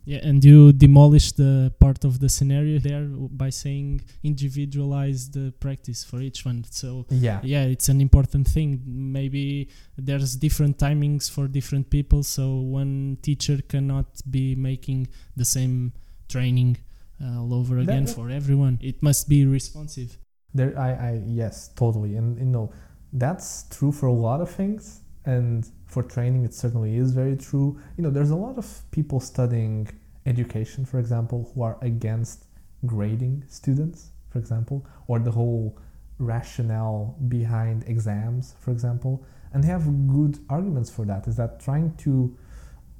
Yeah, 0.06 0.20
and 0.22 0.44
you 0.46 0.72
demolish 0.72 1.32
the 1.32 1.74
part 1.80 2.06
of 2.06 2.20
the 2.20 2.30
scenario 2.30 2.78
there 2.78 3.06
by 3.06 3.50
saying 3.50 4.02
individualize 4.24 5.30
the 5.32 5.52
practice 5.60 6.04
for 6.04 6.22
each 6.22 6.46
one. 6.46 6.64
So 6.70 7.08
yeah, 7.10 7.40
yeah, 7.44 7.64
it's 7.64 7.90
an 7.90 8.02
important 8.02 8.48
thing. 8.48 8.84
Maybe 8.86 9.70
there's 9.98 10.36
different 10.36 10.78
timings 10.78 11.30
for 11.30 11.48
different 11.48 11.90
people, 11.90 12.22
so 12.22 12.58
one 12.58 13.18
teacher 13.24 13.58
cannot 13.68 14.06
be 14.30 14.54
making 14.54 15.08
the 15.36 15.46
same 15.46 15.94
training 16.30 16.78
uh, 17.24 17.42
all 17.42 17.54
over 17.54 17.80
again 17.80 18.06
that, 18.06 18.14
for 18.14 18.30
everyone. 18.30 18.78
It 18.82 19.02
must 19.02 19.28
be 19.28 19.46
responsive. 19.46 20.18
There, 20.54 20.78
I, 20.78 20.92
I, 20.92 21.22
yes, 21.26 21.70
totally, 21.76 22.16
and 22.16 22.38
you 22.38 22.46
know, 22.46 22.72
that's 23.12 23.66
true 23.70 23.92
for 23.92 24.06
a 24.06 24.14
lot 24.14 24.40
of 24.40 24.52
things, 24.52 25.02
and 25.26 25.68
for 25.96 26.04
training, 26.04 26.44
it 26.44 26.54
certainly 26.54 26.98
is 26.98 27.14
very 27.14 27.38
true. 27.38 27.80
You 27.96 28.04
know, 28.04 28.10
there's 28.10 28.32
a 28.32 28.36
lot 28.48 28.58
of 28.58 28.68
people 28.92 29.22
studying 29.22 29.88
education, 30.26 30.84
for 30.84 31.00
example, 31.00 31.50
who 31.50 31.62
are 31.62 31.78
against 31.82 32.40
grading 32.86 33.46
students, 33.48 34.10
for 34.30 34.40
example, 34.40 34.86
or 35.08 35.20
the 35.20 35.32
whole 35.32 35.80
rationale 36.20 37.16
behind 37.30 37.86
exams, 37.88 38.56
for 38.60 38.72
example, 38.72 39.26
and 39.54 39.64
they 39.64 39.70
have 39.70 39.86
good 40.10 40.38
arguments 40.50 40.90
for 40.90 41.06
that. 41.06 41.30
Is 41.30 41.38
that 41.38 41.62
trying 41.62 41.96
to 42.06 42.38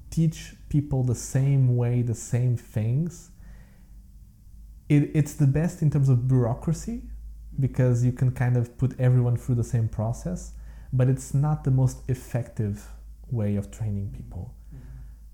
teach 0.10 0.54
people 0.70 1.04
the 1.04 1.20
same 1.36 1.76
way, 1.76 2.02
the 2.02 2.16
same 2.16 2.56
things? 2.56 3.32
It, 4.88 5.12
it's 5.14 5.34
the 5.34 5.48
best 5.48 5.82
in 5.82 5.90
terms 5.92 6.08
of 6.08 6.30
bureaucracy 6.30 7.02
because 7.60 8.06
you 8.06 8.14
can 8.14 8.32
kind 8.32 8.56
of 8.56 8.78
put 8.78 8.98
everyone 8.98 9.36
through 9.36 9.56
the 9.56 9.70
same 9.76 9.90
process, 9.90 10.54
but 10.96 11.10
it's 11.10 11.34
not 11.34 11.64
the 11.64 11.72
most 11.72 12.10
effective 12.10 12.88
way 13.30 13.56
of 13.58 13.70
training 13.70 14.10
people. 14.18 14.54
Mm-hmm. 14.74 14.86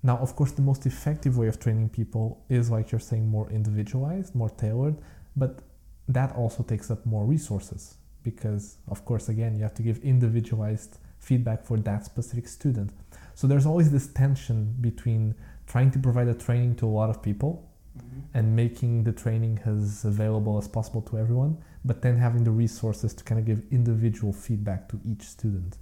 Now, 0.02 0.16
of 0.18 0.34
course, 0.34 0.52
the 0.52 0.62
most 0.62 0.86
effective 0.86 1.38
way 1.38 1.46
of 1.46 1.60
training 1.60 1.90
people 1.90 2.44
is, 2.48 2.70
like 2.70 2.90
you're 2.90 3.06
saying, 3.10 3.28
more 3.28 3.48
individualized, 3.50 4.34
more 4.34 4.50
tailored, 4.50 4.96
but 5.36 5.60
that 6.08 6.34
also 6.34 6.62
takes 6.62 6.90
up 6.90 7.06
more 7.06 7.24
resources 7.24 7.94
because, 8.22 8.78
of 8.88 9.04
course, 9.04 9.28
again, 9.28 9.54
you 9.56 9.62
have 9.62 9.74
to 9.74 9.82
give 9.82 9.98
individualized 9.98 10.98
feedback 11.18 11.64
for 11.64 11.76
that 11.78 12.04
specific 12.04 12.48
student. 12.48 12.90
So 13.34 13.46
there's 13.46 13.66
always 13.66 13.92
this 13.92 14.08
tension 14.08 14.74
between 14.80 15.34
trying 15.66 15.90
to 15.92 15.98
provide 15.98 16.28
a 16.28 16.34
training 16.34 16.76
to 16.76 16.86
a 16.86 16.92
lot 17.00 17.08
of 17.08 17.22
people 17.22 17.70
mm-hmm. 17.96 18.20
and 18.34 18.56
making 18.56 19.04
the 19.04 19.12
training 19.12 19.60
as 19.64 20.04
available 20.04 20.58
as 20.58 20.66
possible 20.66 21.02
to 21.02 21.18
everyone, 21.18 21.58
but 21.84 22.02
then 22.02 22.16
having 22.18 22.44
the 22.44 22.50
resources 22.50 23.14
to 23.14 23.24
kind 23.24 23.38
of 23.38 23.46
give 23.46 23.64
individual 23.70 24.32
feedback 24.32 24.88
to 24.88 25.00
each 25.04 25.22
student. 25.22 25.78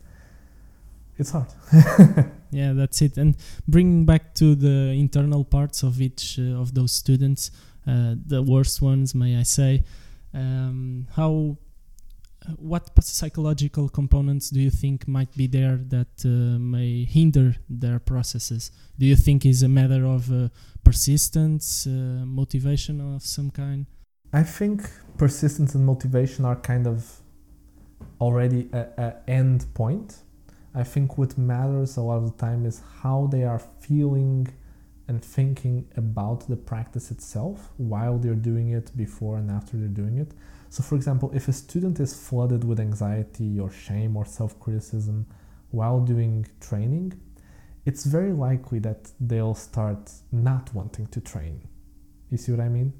It's 1.19 1.33
hard. 1.33 1.49
yeah, 2.51 2.73
that's 2.73 3.03
it. 3.03 3.19
And 3.19 3.37
bringing 3.69 4.07
back 4.07 4.35
to 4.37 4.55
the 4.55 4.93
internal 4.93 5.45
parts 5.45 5.83
of 5.83 6.01
each 6.01 6.39
uh, 6.39 6.59
of 6.59 6.75
those 6.75 6.93
students, 6.93 7.51
uh, 7.87 8.15
the 8.27 8.43
worst 8.43 8.81
ones, 8.81 9.15
may 9.15 9.37
I 9.37 9.43
say, 9.43 9.85
um, 10.33 11.07
how 11.17 11.59
what 12.57 12.91
psychological 13.05 13.89
components 13.89 14.51
do 14.51 14.61
you 14.61 14.71
think 14.71 15.07
might 15.07 15.35
be 15.37 15.47
there 15.47 15.77
that 15.77 16.25
uh, 16.25 16.59
may 16.59 17.05
hinder 17.05 17.57
their 17.69 17.99
processes? 17.99 18.71
Do 18.99 19.07
you 19.07 19.17
think 19.17 19.45
is 19.45 19.63
a 19.63 19.69
matter 19.69 20.07
of 20.07 20.33
uh, 20.33 20.49
persistence, 20.83 21.87
uh, 21.87 22.25
motivation 22.25 23.15
of 23.15 23.23
some 23.23 23.51
kind? 23.51 23.87
I 24.33 24.45
think 24.45 24.88
persistence 25.19 25.75
and 25.75 25.85
motivation 25.85 26.45
are 26.45 26.57
kind 26.57 26.87
of 26.87 27.21
already 28.21 28.69
a, 28.73 28.87
a 28.97 29.31
end 29.31 29.66
point. 29.75 30.19
I 30.73 30.85
think 30.85 31.19
what 31.19 31.37
matters 31.37 31.97
a 31.97 32.03
lot 32.03 32.19
of 32.19 32.27
the 32.27 32.38
time 32.38 32.64
is 32.64 32.81
how 33.03 33.29
they 33.33 33.43
are 33.43 33.59
feeling 33.59 34.47
and 35.09 35.25
thinking 35.25 35.88
about 35.97 36.49
the 36.49 36.55
practice 36.55 37.11
itself 37.11 37.73
while 37.77 38.19
they're 38.19 38.37
doing 38.37 38.71
it, 38.71 38.97
before 38.97 39.37
and 39.37 39.51
after 39.51 39.77
they're 39.77 39.88
doing 39.88 40.19
it. 40.19 40.31
So, 40.69 40.85
for 40.85 40.95
example, 40.95 41.33
if 41.35 41.49
a 41.49 41.53
student 41.53 41.99
is 41.99 42.14
flooded 42.14 42.62
with 42.62 42.79
anxiety 42.79 43.59
or 43.59 43.73
shame 43.73 44.16
or 44.16 44.25
self 44.25 44.61
criticism 44.61 45.27
while 45.73 45.99
doing 45.99 46.47
training, 46.61 47.21
it's 47.85 48.05
very 48.05 48.33
likely 48.33 48.79
that 48.79 49.11
they'll 49.19 49.57
start 49.57 50.12
not 50.31 50.73
wanting 50.73 51.09
to 51.09 51.21
train. 51.21 51.66
You 52.31 52.37
see 52.37 52.53
what 52.53 52.61
I 52.61 52.69
mean? 52.69 52.93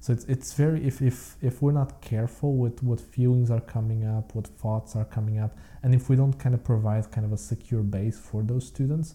So 0.00 0.12
it's 0.12 0.24
it's 0.24 0.52
very 0.54 0.86
if 0.86 1.02
if 1.02 1.36
if 1.42 1.62
we're 1.62 1.72
not 1.72 2.00
careful 2.00 2.56
with 2.56 2.82
what 2.82 3.00
feelings 3.00 3.50
are 3.50 3.60
coming 3.60 4.04
up, 4.06 4.34
what 4.34 4.46
thoughts 4.46 4.94
are 4.94 5.04
coming 5.04 5.38
up, 5.38 5.56
and 5.82 5.94
if 5.94 6.08
we 6.08 6.16
don't 6.16 6.38
kind 6.38 6.54
of 6.54 6.62
provide 6.62 7.10
kind 7.10 7.24
of 7.24 7.32
a 7.32 7.36
secure 7.36 7.82
base 7.82 8.18
for 8.18 8.42
those 8.42 8.66
students, 8.66 9.14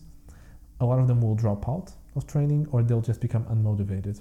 a 0.80 0.86
lot 0.86 1.00
of 1.00 1.08
them 1.08 1.22
will 1.22 1.36
drop 1.36 1.70
out 1.70 1.94
of 2.15 2.28
training 2.28 2.67
or 2.72 2.84
they'll 2.84 3.02
just 3.02 3.22
become 3.22 3.46
unmotivated. 3.46 4.20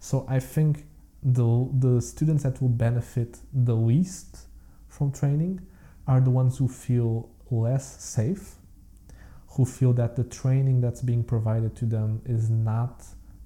So 0.00 0.26
I 0.28 0.40
think 0.40 0.84
the, 1.22 1.70
the 1.78 2.00
students 2.02 2.42
that 2.42 2.60
will 2.60 2.68
benefit 2.68 3.38
the 3.52 3.74
least 3.76 4.38
from 4.88 5.12
training 5.12 5.60
are 6.06 6.20
the 6.20 6.30
ones 6.30 6.58
who 6.58 6.66
feel 6.68 7.30
less 7.50 8.02
safe, 8.02 8.56
who 9.50 9.64
feel 9.64 9.92
that 9.92 10.16
the 10.16 10.24
training 10.24 10.80
that's 10.80 11.00
being 11.02 11.22
provided 11.22 11.76
to 11.76 11.86
them 11.86 12.20
is 12.26 12.50
not 12.50 13.04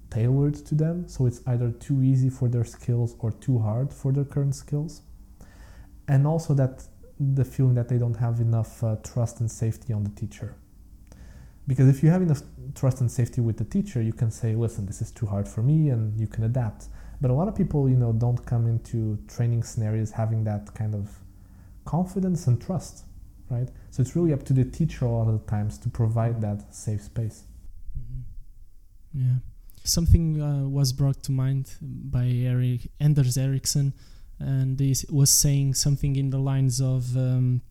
tailored 0.09 0.55
to 0.65 0.75
them. 0.75 1.07
So 1.07 1.25
it's 1.25 1.41
either 1.47 1.71
too 1.71 2.01
easy 2.03 2.29
for 2.29 2.47
their 2.47 2.65
skills 2.65 3.15
or 3.19 3.31
too 3.31 3.59
hard 3.59 3.93
for 3.93 4.11
their 4.11 4.25
current 4.25 4.55
skills. 4.55 5.01
And 6.07 6.25
also 6.25 6.53
that 6.53 6.83
the 7.19 7.43
feeling 7.43 7.75
that 7.75 7.89
they 7.89 7.97
don't 7.97 8.17
have 8.17 8.39
enough 8.39 8.83
uh, 8.83 8.95
trust 9.03 9.39
and 9.39 9.51
safety 9.51 9.93
on 9.93 10.03
the 10.03 10.11
teacher. 10.11 10.55
Because 11.67 11.89
if 11.89 12.01
you 12.01 12.09
have 12.09 12.21
enough 12.21 12.41
trust 12.75 13.01
and 13.01 13.11
safety 13.11 13.41
with 13.41 13.57
the 13.57 13.65
teacher, 13.65 14.01
you 14.01 14.13
can 14.13 14.31
say, 14.31 14.55
listen, 14.55 14.85
this 14.85 15.01
is 15.01 15.11
too 15.11 15.25
hard 15.25 15.47
for 15.47 15.61
me, 15.61 15.89
and 15.89 16.17
you 16.19 16.27
can 16.27 16.45
adapt. 16.45 16.87
But 17.19 17.29
a 17.29 17.33
lot 17.33 17.47
of 17.47 17.55
people, 17.55 17.89
you 17.89 17.97
know, 17.97 18.13
don't 18.13 18.45
come 18.45 18.67
into 18.67 19.17
training 19.27 19.63
scenarios 19.63 20.11
having 20.11 20.45
that 20.45 20.73
kind 20.75 20.95
of 20.95 21.09
confidence 21.83 22.47
and 22.47 22.61
trust, 22.61 23.05
right? 23.49 23.67
So 23.91 24.01
it's 24.01 24.15
really 24.15 24.31
up 24.31 24.43
to 24.43 24.53
the 24.53 24.63
teacher 24.63 25.05
a 25.05 25.11
lot 25.11 25.27
of 25.27 25.41
the 25.41 25.51
times 25.51 25.77
to 25.79 25.89
provide 25.89 26.39
that 26.41 26.73
safe 26.73 27.01
space. 27.01 27.43
Mm-hmm. 27.99 29.21
Yeah. 29.21 29.35
Something 29.87 30.41
uh, 30.41 30.67
was 30.67 30.91
brought 30.93 31.23
to 31.23 31.31
mind 31.31 31.75
by 31.81 32.27
Eric 32.27 32.91
Anders 32.99 33.37
Ericsson, 33.37 33.93
and 34.39 34.79
he 34.79 34.95
was 35.09 35.29
saying 35.29 35.75
something 35.75 36.15
in 36.15 36.29
the 36.29 36.39
lines 36.39 36.81
of 36.81 37.15
um, 37.15 37.61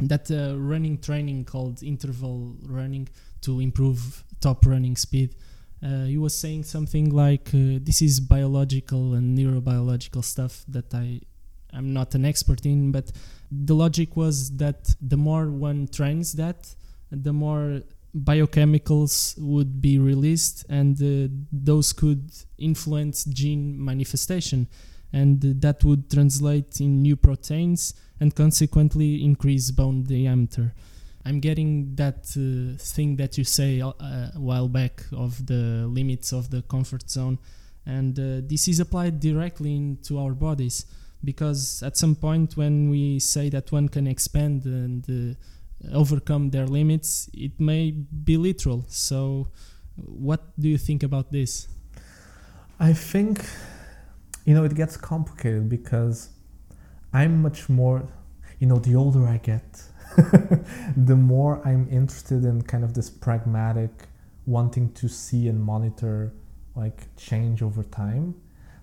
that 0.00 0.30
uh, 0.30 0.58
running 0.58 0.98
training 0.98 1.44
called 1.44 1.82
interval 1.82 2.56
running 2.62 3.08
to 3.42 3.60
improve 3.60 4.24
top 4.40 4.66
running 4.66 4.96
speed. 4.96 5.34
Uh, 5.82 6.04
he 6.04 6.18
was 6.18 6.34
saying 6.34 6.64
something 6.64 7.10
like 7.10 7.48
uh, 7.48 7.78
this 7.80 8.02
is 8.02 8.18
biological 8.18 9.14
and 9.14 9.38
neurobiological 9.38 10.24
stuff 10.24 10.64
that 10.68 10.92
I 10.94 11.20
I'm 11.72 11.92
not 11.92 12.14
an 12.14 12.24
expert 12.24 12.64
in, 12.64 12.90
but 12.90 13.12
the 13.50 13.74
logic 13.74 14.16
was 14.16 14.56
that 14.56 14.94
the 15.00 15.16
more 15.16 15.50
one 15.50 15.88
trains 15.88 16.32
that, 16.34 16.74
the 17.10 17.32
more 17.32 17.82
biochemicals 18.16 19.38
would 19.38 19.80
be 19.80 19.98
released, 19.98 20.64
and 20.68 21.00
uh, 21.02 21.32
those 21.52 21.92
could 21.92 22.30
influence 22.58 23.24
gene 23.24 23.82
manifestation, 23.82 24.68
and 25.12 25.40
that 25.40 25.84
would 25.84 26.10
translate 26.10 26.80
in 26.80 27.02
new 27.02 27.16
proteins 27.16 27.94
and 28.20 28.34
consequently 28.34 29.22
increase 29.22 29.70
bone 29.70 30.02
diameter. 30.02 30.74
I'm 31.24 31.40
getting 31.40 31.94
that 31.96 32.30
uh, 32.36 32.78
thing 32.78 33.16
that 33.16 33.36
you 33.36 33.44
say 33.44 33.80
uh, 33.80 33.92
a 34.00 34.30
while 34.36 34.68
back 34.68 35.04
of 35.12 35.46
the 35.46 35.86
limits 35.88 36.32
of 36.32 36.50
the 36.50 36.62
comfort 36.62 37.10
zone, 37.10 37.38
and 37.84 38.18
uh, 38.18 38.46
this 38.46 38.68
is 38.68 38.80
applied 38.80 39.20
directly 39.20 39.74
into 39.76 40.18
our 40.18 40.32
bodies 40.32 40.86
because 41.24 41.82
at 41.82 41.96
some 41.96 42.14
point 42.14 42.56
when 42.56 42.90
we 42.90 43.18
say 43.18 43.48
that 43.48 43.72
one 43.72 43.88
can 43.88 44.06
expand 44.06 44.64
and 44.64 45.04
uh, 45.08 45.34
overcome 45.92 46.50
their 46.50 46.66
limits, 46.66 47.30
it 47.34 47.58
may 47.58 47.90
be 47.90 48.36
literal. 48.36 48.84
So, 48.88 49.48
what 49.96 50.42
do 50.58 50.68
you 50.68 50.78
think 50.78 51.02
about 51.02 51.32
this? 51.32 51.68
I 52.78 52.92
think, 52.92 53.44
you 54.44 54.54
know, 54.54 54.64
it 54.64 54.74
gets 54.74 54.96
complicated 54.96 55.68
because 55.68 56.30
I'm 57.12 57.40
much 57.40 57.68
more, 57.68 58.06
you 58.58 58.66
know, 58.66 58.76
the 58.76 58.94
older 58.94 59.26
I 59.26 59.38
get, 59.38 59.82
the 60.96 61.16
more 61.16 61.66
I'm 61.66 61.88
interested 61.90 62.44
in 62.44 62.62
kind 62.62 62.84
of 62.84 62.94
this 62.94 63.08
pragmatic, 63.08 63.90
wanting 64.44 64.92
to 64.92 65.08
see 65.08 65.48
and 65.48 65.62
monitor 65.62 66.32
like 66.74 67.14
change 67.16 67.62
over 67.62 67.82
time. 67.82 68.34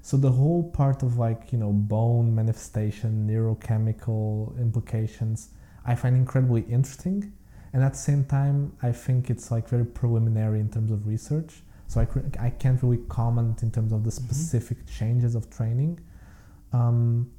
So 0.01 0.17
the 0.17 0.31
whole 0.31 0.63
part 0.71 1.03
of 1.03 1.17
like, 1.17 1.53
you 1.53 1.57
know, 1.57 1.71
bone 1.71 2.35
manifestation, 2.35 3.27
neurochemical 3.27 4.59
implications, 4.59 5.49
I 5.85 5.95
find 5.95 6.15
incredibly 6.15 6.61
interesting. 6.61 7.33
And 7.73 7.83
at 7.83 7.93
the 7.93 7.99
same 7.99 8.23
time, 8.25 8.77
I 8.81 8.91
think 8.91 9.29
it's 9.29 9.51
like 9.51 9.67
very 9.67 9.85
preliminary 9.85 10.59
in 10.59 10.69
terms 10.69 10.91
of 10.91 11.07
research. 11.07 11.63
So 11.87 12.01
I, 12.01 12.07
I 12.39 12.49
can't 12.49 12.81
really 12.81 13.03
comment 13.09 13.63
in 13.63 13.71
terms 13.71 13.91
of 13.91 14.03
the 14.03 14.11
Mm-hmm. 14.11 14.25
specific 14.25 14.85
changes 14.87 15.35
of 15.35 15.49
training. 15.49 15.99
Um, 16.71 17.31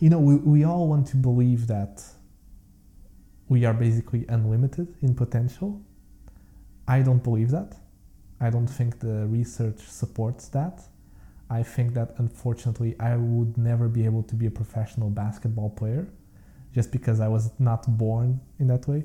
you 0.00 0.08
know, 0.10 0.20
we, 0.20 0.36
we 0.36 0.64
all 0.64 0.88
want 0.88 1.06
to 1.08 1.16
believe 1.16 1.66
that 1.66 2.04
we 3.48 3.64
are 3.64 3.74
basically 3.74 4.24
unlimited 4.28 4.94
in 5.02 5.14
potential. 5.14 5.80
I 6.86 7.02
don't 7.02 7.22
believe 7.22 7.50
that. 7.50 7.76
I 8.40 8.50
don't 8.50 8.68
think 8.68 9.00
the 9.00 9.26
research 9.26 9.80
supports 9.80 10.48
that. 10.48 10.82
I 11.50 11.62
think 11.62 11.94
that 11.94 12.14
unfortunately 12.18 12.94
I 13.00 13.16
would 13.16 13.56
never 13.58 13.88
be 13.88 14.04
able 14.04 14.22
to 14.24 14.34
be 14.34 14.46
a 14.46 14.50
professional 14.50 15.10
basketball 15.10 15.70
player 15.70 16.08
just 16.78 16.92
because 16.92 17.18
I 17.18 17.26
was 17.26 17.50
not 17.58 17.82
born 17.98 18.40
in 18.60 18.68
that 18.68 18.86
way. 18.86 19.02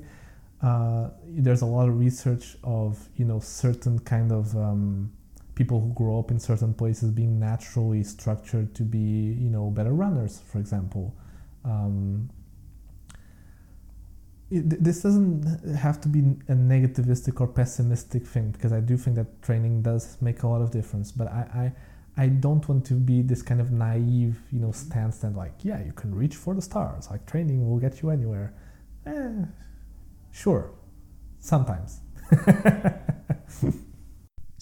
Uh, 0.62 1.08
there's 1.26 1.62
a 1.62 1.66
lot 1.66 1.88
of 1.88 1.98
research 1.98 2.56
of 2.62 3.08
you 3.16 3.24
know 3.24 3.40
certain 3.40 3.98
kind 4.12 4.30
of 4.30 4.56
um, 4.56 5.10
people 5.56 5.80
who 5.80 5.92
grow 5.92 6.20
up 6.20 6.30
in 6.30 6.38
certain 6.38 6.72
places 6.72 7.10
being 7.10 7.40
naturally 7.40 8.04
structured 8.04 8.68
to 8.76 8.84
be 8.84 9.08
you 9.44 9.50
know 9.54 9.64
better 9.78 9.92
runners, 9.92 10.40
for 10.50 10.58
example. 10.60 11.06
Um, 11.64 12.30
it, 14.52 14.84
this 14.84 15.02
doesn't 15.02 15.42
have 15.86 16.00
to 16.02 16.08
be 16.08 16.20
a 16.54 16.56
negativistic 16.74 17.40
or 17.40 17.48
pessimistic 17.48 18.24
thing 18.24 18.52
because 18.52 18.72
I 18.72 18.82
do 18.90 18.96
think 18.96 19.16
that 19.16 19.42
training 19.42 19.82
does 19.82 20.16
make 20.20 20.44
a 20.44 20.48
lot 20.48 20.62
of 20.62 20.70
difference. 20.70 21.10
But 21.10 21.26
I, 21.26 21.40
I, 21.62 21.72
I 22.16 22.28
don't 22.28 22.66
want 22.68 22.84
to 22.86 22.94
be 22.94 23.22
this 23.22 23.42
kind 23.42 23.60
of 23.60 23.72
naive, 23.72 24.40
you 24.52 24.60
know, 24.60 24.70
stance 24.70 25.18
that 25.18 25.34
like, 25.34 25.64
yeah, 25.64 25.82
you 25.84 25.92
can 25.92 26.14
reach 26.14 26.36
for 26.36 26.54
the 26.54 26.62
stars. 26.62 27.10
Like 27.10 27.26
training 27.26 27.68
will 27.68 27.78
get 27.78 28.02
you 28.02 28.10
anywhere. 28.10 28.54
Eh, 29.06 29.44
sure, 30.30 30.70
sometimes. 31.40 32.00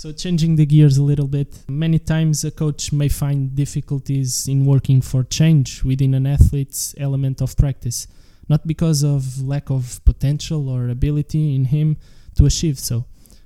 So, 0.03 0.11
changing 0.11 0.57
the 0.57 0.67
gears 0.67 0.99
a 0.99 1.03
little 1.05 1.29
bit, 1.29 1.63
many 1.69 2.01
times 2.01 2.43
a 2.43 2.51
coach 2.51 2.93
may 2.93 3.09
find 3.09 3.55
difficulties 3.55 4.49
in 4.49 4.65
working 4.67 5.01
for 5.01 5.23
change 5.23 5.85
within 5.85 6.13
an 6.15 6.27
athlete's 6.27 6.93
element 6.99 7.41
of 7.41 7.57
practice, 7.57 8.09
not 8.49 8.67
because 8.67 9.05
of 9.05 9.41
lack 9.41 9.71
of 9.71 10.05
potential 10.05 10.69
or 10.69 10.89
ability 10.89 11.55
in 11.55 11.67
him 11.67 11.99
to 12.35 12.47
achieve 12.47 12.81
so, 12.81 13.05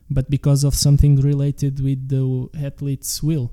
but 0.08 0.30
because 0.30 0.64
of 0.64 0.74
something 0.74 1.16
related 1.16 1.84
with 1.84 2.08
the 2.08 2.48
athlete's 2.58 3.22
will. 3.22 3.52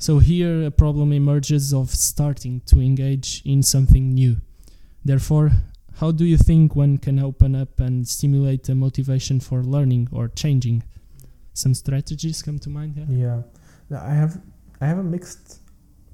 So, 0.00 0.18
here 0.18 0.64
a 0.64 0.70
problem 0.72 1.12
emerges 1.12 1.72
of 1.72 1.90
starting 1.90 2.62
to 2.66 2.80
engage 2.80 3.42
in 3.44 3.62
something 3.62 4.12
new. 4.12 4.38
Therefore, 5.04 5.52
how 6.00 6.10
do 6.10 6.24
you 6.24 6.36
think 6.36 6.74
one 6.74 6.98
can 6.98 7.20
open 7.20 7.54
up 7.54 7.78
and 7.78 8.08
stimulate 8.08 8.68
a 8.68 8.74
motivation 8.74 9.38
for 9.38 9.62
learning 9.62 10.08
or 10.10 10.26
changing? 10.28 10.82
some 11.60 11.74
strategies 11.74 12.42
come 12.42 12.58
to 12.58 12.70
mind 12.70 12.94
here? 12.94 13.06
Yeah, 13.90 14.00
I 14.00 14.14
have 14.14 14.40
I 14.80 14.86
have 14.86 14.98
a 14.98 15.02
mixed 15.02 15.60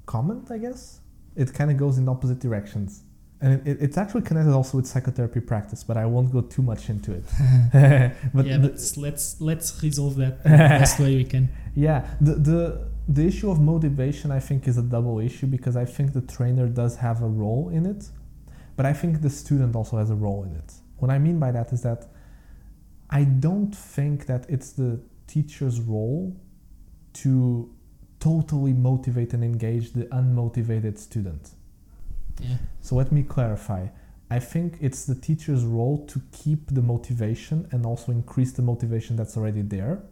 comment. 0.05 0.51
I 0.51 0.57
guess 0.57 0.99
it 1.35 1.53
kind 1.53 1.71
of 1.71 1.77
goes 1.77 1.97
in 1.97 2.09
opposite 2.09 2.39
directions, 2.39 3.03
and 3.41 3.65
it, 3.67 3.77
it's 3.81 3.97
actually 3.97 4.23
connected 4.23 4.53
also 4.53 4.77
with 4.77 4.87
psychotherapy 4.87 5.39
practice. 5.39 5.83
But 5.83 5.97
I 5.97 6.05
won't 6.05 6.31
go 6.31 6.41
too 6.41 6.61
much 6.61 6.89
into 6.89 7.13
it. 7.13 7.23
but 8.33 8.45
yeah, 8.45 8.57
but 8.57 8.73
let's 8.97 9.41
let's 9.41 9.81
resolve 9.81 10.15
that 10.17 10.43
the 10.43 10.49
best 10.49 10.99
way 11.03 11.15
we 11.15 11.23
can. 11.23 11.49
Yeah, 11.75 12.07
the, 12.19 12.33
the 12.35 12.87
the 13.07 13.25
issue 13.25 13.49
of 13.49 13.59
motivation 13.61 14.31
I 14.31 14.39
think 14.39 14.67
is 14.67 14.77
a 14.77 14.81
double 14.81 15.19
issue 15.19 15.47
because 15.47 15.75
I 15.77 15.85
think 15.85 16.13
the 16.13 16.21
trainer 16.21 16.67
does 16.67 16.97
have 16.97 17.21
a 17.21 17.27
role 17.27 17.69
in 17.69 17.85
it, 17.85 18.09
but 18.75 18.85
I 18.85 18.93
think 18.93 19.21
the 19.21 19.29
student 19.29 19.75
also 19.75 19.97
has 19.97 20.09
a 20.09 20.15
role 20.15 20.43
in 20.43 20.55
it. 20.55 20.73
What 20.97 21.11
I 21.11 21.19
mean 21.19 21.39
by 21.39 21.51
that 21.51 21.71
is 21.71 21.81
that 21.83 22.07
I 23.09 23.23
don't 23.23 23.73
think 23.73 24.25
that 24.25 24.45
it's 24.49 24.71
the 24.71 24.99
teacher's 25.27 25.79
role 25.79 26.35
to 27.13 27.73
totally 28.19 28.73
motivate 28.73 29.33
and 29.33 29.43
engage 29.43 29.93
the 29.93 30.05
unmotivated 30.05 30.97
student. 30.97 31.51
Yeah. 32.41 32.57
So 32.81 32.95
let 32.95 33.11
me 33.11 33.23
clarify. 33.23 33.87
I 34.29 34.39
think 34.39 34.77
it's 34.81 35.05
the 35.05 35.15
teacher's 35.15 35.63
role 35.63 36.05
to 36.07 36.21
keep 36.31 36.73
the 36.73 36.81
motivation 36.81 37.67
and 37.71 37.85
also 37.85 38.11
increase 38.11 38.51
the 38.51 38.61
motivation 38.61 39.15
that's 39.15 39.37
already 39.37 39.61
there. 39.61 40.03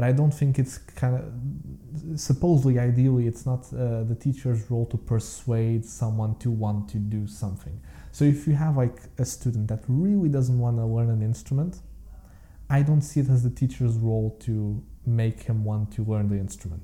But 0.00 0.06
I 0.08 0.12
don't 0.12 0.32
think 0.32 0.58
it's 0.58 0.78
kind 0.78 1.14
of 1.14 2.18
supposedly, 2.18 2.78
ideally, 2.78 3.26
it's 3.26 3.44
not 3.44 3.70
uh, 3.74 4.02
the 4.04 4.14
teacher's 4.18 4.70
role 4.70 4.86
to 4.86 4.96
persuade 4.96 5.84
someone 5.84 6.36
to 6.38 6.50
want 6.50 6.88
to 6.92 6.96
do 6.96 7.26
something. 7.26 7.78
So 8.10 8.24
if 8.24 8.46
you 8.46 8.54
have 8.54 8.78
like 8.78 8.96
a 9.18 9.26
student 9.26 9.68
that 9.68 9.82
really 9.88 10.30
doesn't 10.30 10.58
want 10.58 10.78
to 10.78 10.86
learn 10.86 11.10
an 11.10 11.20
instrument, 11.22 11.82
I 12.70 12.80
don't 12.80 13.02
see 13.02 13.20
it 13.20 13.28
as 13.28 13.42
the 13.42 13.50
teacher's 13.50 13.98
role 13.98 14.38
to 14.46 14.82
make 15.04 15.42
him 15.42 15.64
want 15.64 15.92
to 15.96 16.02
learn 16.04 16.30
the 16.30 16.38
instrument. 16.38 16.82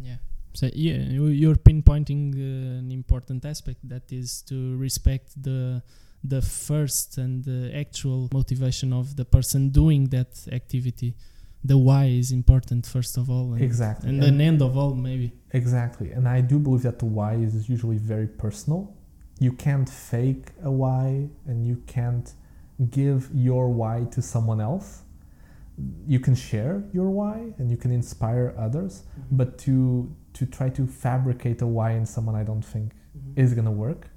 Yeah. 0.00 0.16
So 0.52 0.68
yeah, 0.74 0.96
you- 1.16 1.36
you're 1.42 1.60
pinpointing 1.70 2.22
uh, 2.34 2.78
an 2.82 2.90
important 2.90 3.44
aspect 3.44 3.88
that 3.88 4.10
is 4.10 4.42
to 4.48 4.76
respect 4.78 5.40
the 5.40 5.80
the 6.24 6.42
first 6.42 7.18
and 7.18 7.44
the 7.44 7.70
actual 7.84 8.28
motivation 8.34 8.92
of 8.92 9.14
the 9.14 9.24
person 9.24 9.70
doing 9.70 10.08
that 10.16 10.32
activity. 10.60 11.14
The 11.64 11.76
why 11.76 12.04
is 12.06 12.30
important 12.32 12.86
first 12.86 13.16
of 13.18 13.28
all, 13.28 13.52
and, 13.52 13.62
Exactly. 13.62 14.08
and 14.10 14.22
And- 14.24 14.34
an 14.36 14.40
end 14.40 14.62
of 14.62 14.76
all 14.76 14.94
maybe. 14.94 15.32
Exactly. 15.52 16.10
And 16.12 16.26
I 16.28 16.40
do 16.40 16.58
believe 16.58 16.82
that 16.82 16.98
the 16.98 17.06
why 17.06 17.34
is 17.34 17.68
usually 17.68 17.98
very 17.98 18.26
personal. 18.26 18.94
You 19.38 19.52
can't 19.52 19.88
fake 19.88 20.52
a 20.62 20.70
why 20.70 21.28
and 21.46 21.66
you 21.66 21.76
can't 21.86 22.32
give 22.90 23.30
your 23.34 23.68
why 23.68 24.04
to 24.10 24.22
someone 24.22 24.60
else. 24.60 25.02
You 26.06 26.20
can 26.20 26.34
share 26.34 26.84
your 26.92 27.10
why 27.10 27.54
and 27.58 27.70
you 27.70 27.76
can 27.76 27.90
inspire 27.90 28.54
others, 28.58 29.04
but 29.30 29.58
to 29.64 30.14
to 30.34 30.46
try 30.46 30.68
to 30.70 30.86
fabricate 30.86 31.60
a 31.62 31.66
why 31.66 31.90
in 31.92 32.06
someone 32.06 32.36
I 32.36 32.44
don't 32.44 32.64
think 32.64 32.92
is 33.36 33.52
gonna 33.54 33.72
work. 33.72 34.08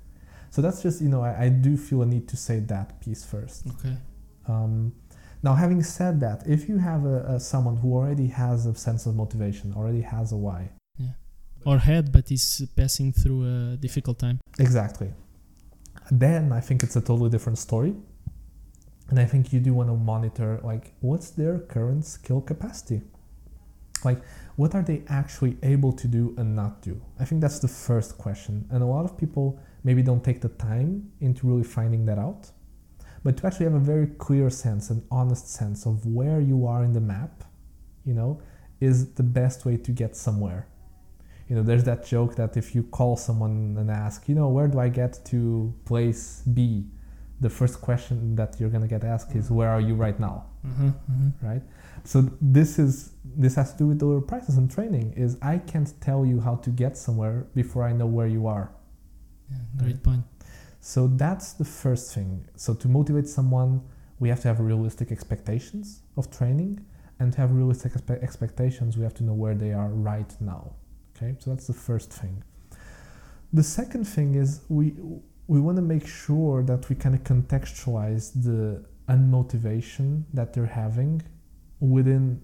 So 0.51 0.61
that's 0.61 0.81
just 0.83 1.01
you 1.01 1.09
know 1.09 1.21
I, 1.23 1.45
I 1.45 1.49
do 1.49 1.75
feel 1.77 2.01
a 2.03 2.05
need 2.05 2.27
to 2.29 2.37
say 2.37 2.59
that 2.59 2.99
piece 3.01 3.23
first. 3.25 3.65
Okay. 3.67 3.95
Um, 4.47 4.93
now, 5.43 5.55
having 5.55 5.83
said 5.83 6.21
that, 6.21 6.47
if 6.47 6.69
you 6.69 6.77
have 6.77 7.05
a, 7.05 7.35
a 7.35 7.39
someone 7.39 7.75
who 7.75 7.93
already 7.93 8.27
has 8.27 8.65
a 8.65 8.73
sense 8.73 9.05
of 9.05 9.15
motivation, 9.15 9.73
already 9.73 10.01
has 10.01 10.31
a 10.31 10.37
why, 10.37 10.69
Or 11.65 11.77
had, 11.77 12.11
but 12.11 12.31
is 12.31 12.65
passing 12.75 13.11
through 13.11 13.41
a 13.45 13.77
difficult 13.77 14.19
time. 14.19 14.39
Exactly. 14.59 15.13
Then 16.11 16.51
I 16.51 16.59
think 16.59 16.83
it's 16.83 16.95
a 16.95 17.01
totally 17.01 17.29
different 17.29 17.57
story. 17.57 17.93
And 19.09 19.19
I 19.19 19.25
think 19.25 19.53
you 19.53 19.59
do 19.59 19.73
want 19.73 19.89
to 19.89 19.95
monitor 19.95 20.59
like 20.63 20.93
what's 21.01 21.29
their 21.29 21.59
current 21.59 22.05
skill 22.05 22.41
capacity? 22.41 23.01
Like 24.03 24.21
what 24.55 24.75
are 24.75 24.81
they 24.81 25.03
actually 25.07 25.57
able 25.63 25.93
to 25.93 26.07
do 26.07 26.33
and 26.37 26.55
not 26.55 26.81
do? 26.81 27.01
I 27.19 27.25
think 27.25 27.41
that's 27.41 27.59
the 27.59 27.67
first 27.67 28.17
question. 28.17 28.67
And 28.71 28.81
a 28.83 28.85
lot 28.85 29.05
of 29.05 29.17
people 29.17 29.59
maybe 29.83 30.01
don't 30.01 30.23
take 30.23 30.41
the 30.41 30.49
time 30.49 31.11
into 31.21 31.47
really 31.47 31.63
finding 31.63 32.05
that 32.05 32.17
out. 32.17 32.51
But 33.23 33.37
to 33.37 33.47
actually 33.47 33.65
have 33.65 33.75
a 33.75 33.79
very 33.79 34.07
clear 34.07 34.49
sense, 34.49 34.89
an 34.89 35.03
honest 35.09 35.47
sense 35.49 35.85
of 35.85 36.05
where 36.05 36.41
you 36.41 36.67
are 36.67 36.83
in 36.83 36.93
the 36.93 37.01
map, 37.01 37.43
you 38.05 38.13
know, 38.13 38.41
is 38.81 39.13
the 39.13 39.23
best 39.23 39.65
way 39.65 39.77
to 39.77 39.91
get 39.91 40.15
somewhere. 40.15 40.67
You 41.47 41.57
know 41.57 41.63
there's 41.63 41.83
that 41.83 42.05
joke 42.05 42.35
that 42.35 42.57
if 42.57 42.73
you 42.73 42.83
call 42.83 43.15
someone 43.17 43.75
and 43.77 43.91
ask 43.91 44.29
you 44.29 44.33
know 44.33 44.47
where 44.47 44.67
do 44.67 44.79
i 44.79 44.87
get 44.87 45.23
to 45.25 45.73
place 45.85 46.41
b? 46.53 46.85
the 47.43 47.49
first 47.49 47.81
question 47.81 48.35
that 48.35 48.55
you're 48.59 48.69
going 48.69 48.81
to 48.81 48.87
get 48.87 49.03
asked 49.03 49.35
is 49.35 49.51
where 49.51 49.69
are 49.69 49.81
you 49.81 49.93
right 49.93 50.19
now? 50.19 50.45
Uh-huh, 50.65 50.85
uh-huh. 50.85 51.47
right? 51.49 51.61
So 52.05 52.29
this 52.41 52.79
is 52.79 53.11
this 53.23 53.55
has 53.55 53.73
to 53.73 53.77
do 53.77 53.87
with 53.87 53.99
the 53.99 54.21
practice 54.21 54.57
and 54.57 54.69
training 54.69 55.13
is 55.15 55.37
i 55.41 55.57
can't 55.57 55.91
tell 56.01 56.25
you 56.25 56.39
how 56.39 56.55
to 56.57 56.69
get 56.69 56.97
somewhere 56.97 57.47
before 57.55 57.83
i 57.83 57.91
know 57.91 58.05
where 58.05 58.27
you 58.27 58.47
are. 58.47 58.71
Yeah, 59.51 59.57
great 59.77 60.03
point. 60.03 60.23
So 60.85 61.07
that's 61.07 61.53
the 61.53 61.63
first 61.63 62.13
thing. 62.13 62.45
So 62.57 62.73
to 62.73 62.89
motivate 62.89 63.29
someone, 63.29 63.81
we 64.19 64.27
have 64.27 64.41
to 64.41 64.49
have 64.49 64.59
realistic 64.59 65.13
expectations 65.13 66.01
of 66.17 66.29
training, 66.29 66.85
and 67.19 67.31
to 67.31 67.37
have 67.39 67.53
realistic 67.53 67.93
expe- 67.93 68.21
expectations, 68.21 68.97
we 68.97 69.03
have 69.05 69.13
to 69.13 69.23
know 69.23 69.33
where 69.33 69.55
they 69.55 69.71
are 69.71 69.87
right 69.87 70.35
now. 70.41 70.73
Okay, 71.15 71.37
so 71.39 71.51
that's 71.51 71.67
the 71.67 71.73
first 71.73 72.11
thing. 72.11 72.43
The 73.53 73.63
second 73.63 74.03
thing 74.03 74.35
is 74.35 74.59
we 74.67 74.93
we 75.47 75.61
want 75.61 75.77
to 75.77 75.81
make 75.81 76.05
sure 76.05 76.61
that 76.63 76.89
we 76.89 76.97
kind 76.97 77.15
of 77.15 77.23
contextualize 77.23 78.33
the 78.43 78.83
unmotivation 79.07 80.25
that 80.33 80.53
they're 80.53 80.75
having 80.83 81.21
within 81.79 82.41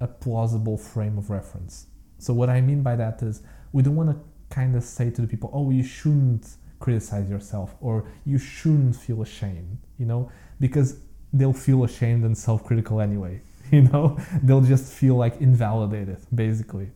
a 0.00 0.06
plausible 0.06 0.78
frame 0.78 1.18
of 1.18 1.28
reference. 1.28 1.88
So 2.16 2.32
what 2.32 2.48
I 2.48 2.62
mean 2.62 2.82
by 2.82 2.96
that 2.96 3.22
is 3.22 3.42
we 3.72 3.82
don't 3.82 3.96
want 3.96 4.12
to 4.12 4.18
kind 4.48 4.74
of 4.76 4.82
say 4.82 5.10
to 5.10 5.20
the 5.20 5.28
people, 5.28 5.50
"Oh, 5.52 5.68
you 5.68 5.82
shouldn't 5.82 6.56
criticize 6.78 7.28
yourself," 7.30 7.74
or 7.80 8.04
"You 8.24 8.38
shouldn't 8.38 8.96
feel 8.96 9.22
ashamed," 9.22 9.78
you 9.98 10.06
know, 10.06 10.30
because 10.60 10.98
they'll 11.32 11.52
feel 11.52 11.84
ashamed 11.84 12.24
and 12.24 12.36
self-critical 12.36 13.00
anyway. 13.00 13.40
You 13.72 13.82
know, 13.82 14.16
they'll 14.44 14.60
just 14.60 14.92
feel 14.92 15.16
like 15.16 15.40
invalidated, 15.40 16.18
basically. 16.32 16.92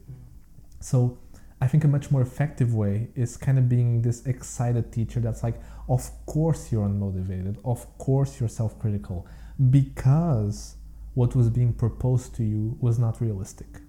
So 0.79 1.19
I 1.61 1.67
think 1.67 1.83
a 1.83 1.89
much 1.89 2.11
more 2.11 2.23
effective 2.23 2.75
way 2.75 3.09
is 3.15 3.37
kind 3.37 3.59
of 3.59 3.69
being 3.69 4.03
this 4.03 4.25
excited 4.25 4.93
teacher 4.93 5.21
that's 5.21 5.43
like, 5.43 5.61
of 5.89 6.09
course 6.27 6.71
you're 6.71 6.87
unmotivated, 6.89 7.57
of 7.65 7.87
course 7.99 8.41
you're 8.41 8.49
self 8.49 8.79
critical, 8.79 9.27
because 9.71 10.77
what 11.15 11.35
was 11.35 11.51
being 11.51 11.73
proposed 11.73 12.35
to 12.37 12.45
you 12.45 12.79
was 12.81 12.99
not 12.99 13.21
realistic. 13.21 13.81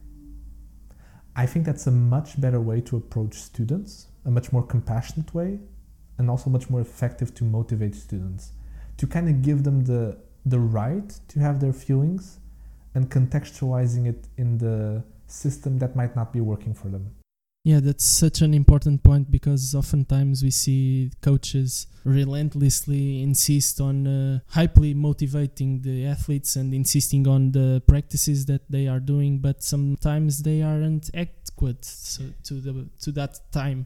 I 1.35 1.45
think 1.45 1.65
that's 1.65 1.87
a 1.87 1.91
much 1.91 2.41
better 2.41 2.59
way 2.59 2.81
to 2.81 2.97
approach 2.97 3.35
students, 3.35 4.07
a 4.25 4.31
much 4.31 4.51
more 4.51 4.63
compassionate 4.63 5.33
way, 5.33 5.59
and 6.17 6.29
also 6.29 6.49
much 6.49 6.69
more 6.69 6.81
effective 6.81 7.33
to 7.35 7.43
motivate 7.43 7.95
students, 7.95 8.51
to 8.97 9.07
kind 9.07 9.27
of 9.29 9.41
give 9.41 9.63
them 9.63 9.85
the, 9.85 10.17
the 10.45 10.59
right 10.59 11.19
to 11.27 11.39
have 11.39 11.59
their 11.59 11.73
feelings 11.73 12.39
and 12.93 13.09
contextualizing 13.09 14.07
it 14.07 14.27
in 14.37 14.57
the 14.57 15.03
system 15.27 15.79
that 15.79 15.95
might 15.95 16.15
not 16.15 16.33
be 16.33 16.41
working 16.41 16.73
for 16.73 16.89
them. 16.89 17.15
Yeah, 17.63 17.79
that's 17.79 18.03
such 18.03 18.41
an 18.41 18.55
important 18.55 19.03
point 19.03 19.29
because 19.29 19.75
oftentimes 19.75 20.41
we 20.41 20.49
see 20.49 21.11
coaches 21.21 21.85
relentlessly 22.03 23.21
insist 23.21 23.79
on 23.79 24.07
uh, 24.07 24.39
motivating 24.95 25.81
the 25.83 26.07
athletes 26.07 26.55
and 26.55 26.73
insisting 26.73 27.27
on 27.27 27.51
the 27.51 27.83
practices 27.85 28.47
that 28.47 28.71
they 28.71 28.87
are 28.87 28.99
doing, 28.99 29.37
but 29.37 29.61
sometimes 29.61 30.41
they 30.41 30.63
aren't 30.63 31.11
adequate 31.13 31.85
so, 31.85 32.23
to 32.45 32.55
the 32.55 32.89
to 32.99 33.11
that 33.11 33.39
time 33.51 33.85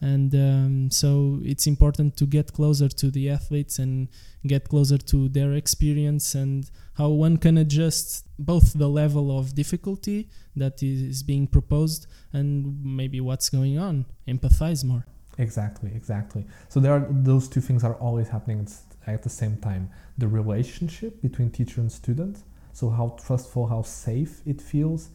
and 0.00 0.34
um, 0.34 0.90
so 0.90 1.40
it's 1.42 1.66
important 1.66 2.16
to 2.16 2.26
get 2.26 2.52
closer 2.52 2.88
to 2.88 3.10
the 3.10 3.28
athletes 3.30 3.78
and 3.78 4.08
get 4.46 4.68
closer 4.68 4.98
to 4.98 5.28
their 5.28 5.52
experience 5.52 6.34
and 6.34 6.70
how 6.94 7.08
one 7.08 7.36
can 7.36 7.58
adjust 7.58 8.26
both 8.38 8.74
the 8.74 8.88
level 8.88 9.36
of 9.36 9.54
difficulty 9.54 10.28
that 10.54 10.82
is 10.82 11.22
being 11.22 11.46
proposed 11.46 12.06
and 12.32 12.84
maybe 12.84 13.20
what's 13.20 13.48
going 13.48 13.78
on. 13.78 14.04
Empathize 14.28 14.84
more. 14.84 15.04
Exactly 15.38 15.92
exactly. 15.94 16.44
So 16.68 16.80
there 16.80 16.92
are 16.92 17.06
those 17.10 17.48
two 17.48 17.60
things 17.60 17.84
are 17.84 17.94
always 17.94 18.28
happening 18.28 18.68
at 19.06 19.22
the 19.22 19.30
same 19.30 19.56
time. 19.56 19.90
The 20.16 20.28
relationship 20.28 21.22
between 21.22 21.50
teacher 21.50 21.80
and 21.80 21.90
student. 21.90 22.42
So 22.72 22.90
how 22.90 23.16
trustful 23.24 23.66
how 23.66 23.82
safe 23.82 24.42
it 24.46 24.60
feels 24.60 25.10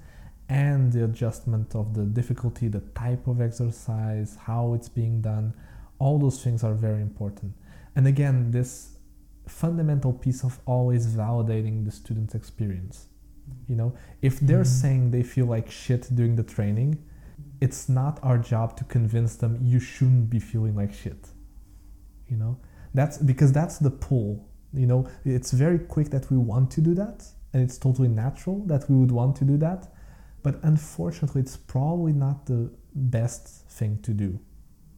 and 0.50 0.92
the 0.92 1.04
adjustment 1.04 1.76
of 1.76 1.94
the 1.94 2.04
difficulty, 2.04 2.68
the 2.68 2.82
type 2.96 3.28
of 3.28 3.42
exercise, 3.42 4.38
how 4.46 4.74
it's 4.74 4.90
being 4.90 5.22
done, 5.22 5.54
all 6.00 6.20
those 6.20 6.44
things 6.44 6.64
are 6.64 6.74
very 6.74 7.02
important. 7.02 7.54
And 7.96 8.08
again, 8.08 8.52
this 8.52 8.98
fundamental 9.48 10.14
piece 10.14 10.44
of 10.44 10.60
always 10.66 11.08
validating 11.08 11.86
the 11.86 11.92
student's 11.92 12.36
experience. 12.36 13.08
You 13.68 13.76
know, 13.76 13.94
if 14.22 14.40
they're 14.40 14.60
mm-hmm. 14.60 14.82
saying 14.82 15.12
they 15.12 15.24
feel 15.24 15.46
like 15.46 15.70
shit 15.70 16.08
during 16.14 16.36
the 16.36 16.44
training, 16.44 17.04
it's 17.62 17.88
not 17.88 18.20
our 18.24 18.38
job 18.38 18.76
to 18.78 18.84
convince 18.84 19.36
them 19.36 19.58
you 19.62 19.80
shouldn't 19.80 20.30
be 20.30 20.40
feeling 20.40 20.76
like 20.76 20.94
shit. 20.94 21.30
You 22.28 22.38
know, 22.38 22.58
that's 22.94 23.18
because 23.18 23.52
that's 23.52 23.78
the 23.78 23.92
pull. 23.92 24.48
You 24.74 24.88
know, 24.88 25.08
it's 25.24 25.52
very 25.52 25.80
quick 25.80 26.10
that 26.10 26.32
we 26.32 26.38
want 26.38 26.72
to 26.72 26.82
do 26.82 26.94
that, 26.96 27.24
and 27.54 27.62
it's 27.62 27.78
totally 27.78 28.08
natural 28.08 28.66
that 28.66 28.90
we 28.90 28.96
would 28.96 29.12
want 29.12 29.36
to 29.38 29.46
do 29.46 29.58
that 29.58 29.93
but 30.44 30.60
unfortunately 30.64 31.42
it's 31.42 31.58
probably 31.58 32.14
not 32.14 32.46
the 32.46 32.70
best 32.94 33.68
thing 33.70 33.98
to 34.04 34.12
do 34.12 34.40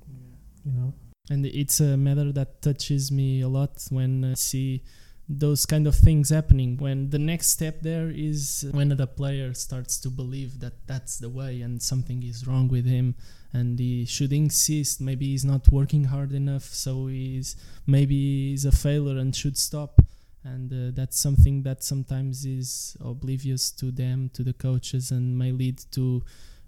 yeah. 0.10 0.36
you 0.66 0.72
know 0.74 0.94
and 1.30 1.46
it's 1.46 1.80
a 1.80 1.96
matter 1.98 2.32
that 2.32 2.62
touches 2.62 3.12
me 3.12 3.42
a 3.42 3.48
lot 3.48 3.72
when 3.90 4.24
i 4.26 4.34
see 4.34 4.84
those 5.28 5.66
kind 5.66 5.88
of 5.88 5.96
things 5.96 6.30
happening 6.30 6.78
when 6.78 7.10
the 7.10 7.18
next 7.18 7.50
step 7.50 7.82
there 7.82 8.12
is 8.14 8.68
when 8.72 8.90
the 8.90 9.08
player 9.08 9.54
starts 9.56 10.00
to 10.00 10.10
believe 10.10 10.60
that 10.60 10.74
that's 10.86 11.18
the 11.18 11.30
way 11.30 11.62
and 11.62 11.82
something 11.82 12.22
is 12.22 12.46
wrong 12.46 12.68
with 12.68 12.86
him 12.86 13.16
and 13.52 13.80
he 13.80 14.06
should 14.06 14.32
insist 14.32 15.02
maybe 15.02 15.26
he's 15.26 15.44
not 15.44 15.72
working 15.72 16.06
hard 16.06 16.32
enough 16.32 16.64
so 16.64 17.08
he's 17.08 17.56
maybe 17.88 18.50
he's 18.52 18.66
a 18.66 18.72
failure 18.72 19.18
and 19.18 19.36
should 19.36 19.58
stop 19.58 20.00
and 20.46 20.72
uh, 20.72 20.92
that's 20.94 21.20
something 21.20 21.64
that 21.64 21.84
sometimes 21.84 22.46
is 22.46 22.96
oblivious 23.02 23.72
to 23.72 23.92
them 23.92 24.30
to 24.34 24.44
the 24.44 24.54
coaches 24.54 25.12
and 25.12 25.38
may 25.38 25.52
lead 25.52 25.80
to 25.92 26.24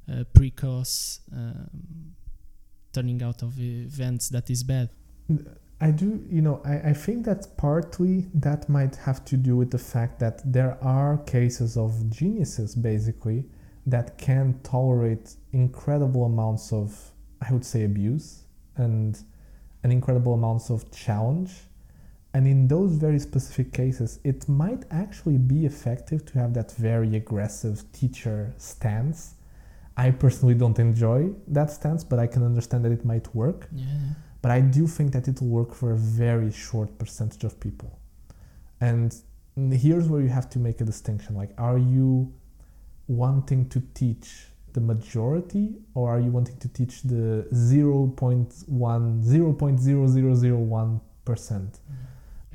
uh, 0.09 0.23
precoce 0.33 1.19
um, 1.31 2.15
turning 2.91 3.21
out 3.21 3.43
of 3.43 3.59
events 3.59 4.29
that 4.29 4.49
is 4.49 4.63
bad. 4.63 4.89
I 5.79 5.91
do 5.91 6.25
you 6.29 6.41
know 6.41 6.61
I, 6.65 6.89
I 6.89 6.93
think 6.93 7.25
that 7.25 7.55
partly 7.57 8.25
that 8.33 8.67
might 8.67 8.95
have 8.95 9.23
to 9.25 9.37
do 9.37 9.55
with 9.55 9.69
the 9.69 9.77
fact 9.77 10.19
that 10.19 10.41
there 10.51 10.77
are 10.83 11.19
cases 11.19 11.77
of 11.77 12.09
geniuses 12.09 12.73
basically 12.73 13.45
that 13.85 14.17
can 14.17 14.59
tolerate 14.63 15.35
incredible 15.53 16.25
amounts 16.25 16.73
of 16.73 17.11
i 17.47 17.53
would 17.53 17.63
say 17.63 17.83
abuse 17.83 18.45
and 18.75 19.19
an 19.83 19.91
incredible 19.91 20.33
amounts 20.33 20.71
of 20.71 20.89
challenge 20.91 21.66
and 22.37 22.45
in 22.45 22.67
those 22.67 22.91
very 22.91 23.17
specific 23.17 23.73
cases, 23.73 24.19
it 24.23 24.47
might 24.47 24.83
actually 24.91 25.39
be 25.39 25.65
effective 25.65 26.23
to 26.27 26.37
have 26.37 26.53
that 26.53 26.71
very 26.73 27.15
aggressive 27.15 27.91
teacher 27.93 28.53
stance. 28.57 29.33
I 30.05 30.11
personally 30.11 30.53
don't 30.53 30.77
enjoy 30.77 31.31
that 31.47 31.71
stance, 31.71 32.03
but 32.03 32.19
I 32.19 32.27
can 32.27 32.43
understand 32.43 32.85
that 32.85 32.91
it 32.91 33.03
might 33.03 33.33
work. 33.33 33.67
Yeah. 33.71 33.85
But 34.43 34.51
I 34.51 34.61
do 34.61 34.85
think 34.85 35.13
that 35.13 35.27
it 35.27 35.41
will 35.41 35.47
work 35.61 35.73
for 35.73 35.93
a 35.93 35.97
very 35.97 36.51
short 36.51 36.95
percentage 36.99 37.43
of 37.43 37.59
people. 37.59 37.97
And 38.81 39.15
here's 39.71 40.07
where 40.07 40.21
you 40.21 40.29
have 40.29 40.47
to 40.51 40.59
make 40.59 40.79
a 40.79 40.85
distinction 40.85 41.33
like, 41.35 41.53
are 41.57 41.79
you 41.79 42.31
wanting 43.07 43.67
to 43.69 43.81
teach 43.95 44.29
the 44.73 44.81
majority 44.81 45.77
or 45.95 46.11
are 46.13 46.19
you 46.19 46.29
wanting 46.29 46.57
to 46.57 46.67
teach 46.69 47.01
the 47.01 47.47
0.1 47.51 48.53
0.0001 49.23 51.01
percent 51.25 51.71
mm-hmm 51.73 52.06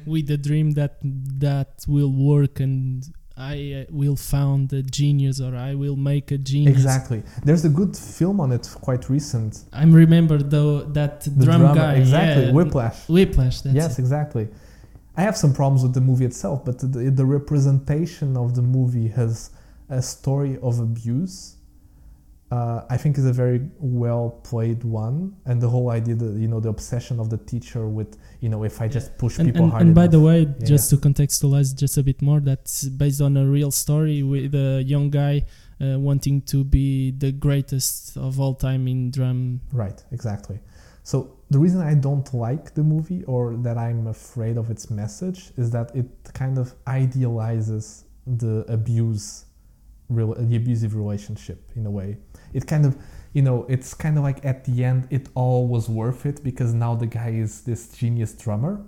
with 0.06 0.26
the 0.26 0.36
dream 0.36 0.72
that 0.72 0.98
that 1.02 1.84
will 1.88 2.12
work 2.12 2.60
and 2.60 3.04
I 3.36 3.86
uh, 3.88 3.90
will 3.90 4.16
found 4.16 4.72
a 4.72 4.82
genius 4.82 5.40
or 5.40 5.56
I 5.56 5.74
will 5.74 5.96
make 5.96 6.30
a 6.30 6.38
genius. 6.38 6.76
Exactly. 6.76 7.22
There's 7.44 7.64
a 7.64 7.68
good 7.68 7.96
film 7.96 8.40
on 8.40 8.52
it, 8.52 8.68
quite 8.80 9.08
recent. 9.08 9.64
I 9.72 9.84
remember 9.84 10.38
though 10.38 10.82
that 10.82 11.22
the 11.22 11.44
drum 11.46 11.60
drama, 11.60 11.74
guy. 11.74 11.94
Exactly, 11.94 12.46
yeah, 12.46 12.52
Whiplash. 12.52 13.08
Whiplash. 13.08 13.64
yes, 13.64 13.98
it. 13.98 14.02
exactly. 14.02 14.48
I 15.16 15.22
have 15.22 15.36
some 15.36 15.52
problems 15.52 15.82
with 15.82 15.94
the 15.94 16.00
movie 16.00 16.24
itself, 16.24 16.64
but 16.64 16.78
the, 16.78 17.10
the 17.10 17.24
representation 17.24 18.36
of 18.36 18.54
the 18.54 18.62
movie 18.62 19.08
has 19.08 19.50
a 19.88 20.00
story 20.00 20.58
of 20.62 20.78
abuse 20.78 21.56
uh, 22.52 22.84
I 22.90 22.98
think 22.98 23.16
is 23.16 23.24
a 23.24 23.32
very 23.32 23.62
well 23.78 24.40
played 24.44 24.84
one, 24.84 25.34
and 25.46 25.58
the 25.58 25.70
whole 25.70 25.88
idea 25.88 26.14
that 26.16 26.32
you 26.38 26.48
know 26.48 26.60
the 26.60 26.68
obsession 26.68 27.18
of 27.18 27.30
the 27.30 27.38
teacher 27.38 27.88
with 27.88 28.18
you 28.40 28.50
know 28.50 28.62
if 28.62 28.82
I 28.82 28.88
just 28.88 29.16
push 29.16 29.38
and, 29.38 29.48
people 29.48 29.62
and, 29.62 29.70
hard. 29.72 29.80
And 29.80 29.90
enough, 29.92 30.02
by 30.02 30.06
the 30.06 30.20
way, 30.20 30.40
yeah, 30.42 30.66
just 30.66 30.90
to 30.90 30.96
contextualize 30.98 31.74
just 31.74 31.96
a 31.96 32.02
bit 32.02 32.20
more, 32.20 32.40
that's 32.40 32.84
based 32.84 33.22
on 33.22 33.38
a 33.38 33.46
real 33.46 33.70
story 33.70 34.22
with 34.22 34.54
a 34.54 34.82
young 34.84 35.08
guy 35.08 35.46
uh, 35.80 35.98
wanting 35.98 36.42
to 36.42 36.62
be 36.62 37.12
the 37.12 37.32
greatest 37.32 38.18
of 38.18 38.38
all 38.38 38.54
time 38.54 38.86
in 38.86 39.10
drum. 39.10 39.62
Right, 39.72 40.04
exactly. 40.12 40.60
So 41.04 41.38
the 41.50 41.58
reason 41.58 41.80
I 41.80 41.94
don't 41.94 42.32
like 42.34 42.74
the 42.74 42.82
movie 42.82 43.24
or 43.24 43.56
that 43.62 43.78
I'm 43.78 44.08
afraid 44.08 44.58
of 44.58 44.70
its 44.70 44.90
message 44.90 45.52
is 45.56 45.70
that 45.70 45.90
it 45.96 46.06
kind 46.34 46.58
of 46.58 46.74
idealizes 46.86 48.04
the 48.26 48.66
abuse, 48.68 49.46
real, 50.10 50.34
the 50.34 50.56
abusive 50.56 50.94
relationship 50.94 51.72
in 51.76 51.86
a 51.86 51.90
way 51.90 52.18
it 52.52 52.66
kind 52.66 52.84
of 52.86 52.96
you 53.32 53.42
know 53.42 53.64
it's 53.68 53.94
kind 53.94 54.16
of 54.18 54.22
like 54.22 54.44
at 54.44 54.64
the 54.64 54.84
end 54.84 55.06
it 55.10 55.28
all 55.34 55.66
was 55.66 55.88
worth 55.88 56.26
it 56.26 56.42
because 56.42 56.74
now 56.74 56.94
the 56.94 57.06
guy 57.06 57.30
is 57.30 57.62
this 57.62 57.88
genius 57.88 58.32
drummer 58.32 58.84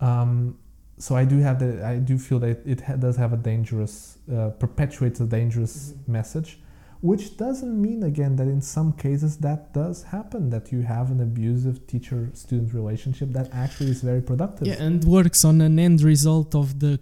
um, 0.00 0.56
so 0.98 1.16
i 1.16 1.24
do 1.24 1.38
have 1.38 1.58
the 1.58 1.84
i 1.84 1.96
do 1.96 2.18
feel 2.18 2.38
that 2.38 2.60
it 2.66 2.80
ha- 2.82 2.96
does 2.96 3.16
have 3.16 3.32
a 3.32 3.36
dangerous 3.36 4.18
uh, 4.32 4.50
perpetuates 4.50 5.20
a 5.20 5.26
dangerous 5.26 5.92
mm-hmm. 5.92 6.12
message 6.12 6.58
which 7.00 7.36
doesn't 7.36 7.76
mean 7.86 8.02
again 8.02 8.36
that 8.36 8.48
in 8.48 8.62
some 8.62 8.90
cases 8.92 9.36
that 9.38 9.74
does 9.74 10.04
happen 10.04 10.48
that 10.48 10.72
you 10.72 10.80
have 10.80 11.10
an 11.10 11.20
abusive 11.20 11.86
teacher 11.86 12.30
student 12.32 12.72
relationship 12.72 13.28
that 13.30 13.48
actually 13.52 13.90
is 13.90 14.00
very 14.00 14.22
productive 14.22 14.66
Yeah, 14.66 14.82
and 14.82 15.04
works 15.04 15.44
on 15.44 15.60
an 15.60 15.78
end 15.78 16.00
result 16.02 16.54
of 16.54 16.80
the 16.80 16.98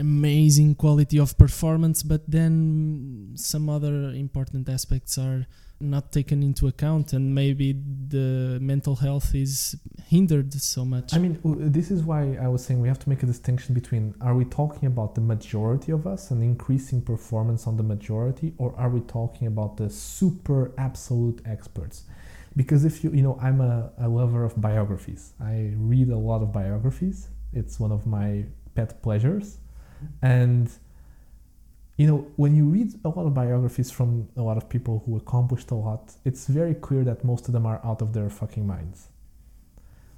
amazing 0.00 0.74
quality 0.74 1.18
of 1.18 1.36
performance, 1.38 2.02
but 2.02 2.22
then 2.28 3.32
some 3.36 3.68
other 3.68 4.10
important 4.10 4.68
aspects 4.68 5.18
are 5.18 5.46
not 5.80 6.12
taken 6.12 6.42
into 6.42 6.66
account, 6.66 7.12
and 7.12 7.34
maybe 7.34 7.72
the 8.08 8.58
mental 8.60 8.96
health 8.96 9.34
is 9.34 9.76
hindered 10.06 10.52
so 10.52 10.84
much. 10.84 11.14
I 11.14 11.18
mean, 11.18 11.38
this 11.72 11.90
is 11.90 12.02
why 12.02 12.36
I 12.40 12.48
was 12.48 12.62
saying 12.64 12.80
we 12.80 12.88
have 12.88 12.98
to 12.98 13.08
make 13.08 13.22
a 13.22 13.26
distinction 13.26 13.74
between 13.74 14.14
are 14.20 14.34
we 14.34 14.44
talking 14.44 14.86
about 14.86 15.14
the 15.14 15.22
majority 15.22 15.90
of 15.92 16.06
us 16.06 16.30
and 16.30 16.42
increasing 16.42 17.00
performance 17.00 17.66
on 17.66 17.76
the 17.76 17.82
majority, 17.82 18.52
or 18.58 18.74
are 18.76 18.90
we 18.90 19.00
talking 19.00 19.46
about 19.46 19.76
the 19.78 19.88
super 19.88 20.72
absolute 20.76 21.40
experts? 21.46 22.04
Because 22.56 22.84
if 22.84 23.02
you, 23.02 23.10
you 23.12 23.22
know, 23.22 23.38
I'm 23.40 23.60
a, 23.60 23.90
a 23.98 24.08
lover 24.08 24.44
of 24.44 24.60
biographies. 24.60 25.32
I 25.40 25.72
read 25.76 26.10
a 26.10 26.18
lot 26.18 26.42
of 26.42 26.52
biographies. 26.52 27.28
It's 27.54 27.80
one 27.80 27.92
of 27.92 28.06
my 28.06 28.44
pet 28.74 29.02
pleasures. 29.02 29.59
And, 30.22 30.70
you 31.96 32.06
know, 32.06 32.26
when 32.36 32.54
you 32.54 32.66
read 32.66 32.94
a 33.04 33.08
lot 33.08 33.26
of 33.26 33.34
biographies 33.34 33.90
from 33.90 34.28
a 34.36 34.42
lot 34.42 34.56
of 34.56 34.68
people 34.68 35.02
who 35.04 35.16
accomplished 35.16 35.70
a 35.70 35.74
lot, 35.74 36.14
it's 36.24 36.46
very 36.46 36.74
clear 36.74 37.04
that 37.04 37.24
most 37.24 37.46
of 37.48 37.52
them 37.52 37.66
are 37.66 37.80
out 37.84 38.02
of 38.02 38.12
their 38.12 38.30
fucking 38.30 38.66
minds. 38.66 39.08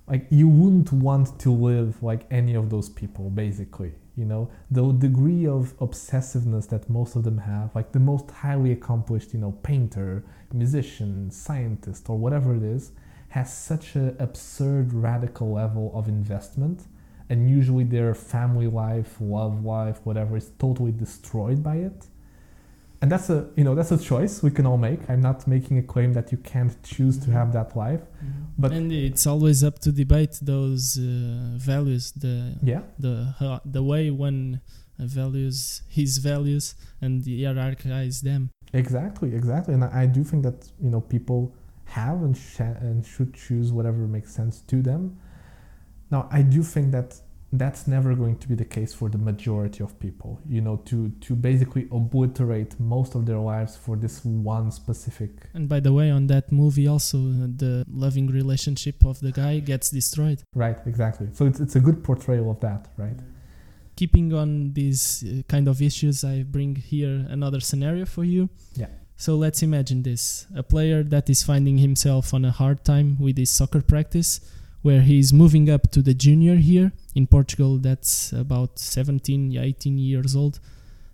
Like 0.07 0.26
you 0.30 0.49
wouldn't 0.49 0.93
want 0.93 1.39
to 1.41 1.51
live 1.51 2.03
like 2.03 2.26
any 2.30 2.55
of 2.55 2.70
those 2.70 2.89
people 2.89 3.30
basically 3.30 3.95
you 4.16 4.24
know? 4.24 4.51
The 4.70 4.93
degree 4.93 5.47
of 5.47 5.76
obsessiveness 5.78 6.68
that 6.68 6.89
most 6.91 7.16
of 7.16 7.24
them 7.24 7.39
have 7.39 7.74
like 7.74 7.93
the 7.93 8.01
most 8.01 8.30
highly 8.30 8.72
accomplished 8.72 9.33
you 9.33 9.41
know 9.41 9.53
painter 9.62 10.24
musician 10.53 11.30
scientist 11.30 12.11
or 12.11 12.18
whatever 12.18 12.55
it 12.55 12.62
is 12.62 12.93
has 13.30 13.53
such 13.53 13.95
an 13.95 14.14
absurd 14.18 14.93
radical 14.93 15.53
level 15.53 15.91
of 15.95 16.09
investment 16.09 16.83
and 17.33 17.39
usually 17.59 17.85
their 17.97 18.12
family 18.35 18.68
life 18.85 19.11
love 19.37 19.55
life 19.76 19.99
whatever 20.09 20.35
is 20.43 20.49
totally 20.64 20.93
destroyed 21.05 21.61
by 21.70 21.76
it. 21.89 21.99
And 23.01 23.11
that's 23.12 23.28
a 23.37 23.39
you 23.59 23.64
know 23.66 23.74
that's 23.78 23.93
a 23.99 24.01
choice 24.12 24.33
we 24.49 24.51
can 24.59 24.64
all 24.70 24.80
make. 24.89 25.01
I'm 25.11 25.22
not 25.30 25.39
making 25.57 25.74
a 25.85 25.87
claim 25.93 26.11
that 26.18 26.26
you 26.33 26.39
can't 26.53 26.74
choose 26.93 27.16
to 27.24 27.28
have 27.39 27.49
that 27.59 27.70
life 27.85 28.03
but- 28.62 28.72
and 28.78 28.93
it's 29.09 29.26
always 29.33 29.59
up 29.68 29.76
to 29.85 29.91
debate 30.05 30.35
those 30.53 30.85
uh, 30.99 31.05
values, 31.70 32.05
the 32.24 32.37
yeah. 32.72 32.83
the 33.07 33.14
ho- 33.41 33.64
the 33.76 33.83
way 33.93 34.05
one 34.28 34.41
uh, 35.01 35.07
values 35.20 35.83
his 35.99 36.12
values 36.30 36.64
and 37.05 37.14
hierarchize 37.24 38.16
them. 38.28 38.43
Exactly, 38.83 39.30
exactly, 39.41 39.72
and 39.76 39.83
I 39.85 39.91
I 40.03 40.07
do 40.16 40.20
think 40.30 40.41
that 40.49 40.59
you 40.85 40.91
know 40.93 41.01
people 41.14 41.41
have 41.99 42.18
and 42.26 42.35
sh- 42.37 42.61
and 42.87 43.05
should 43.12 43.30
choose 43.45 43.68
whatever 43.76 44.01
makes 44.16 44.30
sense 44.41 44.57
to 44.72 44.76
them. 44.91 45.03
Now, 46.13 46.29
I 46.31 46.43
do 46.43 46.63
think 46.63 46.93
that 46.93 47.19
that's 47.55 47.87
never 47.87 48.15
going 48.15 48.39
to 48.39 48.49
be 48.49 48.55
the 48.55 48.65
case 48.65 48.95
for 48.95 49.09
the 49.09 49.19
majority 49.19 49.83
of 49.83 49.99
people. 49.99 50.41
You 50.47 50.61
know, 50.61 50.77
to 50.85 51.11
to 51.27 51.35
basically 51.35 51.89
obliterate 51.91 52.79
most 52.79 53.15
of 53.15 53.27
their 53.27 53.39
lives 53.39 53.77
for 53.77 53.97
this 53.97 54.25
one 54.25 54.71
specific. 54.71 55.31
And 55.55 55.69
by 55.69 55.81
the 55.81 55.93
way, 55.93 56.11
on 56.11 56.27
that 56.29 56.53
movie, 56.53 56.87
also 56.87 57.19
uh, 57.19 57.49
the 57.65 57.85
loving 57.91 58.29
relationship 58.29 59.05
of 59.05 59.21
the 59.21 59.33
guy 59.33 59.59
gets 59.61 59.91
destroyed. 59.91 60.43
Right, 60.55 60.79
exactly. 60.87 61.29
So 61.33 61.47
it's 61.47 61.61
it's 61.61 61.77
a 61.77 61.81
good 61.81 62.05
portrayal 62.05 62.51
of 62.51 62.61
that, 62.61 62.89
right? 62.97 63.19
Keeping 63.97 64.33
on 64.33 64.73
these 64.73 65.25
uh, 65.25 65.43
kind 65.49 65.69
of 65.69 65.83
issues, 65.83 66.25
I 66.25 66.43
bring 66.43 66.77
here 66.77 67.27
another 67.29 67.61
scenario 67.61 68.07
for 68.07 68.25
you. 68.25 68.49
Yeah. 68.75 68.93
So 69.17 69.37
let's 69.37 69.63
imagine 69.63 70.03
this 70.03 70.47
a 70.57 70.63
player 70.63 71.03
that 71.05 71.31
is 71.31 71.43
finding 71.43 71.79
himself 71.79 72.35
on 72.35 72.45
a 72.45 72.51
hard 72.51 72.85
time 72.85 73.19
with 73.21 73.37
his 73.39 73.51
soccer 73.51 73.83
practice, 73.83 74.41
where 74.83 75.03
he 75.03 75.18
is 75.18 75.33
moving 75.33 75.70
up 75.70 75.91
to 75.93 76.03
the 76.03 76.14
junior 76.14 76.57
here 76.57 76.93
in 77.14 77.26
Portugal, 77.26 77.78
that's 77.78 78.33
about 78.33 78.78
17, 78.78 79.57
18 79.57 79.99
years 79.99 80.37
old, 80.37 80.61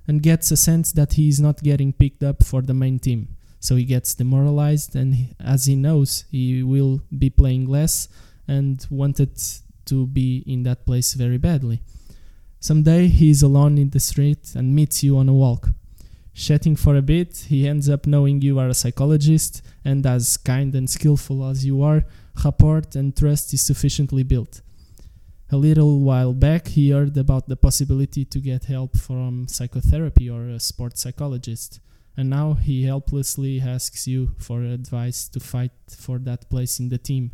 and 0.07 0.23
gets 0.23 0.51
a 0.51 0.57
sense 0.57 0.93
that 0.93 1.13
he 1.15 1.29
is 1.29 1.39
not 1.39 1.63
getting 1.63 1.93
picked 1.93 2.23
up 2.23 2.43
for 2.43 2.63
the 2.63 2.75
main 2.75 2.99
team. 2.99 3.29
So 3.61 3.77
he 3.77 3.85
gets 3.85 4.15
demoralized, 4.15 4.97
and 4.97 5.15
he- 5.15 5.29
as 5.39 5.67
he 5.67 5.77
knows, 5.77 6.25
he 6.31 6.63
will 6.63 7.03
be 7.17 7.29
playing 7.29 7.67
less 7.67 8.09
and 8.47 8.87
wanted 8.91 9.31
to 9.87 10.07
be 10.07 10.43
in 10.47 10.63
that 10.63 10.87
place 10.87 11.15
very 11.15 11.39
badly. 11.39 11.83
Someday 12.61 13.09
he 13.09 13.31
is 13.31 13.43
alone 13.43 13.79
in 13.79 13.91
the 13.91 14.01
street 14.01 14.55
and 14.55 14.75
meets 14.75 15.03
you 15.03 15.17
on 15.17 15.29
a 15.29 15.35
walk. 15.35 15.71
Chatting 16.35 16.77
for 16.77 16.97
a 16.97 17.03
bit, 17.03 17.47
he 17.49 17.67
ends 17.67 17.89
up 17.89 18.07
knowing 18.07 18.41
you 18.41 18.59
are 18.59 18.69
a 18.69 18.75
psychologist, 18.75 19.61
and 19.85 20.07
as 20.07 20.37
kind 20.37 20.75
and 20.75 20.89
skillful 20.89 21.45
as 21.45 21.65
you 21.65 21.83
are, 21.83 22.05
rapport 22.45 22.83
and 22.95 23.17
trust 23.17 23.53
is 23.55 23.63
sufficiently 23.63 24.23
built. 24.23 24.61
A 25.51 25.57
little 25.57 26.01
while 26.01 26.35
back, 26.35 26.69
he 26.69 26.91
heard 26.91 27.17
about 27.17 27.49
the 27.49 27.57
possibility 27.57 28.25
to 28.27 28.39
get 28.39 28.65
help 28.67 28.97
from 28.97 29.49
psychotherapy 29.49 30.29
or 30.29 30.49
a 30.49 30.61
sports 30.61 31.01
psychologist, 31.03 31.81
and 32.17 32.29
now 32.29 32.55
he 32.55 32.85
helplessly 32.85 33.61
asks 33.61 34.07
you 34.07 34.35
for 34.39 34.63
advice 34.63 35.29
to 35.29 35.41
fight 35.41 35.73
for 35.89 36.19
that 36.19 36.51
place 36.51 36.79
in 36.81 36.89
the 36.91 36.99
team. 36.99 37.33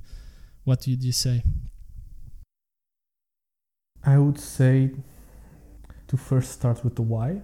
What 0.65 0.87
would 0.87 1.03
you 1.03 1.13
say? 1.13 1.43
I 4.05 4.19
would 4.19 4.39
say 4.39 4.91
to 6.09 6.17
first 6.17 6.53
start 6.53 6.85
with 6.85 6.95
the 6.97 7.03
why. 7.03 7.41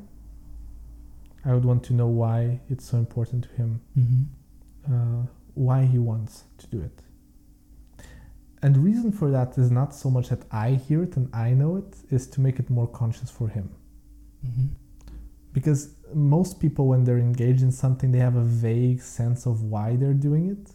I 1.44 1.54
would 1.54 1.64
want 1.64 1.82
to 1.84 1.94
know 1.94 2.06
why 2.06 2.60
it's 2.68 2.84
so 2.90 2.98
important 2.98 3.44
to 3.44 3.50
him 3.50 3.80
Mm-hmm. 3.98 4.94
uh, 4.94 5.26
why 5.54 5.84
he 5.84 5.98
wants 5.98 6.44
to 6.58 6.66
do 6.68 6.80
it. 6.80 7.02
And 8.62 8.74
the 8.74 8.80
reason 8.80 9.10
for 9.10 9.30
that 9.30 9.56
is 9.56 9.70
not 9.70 9.94
so 9.94 10.10
much 10.10 10.28
that 10.28 10.42
I 10.50 10.72
hear 10.72 11.02
it 11.02 11.16
and 11.16 11.34
I 11.34 11.52
know 11.52 11.76
it, 11.76 11.96
is 12.10 12.26
to 12.28 12.40
make 12.40 12.58
it 12.58 12.68
more 12.68 12.86
conscious 12.86 13.30
for 13.30 13.48
him. 13.48 13.70
Mm-hmm. 14.46 14.66
Because 15.52 15.94
most 16.14 16.60
people, 16.60 16.86
when 16.86 17.04
they're 17.04 17.18
engaged 17.18 17.62
in 17.62 17.72
something, 17.72 18.12
they 18.12 18.18
have 18.18 18.36
a 18.36 18.42
vague 18.42 19.00
sense 19.00 19.46
of 19.46 19.62
why 19.62 19.96
they're 19.96 20.12
doing 20.12 20.50
it. 20.50 20.72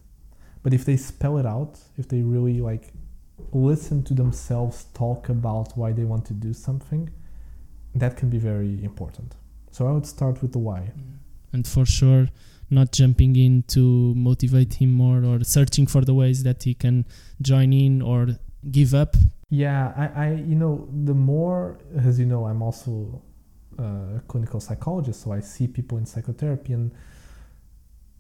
But 0.63 0.73
if 0.73 0.83
they 0.83 0.97
spell 0.97 1.37
it 1.37 1.45
out, 1.45 1.79
if 1.97 2.07
they 2.07 2.21
really 2.23 2.59
like 2.59 2.93
listen 3.51 4.03
to 4.03 4.13
themselves 4.13 4.85
talk 4.93 5.29
about 5.29 5.77
why 5.77 5.91
they 5.91 6.03
want 6.03 6.25
to 6.25 6.33
do 6.33 6.53
something, 6.53 7.11
that 7.93 8.17
can 8.17 8.29
be 8.29 8.37
very 8.37 8.83
important. 8.83 9.35
So 9.71 9.87
I 9.87 9.91
would 9.91 10.05
start 10.05 10.41
with 10.41 10.53
the 10.53 10.59
why. 10.59 10.91
And 11.53 11.67
for 11.67 11.85
sure, 11.85 12.27
not 12.69 12.91
jumping 12.91 13.35
in 13.35 13.63
to 13.67 14.13
motivate 14.15 14.75
him 14.75 14.91
more 14.91 15.23
or 15.23 15.43
searching 15.43 15.87
for 15.87 16.01
the 16.01 16.13
ways 16.13 16.43
that 16.43 16.63
he 16.63 16.73
can 16.73 17.05
join 17.41 17.73
in 17.73 18.01
or 18.01 18.27
give 18.71 18.93
up. 18.93 19.15
Yeah, 19.49 19.93
I, 19.95 20.25
I, 20.25 20.31
you 20.33 20.55
know, 20.55 20.87
the 21.05 21.13
more, 21.13 21.79
as 21.97 22.19
you 22.19 22.25
know, 22.25 22.45
I'm 22.45 22.61
also 22.61 23.21
a 23.77 24.21
clinical 24.27 24.59
psychologist, 24.59 25.21
so 25.21 25.31
I 25.31 25.39
see 25.39 25.67
people 25.67 25.97
in 25.97 26.05
psychotherapy, 26.05 26.73
and 26.73 26.91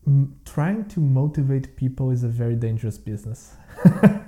m- 0.05 0.35
trying 0.45 0.85
to 0.89 0.99
motivate 0.99 1.75
people 1.75 2.11
is 2.11 2.23
a 2.23 2.27
very 2.27 2.55
dangerous 2.55 2.97
business. 2.97 3.55
uh, 3.85 4.21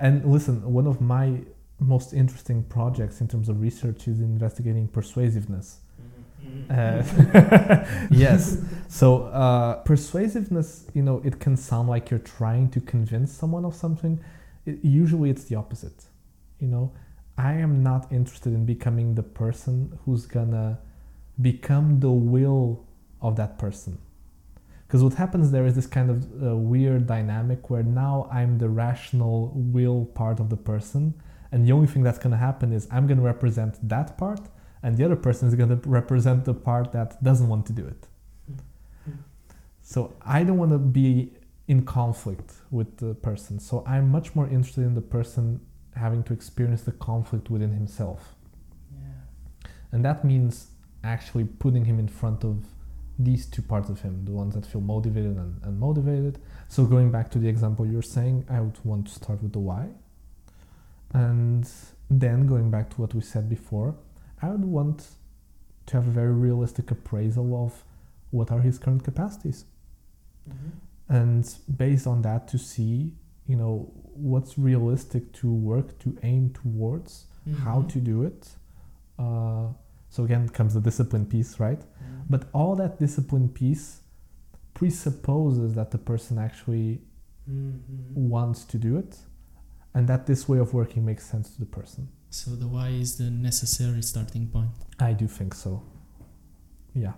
and 0.00 0.24
listen, 0.24 0.62
one 0.72 0.86
of 0.86 1.00
my 1.00 1.40
most 1.78 2.12
interesting 2.12 2.62
projects 2.64 3.20
in 3.20 3.28
terms 3.28 3.48
of 3.48 3.60
research 3.60 4.08
is 4.08 4.20
investigating 4.20 4.88
persuasiveness. 4.88 5.80
Uh, 6.70 7.02
yes. 8.10 8.58
So 8.88 9.24
uh, 9.24 9.82
persuasiveness, 9.82 10.86
you 10.94 11.02
know, 11.02 11.20
it 11.24 11.40
can 11.40 11.56
sound 11.56 11.88
like 11.88 12.08
you're 12.08 12.20
trying 12.20 12.70
to 12.70 12.80
convince 12.80 13.32
someone 13.32 13.64
of 13.64 13.74
something. 13.74 14.20
It, 14.64 14.78
usually, 14.82 15.28
it's 15.28 15.44
the 15.44 15.56
opposite. 15.56 16.04
You 16.60 16.68
know, 16.68 16.92
I 17.36 17.54
am 17.54 17.82
not 17.82 18.10
interested 18.12 18.54
in 18.54 18.64
becoming 18.64 19.14
the 19.14 19.24
person 19.24 19.98
who's 20.04 20.24
gonna 20.26 20.78
become 21.42 22.00
the 22.00 22.10
will 22.10 22.86
of 23.20 23.36
that 23.36 23.58
person. 23.58 23.98
Because 24.86 25.02
what 25.02 25.14
happens 25.14 25.50
there 25.50 25.66
is 25.66 25.74
this 25.74 25.86
kind 25.86 26.08
of 26.08 26.42
uh, 26.42 26.56
weird 26.56 27.06
dynamic 27.06 27.68
where 27.68 27.82
now 27.82 28.28
I'm 28.32 28.58
the 28.58 28.68
rational 28.68 29.52
will 29.54 30.06
part 30.06 30.38
of 30.38 30.48
the 30.48 30.56
person, 30.56 31.12
and 31.50 31.66
the 31.66 31.72
only 31.72 31.88
thing 31.88 32.02
that's 32.02 32.18
gonna 32.18 32.36
happen 32.36 32.72
is 32.72 32.86
I'm 32.90 33.06
gonna 33.06 33.20
represent 33.20 33.76
that 33.88 34.16
part, 34.16 34.48
and 34.86 34.96
the 34.96 35.04
other 35.04 35.16
person 35.16 35.48
is 35.48 35.56
gonna 35.56 35.80
represent 35.84 36.44
the 36.44 36.54
part 36.54 36.92
that 36.92 37.20
doesn't 37.20 37.48
want 37.48 37.66
to 37.66 37.72
do 37.72 37.84
it. 37.84 38.06
Mm-hmm. 38.48 39.18
So 39.82 40.14
I 40.24 40.44
don't 40.44 40.58
want 40.58 40.70
to 40.70 40.78
be 40.78 41.32
in 41.66 41.84
conflict 41.84 42.52
with 42.70 42.98
the 42.98 43.12
person. 43.14 43.58
So 43.58 43.82
I'm 43.84 44.08
much 44.08 44.36
more 44.36 44.46
interested 44.46 44.84
in 44.84 44.94
the 44.94 45.00
person 45.16 45.60
having 45.96 46.22
to 46.28 46.32
experience 46.32 46.82
the 46.82 46.92
conflict 46.92 47.50
within 47.50 47.72
himself. 47.72 48.36
And 49.90 50.04
that 50.04 50.24
means 50.24 50.68
actually 51.02 51.44
putting 51.44 51.84
him 51.84 51.98
in 51.98 52.06
front 52.06 52.44
of 52.44 52.64
these 53.18 53.46
two 53.46 53.62
parts 53.62 53.88
of 53.88 54.02
him, 54.02 54.24
the 54.24 54.30
ones 54.30 54.54
that 54.54 54.66
feel 54.66 54.82
motivated 54.82 55.36
and 55.36 55.60
unmotivated. 55.62 56.36
So 56.68 56.84
going 56.84 57.10
back 57.10 57.30
to 57.32 57.38
the 57.40 57.48
example 57.48 57.86
you're 57.86 58.02
saying, 58.02 58.46
I 58.48 58.60
would 58.60 58.78
want 58.84 59.08
to 59.08 59.12
start 59.14 59.42
with 59.42 59.52
the 59.52 59.58
why. 59.58 59.88
And 61.12 61.68
then 62.08 62.46
going 62.46 62.70
back 62.70 62.90
to 62.90 63.00
what 63.00 63.14
we 63.14 63.20
said 63.20 63.48
before, 63.48 63.96
I 64.46 64.50
would 64.52 64.64
want 64.64 64.98
to 65.86 65.96
have 65.96 66.06
a 66.08 66.10
very 66.10 66.32
realistic 66.32 66.90
appraisal 66.90 67.48
of 67.64 67.72
what 68.30 68.50
are 68.50 68.60
his 68.60 68.78
current 68.78 69.02
capacities 69.04 69.64
and 71.08 71.42
based 71.76 72.06
on 72.06 72.22
that 72.22 72.46
to 72.48 72.58
see 72.58 73.12
you 73.46 73.56
know 73.56 73.74
what's 74.30 74.52
realistic 74.58 75.32
to 75.40 75.52
work 75.52 75.98
to 76.04 76.16
aim 76.22 76.50
towards 76.62 77.26
how 77.64 77.78
Mhm. 77.82 77.88
to 77.94 77.98
do 78.00 78.16
it 78.30 78.56
uh, 79.18 79.66
so 80.14 80.24
again 80.24 80.48
comes 80.48 80.74
the 80.74 80.80
discipline 80.80 81.26
piece 81.26 81.52
right 81.60 81.80
Mhm. 81.80 82.24
but 82.32 82.42
all 82.52 82.74
that 82.82 82.98
discipline 82.98 83.48
piece 83.48 83.86
presupposes 84.74 85.74
that 85.74 85.90
the 85.90 85.98
person 85.98 86.38
actually 86.38 87.00
Mhm. 87.48 87.78
wants 88.34 88.64
to 88.72 88.76
do 88.78 88.96
it 89.02 89.12
and 89.94 90.08
that 90.08 90.26
this 90.26 90.48
way 90.48 90.58
of 90.58 90.74
working 90.74 91.04
makes 91.04 91.24
sense 91.32 91.46
to 91.54 91.58
the 91.64 91.70
person 91.78 92.08
So 92.38 92.50
the 92.62 92.68
why 92.74 92.88
is 92.88 93.10
the 93.16 93.30
necessary 93.30 94.02
starting 94.12 94.46
point. 94.54 94.70
i 94.98 95.12
do 95.20 95.26
think 95.36 95.52
so 95.54 95.70
yeah 97.04 97.14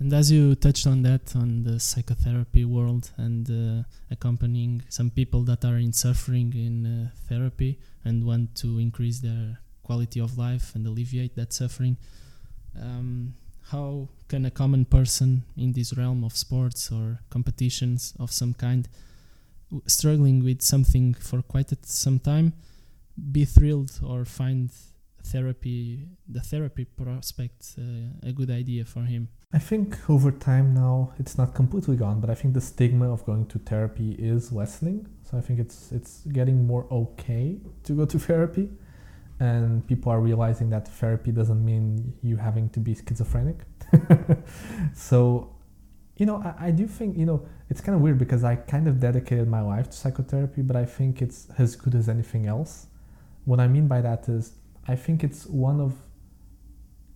And 0.00 0.12
as 0.12 0.30
you 0.30 0.54
touched 0.66 0.86
on 0.92 1.02
that, 1.02 1.24
on 1.36 1.62
the 1.68 1.78
psychotherapy 1.78 2.64
world 2.76 3.04
and 3.16 3.44
uh, 3.48 3.84
accompanying 4.10 4.82
some 4.88 5.10
people 5.18 5.42
that 5.50 5.64
are 5.64 5.78
in 5.86 5.92
suffering 5.92 6.52
in 6.66 6.74
uh, 6.86 7.10
therapy 7.28 7.78
and 8.04 8.24
want 8.30 8.46
to 8.62 8.68
increase 8.86 9.20
their 9.20 9.44
quality 9.88 10.20
of 10.20 10.36
life 10.36 10.66
and 10.74 10.86
alleviate 10.86 11.34
that 11.36 11.52
suffering, 11.52 11.96
um, 12.86 13.34
how 13.72 14.08
can 14.28 14.44
a 14.44 14.50
common 14.50 14.84
person 14.84 15.30
in 15.56 15.72
this 15.72 15.96
realm 15.96 16.20
of 16.24 16.32
sports 16.36 16.90
or 16.96 17.20
competitions 17.30 18.14
of 18.18 18.28
some 18.40 18.52
kind, 18.66 18.88
struggling 19.86 20.44
with 20.44 20.60
something 20.62 21.14
for 21.14 21.40
quite 21.42 21.70
a- 21.72 21.78
some 22.04 22.18
time, 22.18 22.52
be 23.32 23.44
thrilled 23.44 24.00
or 24.02 24.24
find 24.24 24.70
therapy, 25.24 26.06
the 26.28 26.40
therapy 26.40 26.84
prospect, 26.84 27.74
uh, 27.78 28.28
a 28.28 28.32
good 28.32 28.50
idea 28.50 28.84
for 28.84 29.02
him? 29.02 29.28
I 29.52 29.58
think 29.58 30.10
over 30.10 30.30
time 30.30 30.74
now 30.74 31.12
it's 31.18 31.38
not 31.38 31.54
completely 31.54 31.96
gone, 31.96 32.20
but 32.20 32.28
I 32.28 32.34
think 32.34 32.54
the 32.54 32.60
stigma 32.60 33.12
of 33.12 33.24
going 33.24 33.46
to 33.46 33.58
therapy 33.58 34.16
is 34.18 34.52
lessening. 34.52 35.06
So 35.22 35.38
I 35.38 35.40
think 35.40 35.60
it's 35.60 35.92
it's 35.92 36.22
getting 36.32 36.66
more 36.66 36.86
okay 36.90 37.60
to 37.84 37.92
go 37.92 38.04
to 38.04 38.18
therapy, 38.28 38.68
and 39.40 39.86
people 39.86 40.10
are 40.12 40.20
realizing 40.20 40.70
that 40.70 40.88
therapy 40.88 41.32
doesn't 41.32 41.64
mean 41.64 42.14
you 42.22 42.36
having 42.36 42.68
to 42.70 42.80
be 42.80 42.94
schizophrenic. 42.94 43.58
so, 44.94 45.54
you 46.16 46.26
know, 46.26 46.42
I, 46.42 46.66
I 46.66 46.70
do 46.70 46.86
think 46.86 47.16
you 47.16 47.26
know 47.26 47.46
it's 47.70 47.80
kind 47.80 47.94
of 47.94 48.02
weird 48.02 48.18
because 48.18 48.42
I 48.44 48.56
kind 48.56 48.88
of 48.88 48.98
dedicated 48.98 49.48
my 49.48 49.60
life 49.60 49.88
to 49.90 49.96
psychotherapy, 49.96 50.62
but 50.62 50.76
I 50.76 50.84
think 50.84 51.22
it's 51.22 51.46
as 51.58 51.76
good 51.76 51.94
as 51.94 52.08
anything 52.08 52.46
else. 52.46 52.88
What 53.44 53.60
I 53.60 53.68
mean 53.68 53.88
by 53.88 54.00
that 54.00 54.28
is 54.28 54.52
I 54.86 54.96
think 54.96 55.24
it's 55.24 55.46
one 55.46 55.80
of 55.80 55.94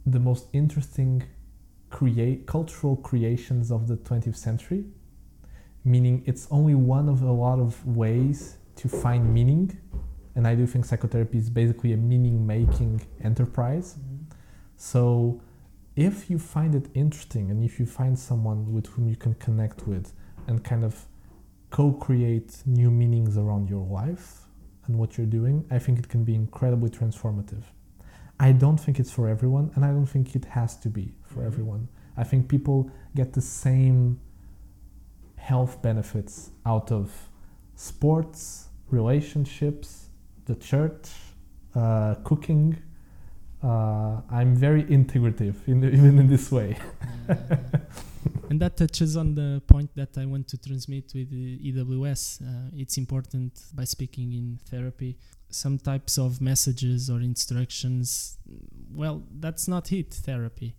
the 0.06 0.18
most 0.18 0.46
interesting 0.52 1.24
create 1.90 2.46
cultural 2.46 2.96
creations 2.96 3.70
of 3.70 3.88
the 3.88 3.96
20th 3.96 4.36
century 4.36 4.84
meaning 5.84 6.22
it's 6.26 6.46
only 6.50 6.74
one 6.74 7.08
of 7.08 7.22
a 7.22 7.32
lot 7.32 7.58
of 7.58 7.84
ways 7.86 8.58
to 8.76 8.88
find 8.88 9.32
meaning 9.32 9.76
and 10.34 10.46
i 10.46 10.54
do 10.54 10.66
think 10.66 10.84
psychotherapy 10.84 11.38
is 11.38 11.48
basically 11.48 11.92
a 11.92 11.96
meaning 11.96 12.46
making 12.46 13.00
enterprise 13.22 13.94
mm-hmm. 13.94 14.24
so 14.76 15.40
if 15.96 16.30
you 16.30 16.38
find 16.38 16.74
it 16.74 16.86
interesting 16.94 17.50
and 17.50 17.64
if 17.64 17.80
you 17.80 17.86
find 17.86 18.18
someone 18.18 18.72
with 18.72 18.86
whom 18.88 19.08
you 19.08 19.16
can 19.16 19.34
connect 19.34 19.86
with 19.86 20.12
and 20.46 20.62
kind 20.62 20.84
of 20.84 21.06
co-create 21.70 22.62
new 22.66 22.90
meanings 22.90 23.36
around 23.36 23.68
your 23.68 23.84
life 23.86 24.42
and 24.88 24.98
what 24.98 25.16
you're 25.16 25.26
doing 25.40 25.64
i 25.70 25.78
think 25.78 25.98
it 25.98 26.08
can 26.08 26.24
be 26.24 26.34
incredibly 26.34 26.90
transformative 26.90 27.64
I 28.40 28.52
don't 28.52 28.78
think 28.78 29.00
it's 29.00 29.10
for 29.10 29.26
everyone, 29.28 29.72
and 29.74 29.84
I 29.84 29.88
don't 29.88 30.06
think 30.06 30.36
it 30.36 30.44
has 30.58 30.76
to 30.84 30.88
be 30.88 31.06
for 31.24 31.40
Mhm. 31.42 31.46
everyone. 31.50 31.88
I 32.16 32.22
think 32.22 32.46
people 32.46 32.88
get 33.16 33.32
the 33.32 33.40
same 33.40 34.20
health 35.34 35.82
benefits 35.82 36.52
out 36.64 36.92
of 36.92 37.10
sports, 37.74 38.68
relationships, 38.92 39.88
the 40.44 40.54
church, 40.54 41.10
uh, 41.74 42.14
cooking. 42.28 42.76
Uh, 43.60 44.20
I'm 44.30 44.54
very 44.54 44.84
integrative, 44.84 45.56
in 45.66 45.82
even 45.98 46.18
in 46.20 46.28
this 46.28 46.52
way. 46.52 46.76
And 48.48 48.60
that 48.60 48.76
touches 48.76 49.16
on 49.16 49.34
the 49.34 49.62
point 49.66 49.94
that 49.94 50.16
I 50.16 50.24
want 50.24 50.48
to 50.48 50.58
transmit 50.58 51.12
with 51.14 51.30
the 51.30 51.58
EWS. 51.72 52.40
Uh, 52.42 52.70
it's 52.74 52.96
important 52.96 53.60
by 53.74 53.84
speaking 53.84 54.32
in 54.32 54.58
therapy, 54.70 55.18
some 55.50 55.78
types 55.78 56.18
of 56.18 56.40
messages 56.40 57.10
or 57.10 57.20
instructions. 57.20 58.38
Well, 58.90 59.22
that's 59.38 59.68
not 59.68 59.92
it, 59.92 60.14
therapy. 60.14 60.74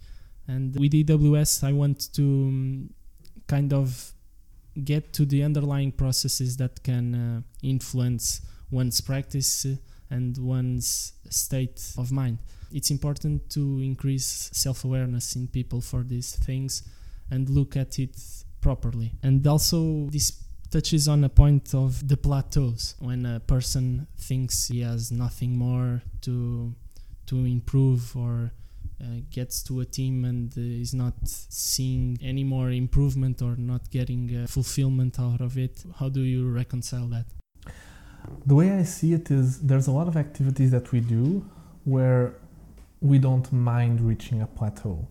And 0.48 0.76
with 0.80 0.94
EWS, 0.94 1.64
I 1.64 1.74
want 1.74 2.12
to 2.14 2.24
um, 2.24 2.90
kind 3.48 3.72
of 3.72 4.14
get 4.84 5.14
to 5.14 5.26
the 5.26 5.44
underlying 5.44 5.92
processes 5.92 6.58
that 6.58 6.82
can 6.82 7.14
uh, 7.14 7.42
influence 7.62 8.42
one's 8.72 9.00
practice 9.00 9.66
uh, 9.66 9.76
and 10.10 10.36
one's 10.40 11.14
state 11.30 11.94
of 12.00 12.12
mind. 12.12 12.40
It's 12.72 12.90
important 12.90 13.50
to 13.52 13.80
increase 13.84 14.50
self 14.54 14.86
awareness 14.86 15.36
in 15.36 15.48
people 15.48 15.82
for 15.82 16.02
these 16.02 16.36
things 16.36 16.84
and 17.32 17.50
look 17.50 17.76
at 17.76 18.00
it 18.00 18.16
properly. 18.62 19.14
And 19.24 19.46
also, 19.48 20.08
this 20.12 20.44
touches 20.70 21.08
on 21.08 21.24
a 21.24 21.30
point 21.30 21.74
of 21.74 22.08
the 22.08 22.18
plateaus 22.18 22.96
when 23.00 23.26
a 23.26 23.40
person 23.40 24.08
thinks 24.18 24.68
he 24.68 24.82
has 24.82 25.12
nothing 25.12 25.58
more 25.58 26.04
to 26.22 26.76
to 27.26 27.46
improve 27.46 28.16
or 28.16 28.52
uh, 29.02 29.06
gets 29.32 29.64
to 29.64 29.80
a 29.80 29.86
team 29.86 30.26
and 30.26 30.52
uh, 30.58 30.62
is 30.62 30.94
not 30.94 31.14
seeing 31.24 32.18
any 32.22 32.44
more 32.44 32.70
improvement 32.70 33.42
or 33.42 33.56
not 33.56 33.90
getting 33.90 34.36
uh, 34.36 34.48
fulfillment 34.48 35.20
out 35.20 35.42
of 35.42 35.58
it 35.58 35.84
how 36.00 36.10
do 36.10 36.22
you 36.22 36.50
reconcile 36.50 37.08
that 37.08 37.26
The 38.46 38.56
way 38.56 38.72
I 38.72 38.84
see 38.84 39.14
it 39.14 39.32
is 39.32 39.60
there's 39.60 39.88
a 39.88 39.92
lot 39.92 40.08
of 40.08 40.18
activities 40.18 40.72
that 40.72 40.92
we 40.92 41.00
do 41.00 41.46
where 41.84 42.36
we 43.02 43.18
don't 43.18 43.52
mind 43.52 44.02
reaching 44.02 44.42
a 44.42 44.48
plateau. 44.48 45.08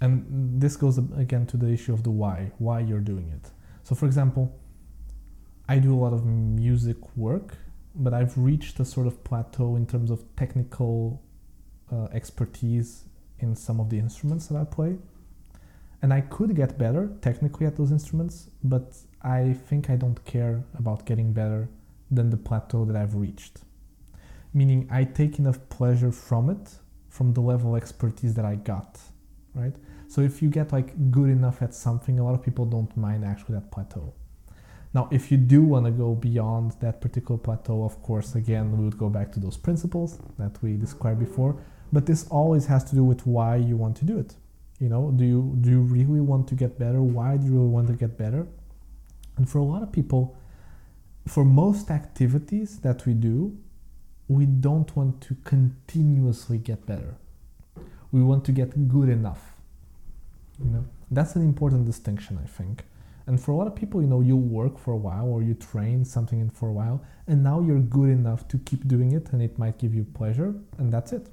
And 0.00 0.60
this 0.60 0.76
goes 0.76 0.98
again 0.98 1.46
to 1.46 1.56
the 1.56 1.70
issue 1.70 1.92
of 1.92 2.02
the 2.02 2.10
why, 2.10 2.52
why 2.58 2.80
you're 2.80 3.00
doing 3.00 3.30
it. 3.30 3.50
So, 3.84 3.94
for 3.94 4.06
example, 4.06 4.58
I 5.68 5.78
do 5.78 5.94
a 5.94 5.98
lot 5.98 6.12
of 6.12 6.26
music 6.26 6.96
work, 7.16 7.56
but 7.94 8.12
I've 8.12 8.36
reached 8.36 8.80
a 8.80 8.84
sort 8.84 9.06
of 9.06 9.22
plateau 9.24 9.76
in 9.76 9.86
terms 9.86 10.10
of 10.10 10.24
technical 10.36 11.22
uh, 11.92 12.06
expertise 12.12 13.04
in 13.38 13.54
some 13.54 13.80
of 13.80 13.88
the 13.90 13.98
instruments 13.98 14.46
that 14.48 14.58
I 14.58 14.64
play. 14.64 14.96
And 16.02 16.12
I 16.12 16.20
could 16.20 16.54
get 16.54 16.76
better 16.76 17.12
technically 17.22 17.66
at 17.66 17.76
those 17.76 17.90
instruments, 17.90 18.50
but 18.62 18.96
I 19.22 19.54
think 19.54 19.88
I 19.88 19.96
don't 19.96 20.22
care 20.24 20.64
about 20.78 21.06
getting 21.06 21.32
better 21.32 21.68
than 22.10 22.30
the 22.30 22.36
plateau 22.36 22.84
that 22.84 22.96
I've 22.96 23.14
reached. 23.14 23.60
Meaning, 24.52 24.86
I 24.90 25.04
take 25.04 25.38
enough 25.38 25.58
pleasure 25.68 26.12
from 26.12 26.50
it, 26.50 26.74
from 27.08 27.32
the 27.32 27.40
level 27.40 27.74
of 27.74 27.82
expertise 27.82 28.34
that 28.34 28.44
I 28.44 28.56
got, 28.56 29.00
right? 29.54 29.74
So, 30.08 30.20
if 30.20 30.42
you 30.42 30.48
get 30.50 30.72
like 30.72 31.10
good 31.10 31.30
enough 31.30 31.62
at 31.62 31.74
something, 31.74 32.18
a 32.18 32.24
lot 32.24 32.34
of 32.34 32.42
people 32.42 32.64
don't 32.64 32.94
mind 32.96 33.24
actually 33.24 33.54
that 33.54 33.70
plateau. 33.70 34.14
Now, 34.94 35.08
if 35.10 35.32
you 35.32 35.36
do 35.36 35.62
want 35.62 35.86
to 35.86 35.90
go 35.90 36.14
beyond 36.14 36.76
that 36.80 37.00
particular 37.00 37.36
plateau, 37.36 37.82
of 37.84 38.00
course, 38.02 38.36
again, 38.36 38.78
we 38.78 38.84
would 38.84 38.96
go 38.96 39.08
back 39.08 39.32
to 39.32 39.40
those 39.40 39.56
principles 39.56 40.20
that 40.38 40.62
we 40.62 40.76
described 40.76 41.18
before. 41.18 41.56
But 41.92 42.06
this 42.06 42.26
always 42.28 42.66
has 42.66 42.84
to 42.84 42.94
do 42.94 43.02
with 43.02 43.26
why 43.26 43.56
you 43.56 43.76
want 43.76 43.96
to 43.98 44.04
do 44.04 44.18
it. 44.18 44.36
You 44.78 44.88
know, 44.88 45.10
do 45.10 45.24
you 45.24 45.56
do 45.60 45.70
you 45.70 45.80
really 45.80 46.20
want 46.20 46.48
to 46.48 46.54
get 46.54 46.78
better? 46.78 47.00
Why 47.02 47.36
do 47.36 47.46
you 47.46 47.52
really 47.52 47.68
want 47.68 47.88
to 47.88 47.94
get 47.94 48.16
better? 48.16 48.46
And 49.36 49.48
for 49.48 49.58
a 49.58 49.64
lot 49.64 49.82
of 49.82 49.90
people, 49.92 50.36
for 51.26 51.44
most 51.44 51.90
activities 51.90 52.78
that 52.80 53.06
we 53.06 53.14
do, 53.14 53.56
we 54.28 54.46
don't 54.46 54.94
want 54.96 55.20
to 55.22 55.36
continuously 55.44 56.58
get 56.58 56.86
better. 56.86 57.16
We 58.14 58.22
want 58.22 58.42
to 58.48 58.52
get 58.60 58.70
good 58.96 59.08
enough. 59.18 59.42
You 60.64 60.70
know, 60.74 60.84
that's 61.10 61.34
an 61.38 61.42
important 61.42 61.82
distinction, 61.92 62.38
I 62.44 62.46
think. 62.58 62.84
And 63.26 63.40
for 63.42 63.50
a 63.52 63.56
lot 63.60 63.66
of 63.66 63.74
people, 63.74 63.98
you 64.04 64.06
know, 64.12 64.20
you 64.30 64.36
work 64.36 64.74
for 64.78 64.92
a 64.92 64.96
while 65.08 65.26
or 65.34 65.42
you 65.42 65.54
train 65.54 66.04
something 66.04 66.38
in 66.44 66.50
for 66.58 66.66
a 66.68 66.72
while, 66.80 66.98
and 67.26 67.42
now 67.50 67.58
you're 67.66 67.80
good 67.98 68.10
enough 68.20 68.46
to 68.52 68.56
keep 68.68 68.86
doing 68.94 69.10
it, 69.18 69.24
and 69.32 69.42
it 69.42 69.58
might 69.58 69.76
give 69.82 69.92
you 69.98 70.04
pleasure, 70.20 70.54
and 70.78 70.92
that's 70.92 71.12
it. 71.18 71.26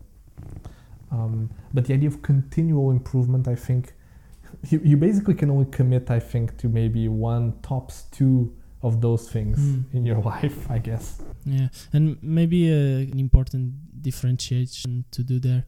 Um, 1.11 1.49
but 1.73 1.85
the 1.85 1.93
idea 1.93 2.09
of 2.09 2.21
continual 2.21 2.89
improvement, 2.91 3.47
I 3.47 3.55
think, 3.55 3.93
you, 4.71 4.79
you 4.83 4.97
basically 4.97 5.35
can 5.35 5.49
only 5.51 5.65
commit, 5.79 6.09
I 6.09 6.19
think, 6.19 6.57
to 6.61 6.67
maybe 6.69 7.07
one 7.07 7.53
tops 7.61 8.03
two 8.11 8.55
of 8.81 9.01
those 9.01 9.29
things 9.29 9.59
Mm. 9.59 9.83
in 9.93 10.05
your 10.05 10.19
life, 10.33 10.59
I 10.71 10.79
guess. 10.79 11.21
Yeah, 11.45 11.67
and 11.93 12.17
maybe 12.23 12.59
uh, 12.71 13.11
an 13.13 13.19
important 13.19 13.73
differentiation 14.01 15.05
to 15.11 15.21
do 15.23 15.39
there 15.39 15.63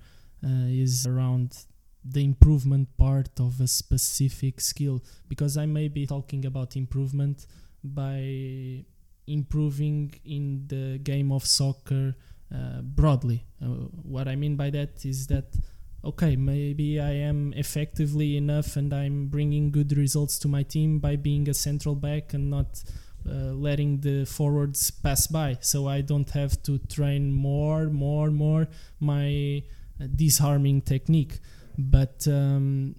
is 0.46 1.08
around 1.08 1.66
the 2.06 2.24
improvement 2.24 2.90
part 2.98 3.40
of 3.40 3.62
a 3.62 3.68
specific 3.68 4.60
skill 4.60 5.02
because 5.30 5.58
I 5.58 5.66
may 5.66 5.88
be 5.88 6.06
talking 6.06 6.46
about 6.46 6.76
improvement 6.76 7.48
by 7.84 8.84
improving 9.26 10.14
in 10.26 10.68
the 10.68 11.00
game 11.00 11.32
of 11.32 11.46
soccer 11.46 12.16
uh, 12.54 12.82
broadly. 12.82 13.46
Uh, 13.62 13.88
what 14.04 14.28
I 14.28 14.36
mean 14.36 14.56
by 14.56 14.70
that 14.72 15.06
is 15.06 15.28
that 15.28 15.56
okay, 16.04 16.36
maybe 16.36 17.00
I 17.00 17.12
am 17.12 17.54
effectively 17.56 18.36
enough 18.36 18.76
and 18.76 18.94
I'm 18.94 19.28
bringing 19.28 19.72
good 19.72 19.96
results 19.98 20.38
to 20.40 20.50
my 20.50 20.64
team 20.64 21.00
by 21.00 21.16
being 21.16 21.48
a 21.48 21.54
central 21.54 21.96
back 21.96 22.34
and 22.34 22.50
not 22.50 22.84
uh, 23.26 23.54
letting 23.54 24.02
the 24.02 24.26
forwards 24.26 24.92
pass 24.92 25.28
by. 25.28 25.58
So 25.62 25.88
I 25.88 26.02
don't 26.02 26.30
have 26.32 26.62
to 26.64 26.78
train 26.78 27.32
more, 27.32 27.86
more, 27.86 28.32
more 28.32 28.68
my 29.00 29.64
uh, 29.66 29.83
disarming 30.16 30.82
technique. 30.82 31.40
But 31.78 32.28
um, 32.28 32.96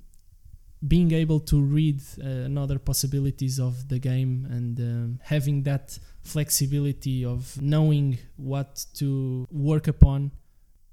being 0.86 1.12
able 1.12 1.40
to 1.40 1.62
read 1.62 2.00
uh, 2.22 2.26
another 2.26 2.78
possibilities 2.78 3.58
of 3.58 3.88
the 3.88 3.98
game 3.98 4.46
and 4.50 4.78
um, 4.80 5.20
having 5.22 5.62
that 5.62 5.98
flexibility 6.22 7.24
of 7.24 7.60
knowing 7.62 8.18
what 8.36 8.84
to 8.94 9.46
work 9.50 9.88
upon 9.88 10.30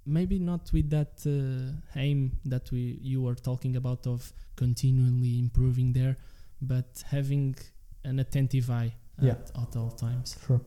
maybe 0.05 0.39
not 0.39 0.71
with 0.73 0.89
that 0.89 1.13
uh, 1.25 1.99
aim 1.99 2.31
that 2.45 2.71
we 2.71 2.97
you 3.01 3.21
were 3.21 3.35
talking 3.35 3.75
about 3.75 4.07
of 4.07 4.33
continually 4.55 5.39
improving 5.39 5.93
there 5.93 6.17
but 6.61 7.03
having 7.09 7.55
an 8.03 8.19
attentive 8.19 8.69
eye 8.69 8.93
at, 9.21 9.51
at 9.55 9.75
all 9.75 9.91
times 9.91 10.37
Sure. 10.45 10.61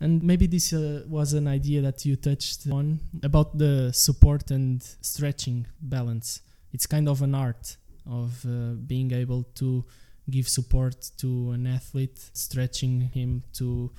And 0.00 0.22
maybe 0.22 0.46
this 0.46 0.72
uh, 0.72 1.02
was 1.08 1.32
an 1.32 1.46
idea 1.48 1.80
that 1.82 2.04
you 2.04 2.16
touched 2.16 2.68
on 2.70 3.00
about 3.22 3.56
the 3.58 3.92
support 3.92 4.50
and 4.50 4.82
stretching 5.00 5.66
balance. 5.80 6.42
It's 6.72 6.86
kind 6.86 7.08
of 7.08 7.22
an 7.22 7.34
art 7.34 7.76
of 8.06 8.44
uh, 8.44 8.74
being 8.86 9.12
able 9.12 9.44
to 9.54 9.84
give 10.28 10.48
support 10.48 11.10
to 11.18 11.52
an 11.52 11.66
athlete, 11.66 12.18
stretching 12.34 13.00
him 13.00 13.42
to 13.54 13.90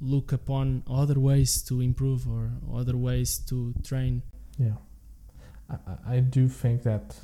look 0.00 0.32
upon 0.32 0.82
other 0.90 1.18
ways 1.18 1.62
to 1.62 1.80
improve 1.80 2.28
or 2.28 2.50
other 2.74 2.96
ways 2.96 3.38
to 3.48 3.72
train. 3.82 4.22
Yeah. 4.58 4.74
I, 5.70 6.16
I- 6.16 6.20
do 6.20 6.48
think 6.48 6.82
that 6.82 7.14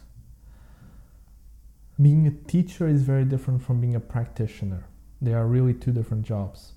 being 2.00 2.26
a 2.26 2.30
teacher 2.30 2.86
is 2.86 3.02
very 3.02 3.24
different 3.24 3.62
from 3.62 3.80
being 3.80 3.94
a 3.96 4.00
practitioner. 4.00 4.84
They 5.20 5.32
are 5.32 5.46
really 5.46 5.74
two 5.74 5.92
different 5.92 6.24
jobs. 6.24 6.72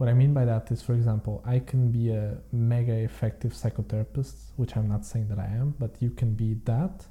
What 0.00 0.08
I 0.08 0.14
mean 0.14 0.32
by 0.32 0.46
that 0.46 0.70
is, 0.70 0.80
for 0.80 0.94
example, 0.94 1.42
I 1.44 1.58
can 1.58 1.90
be 1.90 2.08
a 2.08 2.38
mega 2.52 2.94
effective 2.94 3.52
psychotherapist, 3.52 4.32
which 4.56 4.74
I'm 4.74 4.88
not 4.88 5.04
saying 5.04 5.28
that 5.28 5.38
I 5.38 5.44
am, 5.44 5.74
but 5.78 6.00
you 6.00 6.08
can 6.08 6.32
be 6.32 6.54
that 6.64 7.04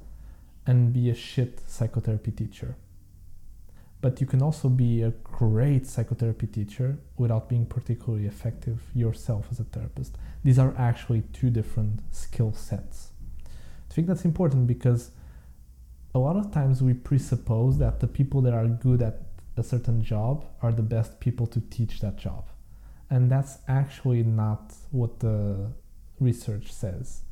and 0.66 0.92
be 0.92 1.08
a 1.08 1.14
shit 1.14 1.60
psychotherapy 1.68 2.32
teacher. 2.32 2.74
But 4.00 4.20
you 4.20 4.26
can 4.26 4.42
also 4.42 4.68
be 4.68 5.02
a 5.02 5.10
great 5.22 5.86
psychotherapy 5.86 6.48
teacher 6.48 6.98
without 7.16 7.48
being 7.48 7.64
particularly 7.64 8.26
effective 8.26 8.80
yourself 8.92 9.46
as 9.52 9.60
a 9.60 9.64
therapist. 9.70 10.18
These 10.42 10.58
are 10.58 10.74
actually 10.76 11.22
two 11.32 11.48
different 11.48 12.00
skill 12.10 12.52
sets. 12.52 13.10
I 13.88 13.94
think 13.94 14.08
that's 14.08 14.24
important 14.24 14.66
because 14.66 15.12
a 16.12 16.18
lot 16.18 16.34
of 16.34 16.50
times 16.50 16.82
we 16.82 16.94
presuppose 16.94 17.78
that 17.78 18.00
the 18.00 18.08
people 18.08 18.40
that 18.40 18.52
are 18.52 18.66
good 18.66 19.00
at 19.00 19.22
a 19.56 19.62
certain 19.62 20.02
job 20.02 20.44
are 20.60 20.72
the 20.72 20.82
best 20.82 21.20
people 21.20 21.46
to 21.46 21.60
teach 21.60 22.00
that 22.00 22.16
job. 22.16 22.46
And 23.10 23.30
that's 23.30 23.58
actually 23.66 24.22
not 24.22 24.72
what 24.90 25.20
the 25.20 25.72
research 26.20 26.72
says. 26.72 27.22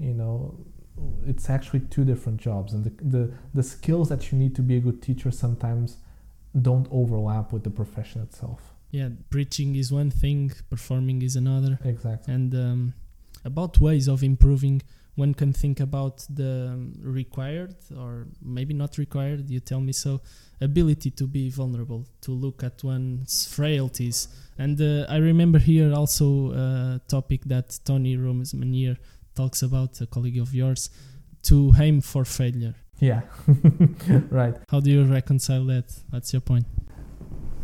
You 0.00 0.14
know, 0.14 0.56
it's 1.26 1.48
actually 1.48 1.80
two 1.80 2.04
different 2.04 2.40
jobs, 2.40 2.72
and 2.72 2.84
the, 2.84 2.92
the, 3.04 3.32
the 3.54 3.62
skills 3.62 4.08
that 4.08 4.30
you 4.32 4.38
need 4.38 4.54
to 4.56 4.62
be 4.62 4.76
a 4.76 4.80
good 4.80 5.00
teacher 5.00 5.30
sometimes 5.30 5.98
don't 6.60 6.88
overlap 6.90 7.52
with 7.52 7.64
the 7.64 7.70
profession 7.70 8.20
itself. 8.20 8.74
Yeah, 8.90 9.08
preaching 9.30 9.74
is 9.76 9.90
one 9.90 10.10
thing, 10.10 10.52
performing 10.68 11.22
is 11.22 11.36
another. 11.36 11.78
Exactly. 11.84 12.34
and 12.34 12.54
um, 12.54 12.94
about 13.44 13.80
ways 13.80 14.08
of 14.08 14.22
improving 14.22 14.82
one 15.14 15.34
can 15.34 15.52
think 15.52 15.80
about 15.80 16.26
the 16.30 16.70
um, 16.72 16.94
required 17.02 17.74
or 17.96 18.28
maybe 18.40 18.72
not 18.72 18.96
required 18.96 19.50
you 19.50 19.60
tell 19.60 19.80
me 19.80 19.92
so 19.92 20.20
ability 20.60 21.10
to 21.10 21.26
be 21.26 21.50
vulnerable 21.50 22.06
to 22.22 22.30
look 22.30 22.62
at 22.62 22.82
one's 22.82 23.46
frailties 23.46 24.28
and 24.58 24.80
uh, 24.80 25.06
i 25.08 25.16
remember 25.16 25.58
here 25.58 25.92
also 25.92 26.52
a 26.52 27.00
topic 27.08 27.40
that 27.46 27.78
Tony 27.84 28.16
Rousmaniere 28.16 28.96
talks 29.34 29.62
about 29.62 30.00
a 30.00 30.06
colleague 30.06 30.38
of 30.38 30.54
yours 30.54 30.90
to 31.44 31.72
aim 31.80 32.00
for 32.00 32.24
failure 32.24 32.74
Yeah, 33.00 33.22
right. 34.30 34.54
how 34.70 34.80
do 34.80 34.90
you 34.90 35.04
reconcile 35.04 35.64
that 35.66 35.86
what's 36.10 36.32
your 36.32 36.40
point 36.42 36.66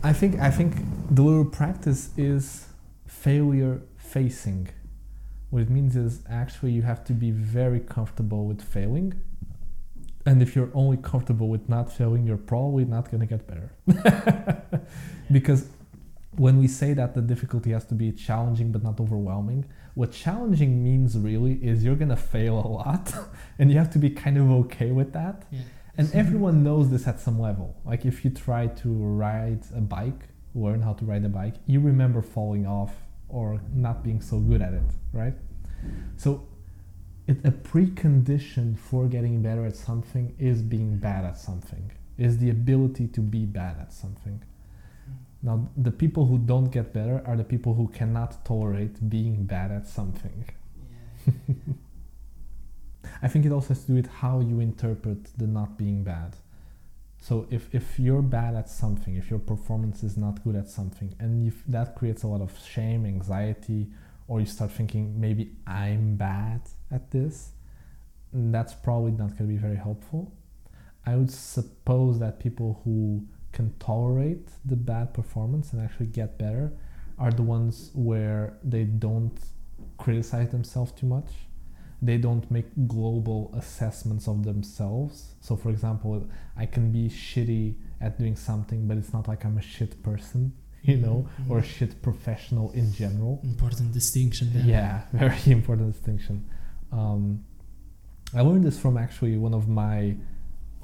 I 0.02 0.12
think 0.12 0.38
I 0.38 0.50
think 0.50 0.76
the 1.10 1.22
little 1.22 1.44
practice 1.44 2.10
is 2.16 2.66
failure 3.06 3.80
facing. 3.96 4.68
What 5.50 5.62
it 5.62 5.70
means 5.70 5.96
is 5.96 6.22
actually 6.30 6.70
you 6.72 6.82
have 6.82 7.02
to 7.06 7.12
be 7.12 7.30
very 7.32 7.80
comfortable 7.80 8.46
with 8.46 8.62
failing. 8.62 9.14
And 10.24 10.40
if 10.40 10.54
you're 10.54 10.70
only 10.72 10.98
comfortable 10.98 11.48
with 11.48 11.68
not 11.68 11.90
failing, 11.92 12.24
you're 12.28 12.36
probably 12.54 12.84
not 12.84 13.10
going 13.10 13.22
to 13.26 13.26
get 13.26 13.42
better. 13.48 13.68
because 15.32 15.66
when 16.36 16.58
we 16.58 16.68
say 16.68 16.92
that 16.94 17.14
the 17.14 17.22
difficulty 17.22 17.70
has 17.70 17.84
to 17.86 17.94
be 17.94 18.12
challenging 18.12 18.70
but 18.70 18.82
not 18.82 19.00
overwhelming, 19.00 19.64
what 19.94 20.12
challenging 20.12 20.84
means 20.84 21.16
really 21.16 21.54
is 21.54 21.82
you're 21.82 21.96
going 21.96 22.10
to 22.10 22.16
fail 22.16 22.58
a 22.58 22.68
lot 22.68 23.12
and 23.58 23.70
you 23.70 23.78
have 23.78 23.90
to 23.90 23.98
be 23.98 24.10
kind 24.10 24.38
of 24.38 24.50
okay 24.50 24.92
with 24.92 25.12
that. 25.12 25.44
yeah 25.50 25.60
And 25.96 26.14
everyone 26.14 26.62
knows 26.62 26.90
this 26.90 27.08
at 27.08 27.18
some 27.18 27.40
level. 27.40 27.74
Like 27.84 28.04
if 28.04 28.24
you 28.24 28.30
try 28.30 28.68
to 28.82 28.88
ride 28.88 29.62
a 29.74 29.80
bike, 29.80 30.22
learn 30.54 30.80
how 30.82 30.92
to 30.94 31.04
ride 31.04 31.24
a 31.24 31.28
bike, 31.28 31.56
you 31.66 31.80
remember 31.80 32.22
falling 32.22 32.66
off 32.66 32.94
or 33.28 33.60
not 33.74 34.04
being 34.04 34.20
so 34.20 34.38
good 34.38 34.62
at 34.62 34.74
it, 34.74 34.90
right? 35.12 35.34
So 36.16 36.46
it, 37.26 37.38
a 37.44 37.50
precondition 37.50 38.78
for 38.78 39.06
getting 39.06 39.42
better 39.42 39.66
at 39.66 39.76
something 39.76 40.34
is 40.38 40.62
being 40.62 40.98
bad 40.98 41.24
at 41.24 41.36
something, 41.36 41.92
is 42.16 42.38
the 42.38 42.50
ability 42.50 43.08
to 43.08 43.20
be 43.20 43.44
bad 43.44 43.76
at 43.80 43.92
something. 43.92 44.42
Now, 45.42 45.68
the 45.76 45.92
people 45.92 46.26
who 46.26 46.38
don't 46.38 46.70
get 46.70 46.92
better 46.92 47.22
are 47.24 47.36
the 47.36 47.44
people 47.44 47.74
who 47.74 47.88
cannot 47.88 48.44
tolerate 48.44 49.08
being 49.08 49.44
bad 49.44 49.70
at 49.70 49.86
something. 49.86 50.44
I 53.22 53.28
think 53.28 53.46
it 53.46 53.52
also 53.52 53.68
has 53.68 53.82
to 53.82 53.88
do 53.88 53.94
with 53.94 54.08
how 54.08 54.40
you 54.40 54.60
interpret 54.60 55.30
the 55.36 55.46
not 55.46 55.78
being 55.78 56.02
bad. 56.02 56.36
So 57.20 57.46
if, 57.50 57.72
if 57.74 57.98
you're 57.98 58.22
bad 58.22 58.54
at 58.54 58.68
something, 58.68 59.16
if 59.16 59.30
your 59.30 59.38
performance 59.38 60.02
is 60.02 60.16
not 60.16 60.42
good 60.44 60.56
at 60.56 60.68
something, 60.68 61.14
and 61.18 61.46
if 61.46 61.64
that 61.66 61.96
creates 61.96 62.22
a 62.22 62.26
lot 62.28 62.40
of 62.40 62.52
shame, 62.64 63.04
anxiety, 63.06 63.88
or 64.28 64.40
you 64.40 64.46
start 64.46 64.70
thinking 64.72 65.20
maybe 65.20 65.52
I'm 65.66 66.16
bad 66.16 66.62
at 66.90 67.10
this, 67.10 67.50
that's 68.32 68.74
probably 68.74 69.12
not 69.12 69.30
going 69.30 69.48
to 69.48 69.54
be 69.54 69.56
very 69.56 69.76
helpful. 69.76 70.32
I 71.06 71.16
would 71.16 71.30
suppose 71.30 72.18
that 72.18 72.38
people 72.38 72.80
who 72.84 73.26
can 73.52 73.72
tolerate 73.78 74.48
the 74.64 74.76
bad 74.76 75.12
performance 75.14 75.72
and 75.72 75.80
actually 75.82 76.06
get 76.06 76.38
better 76.38 76.72
are 77.18 77.30
the 77.32 77.42
ones 77.42 77.90
where 77.94 78.56
they 78.62 78.84
don't 78.84 79.38
criticize 79.96 80.50
themselves 80.50 80.92
too 80.92 81.06
much 81.06 81.30
they 82.00 82.16
don't 82.16 82.48
make 82.48 82.66
global 82.86 83.50
assessments 83.56 84.28
of 84.28 84.44
themselves. 84.44 85.34
So, 85.40 85.56
for 85.56 85.68
example, 85.70 86.28
I 86.56 86.64
can 86.64 86.92
be 86.92 87.08
shitty 87.08 87.74
at 88.00 88.20
doing 88.20 88.36
something, 88.36 88.86
but 88.86 88.96
it's 88.98 89.12
not 89.12 89.26
like 89.26 89.44
I'm 89.44 89.58
a 89.58 89.62
shit 89.62 90.00
person, 90.04 90.52
you 90.84 90.96
know, 90.96 91.26
Mhm. 91.40 91.50
or 91.50 91.58
a 91.58 91.62
shit 91.64 92.00
professional 92.00 92.70
in 92.70 92.92
general. 92.92 93.40
important 93.42 93.90
distinction 93.92 94.52
there 94.52 94.62
Yeah, 94.64 95.02
very 95.12 95.50
important 95.50 95.92
distinction. 95.92 96.44
Um, 96.92 97.44
I 98.32 98.42
learned 98.42 98.62
this 98.62 98.78
from 98.78 98.96
actually 98.96 99.36
one 99.36 99.52
of 99.60 99.66
my 99.68 100.14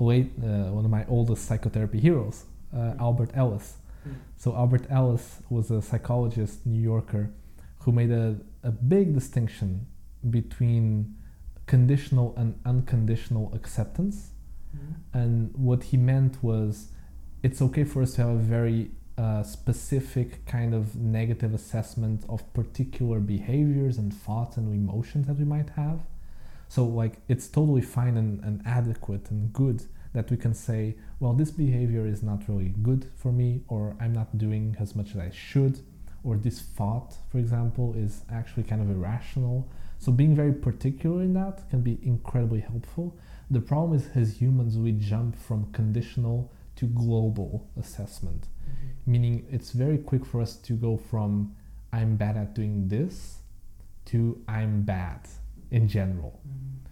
late, 0.01 0.33
uh, 0.43 0.73
one 0.79 0.85
of 0.85 0.91
my 0.91 1.05
oldest 1.07 1.45
psychotherapy 1.47 2.01
heroes, 2.01 2.45
uh, 2.75 2.95
Albert 2.99 3.31
Ellis. 3.35 3.77
Mm. 4.07 4.15
So 4.37 4.55
Albert 4.55 4.87
Ellis 4.91 5.41
was 5.49 5.71
a 5.71 5.81
psychologist, 5.81 6.67
New 6.67 6.81
Yorker, 6.81 7.31
who 7.81 7.93
made 7.93 8.11
a, 8.11 8.37
a 8.63 8.71
big 8.71 9.15
distinction 9.15 9.87
between 10.31 11.15
conditional 11.67 12.35
and 12.37 12.59
unconditional 12.65 13.53
acceptance. 13.55 14.31
And 15.13 15.55
what 15.55 15.85
he 15.85 15.97
meant 15.97 16.43
was 16.43 16.89
it's 17.43 17.63
okay 17.63 17.85
for 17.85 18.03
us 18.03 18.15
to 18.15 18.23
have 18.23 18.31
a 18.31 18.39
very 18.39 18.91
uh, 19.17 19.43
specific 19.43 20.45
kind 20.47 20.75
of 20.75 20.97
negative 20.97 21.55
assessment 21.55 22.25
of 22.29 22.53
particular 22.53 23.21
behaviors 23.21 23.99
and 23.99 24.13
thoughts 24.13 24.57
and 24.57 24.75
emotions 24.75 25.27
that 25.27 25.35
we 25.35 25.45
might 25.45 25.71
have. 25.71 26.01
So, 26.69 26.85
like, 26.85 27.19
it's 27.29 27.47
totally 27.47 27.83
fine 27.83 28.17
and, 28.17 28.43
and 28.43 28.63
adequate 28.67 29.31
and 29.31 29.53
good 29.53 29.85
that 30.15 30.31
we 30.31 30.37
can 30.37 30.55
say, 30.55 30.97
well, 31.21 31.35
this 31.35 31.51
behavior 31.51 32.07
is 32.07 32.23
not 32.23 32.49
really 32.49 32.73
good 32.83 33.11
for 33.17 33.33
me, 33.33 33.63
or 33.69 33.97
I'm 34.01 34.13
not 34.13 34.39
doing 34.39 34.77
as 34.81 34.97
much 34.97 35.11
as 35.11 35.19
I 35.19 35.31
should, 35.31 35.81
or 36.23 36.37
this 36.37 36.61
thought, 36.61 37.15
for 37.31 37.39
example, 37.39 37.95
is 37.95 38.23
actually 38.33 38.63
kind 38.63 38.81
of 38.81 38.89
irrational. 38.89 39.69
So, 39.99 40.13
being 40.13 40.35
very 40.35 40.53
particular 40.53 41.23
in 41.23 41.35
that 41.35 41.69
can 41.69 41.83
be 41.83 41.99
incredibly 42.03 42.61
helpful. 42.61 43.17
The 43.51 43.61
problem 43.61 43.99
is, 43.99 44.09
as 44.15 44.41
humans, 44.41 44.79
we 44.79 44.93
jump 44.93 45.37
from 45.37 45.71
conditional 45.73 46.51
to 46.77 46.87
global 46.87 47.69
assessment, 47.79 48.47
mm-hmm. 48.47 49.13
meaning 49.13 49.47
it's 49.51 49.73
very 49.73 49.99
quick 49.99 50.25
for 50.25 50.41
us 50.41 50.57
to 50.57 50.73
go 50.75 50.97
from 50.97 51.55
I'm 51.93 52.17
bad 52.17 52.37
at 52.37 52.55
doing 52.55 52.89
this 52.89 53.39
to 54.07 54.43
I'm 54.49 54.83
bad 54.83 55.29
in 55.71 55.89
general. 55.89 56.41
Mm-hmm. 56.49 56.84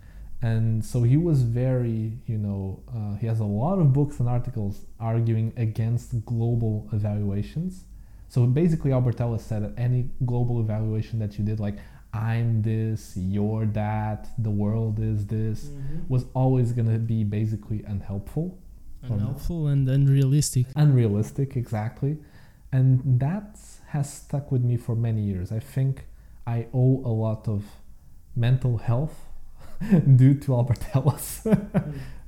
And 0.42 0.84
so 0.84 1.04
he 1.04 1.16
was 1.16 1.42
very 1.42 2.18
you 2.26 2.36
know 2.36 2.82
uh, 2.94 3.14
he 3.16 3.26
has 3.26 3.40
a 3.40 3.44
lot 3.44 3.78
of 3.78 3.92
books 3.92 4.18
and 4.20 4.28
articles 4.28 4.84
arguing 4.98 5.52
against 5.56 6.24
global 6.26 6.88
evaluations. 6.92 7.84
So 8.28 8.46
basically 8.46 8.92
albert 8.92 9.20
ellis 9.20 9.44
said 9.44 9.62
that 9.62 9.74
any 9.76 10.10
global 10.26 10.60
evaluation 10.60 11.18
that 11.20 11.38
you 11.38 11.44
did 11.44 11.60
like 11.60 11.78
i'm 12.14 12.62
this 12.62 13.12
you're 13.14 13.66
that 13.66 14.28
the 14.38 14.50
world 14.50 14.98
is 14.98 15.26
this 15.26 15.70
was 16.08 16.24
always 16.34 16.72
going 16.72 16.90
to 16.92 16.98
be 16.98 17.24
basically 17.24 17.82
unhelpful. 17.86 18.58
Unhelpful 19.02 19.66
and 19.66 19.88
unrealistic. 19.88 20.66
unrealistic 20.76 21.56
exactly. 21.56 22.18
And 22.70 23.18
that 23.20 23.58
has 23.88 24.12
stuck 24.12 24.52
with 24.52 24.62
me 24.62 24.76
for 24.76 24.94
many 24.94 25.22
years. 25.22 25.52
I 25.52 25.58
think 25.58 26.06
i 26.46 26.66
owe 26.74 27.02
a 27.04 27.14
lot 27.26 27.46
of 27.48 27.62
mental 28.34 28.78
health 28.78 29.16
due 30.16 30.34
to 30.34 30.54
albert 30.54 30.84
ellis 30.94 31.46